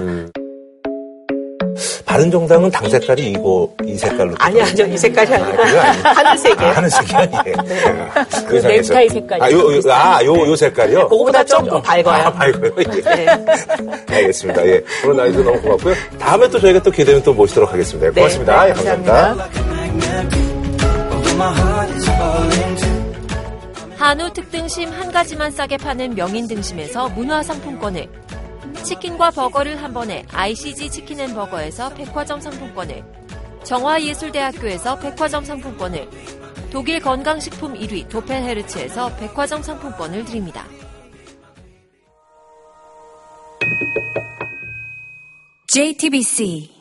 [1.74, 2.02] 음.
[2.04, 6.70] 바른 정당은 당 색깔이 이거 이 색깔로 아니 아니요 이 색깔이 아니라 아, 하늘색이에요.
[6.70, 7.56] 아, 하늘색이 아니에요.
[7.64, 7.82] 네.
[8.46, 9.42] 그 넥타이 색깔.
[9.42, 9.58] 아요
[9.90, 11.08] 아 요 요 색깔이요.
[11.08, 12.26] 그거보다 조금 밝아요.
[12.26, 12.70] 아, 밝아요.
[12.78, 13.00] 예.
[13.00, 13.26] 네.
[14.16, 14.66] 알겠습니다.
[14.66, 15.94] 예 오늘 나이도 너무 고맙고요.
[16.18, 18.08] 다음에 또 저희가 또 기대면 또 모시도록 하겠습니다.
[18.10, 18.64] 네, 고맙습니다.
[18.64, 19.48] 네, 예, 감사합니다.
[23.96, 28.06] 한우 특등심 한 가지만 싸게 파는 명인 등심에서 문화 상품권을
[28.84, 33.02] 치킨과 버거를 한 번에 ICG 치킨 앤 버거에서 백화점 상품권을,
[33.64, 36.08] 정화예술대학교에서 백화점 상품권을,
[36.70, 40.66] 독일 건강식품 1위 도펜헤르츠에서 백화점 상품권을 드립니다.
[45.68, 46.73] JTBC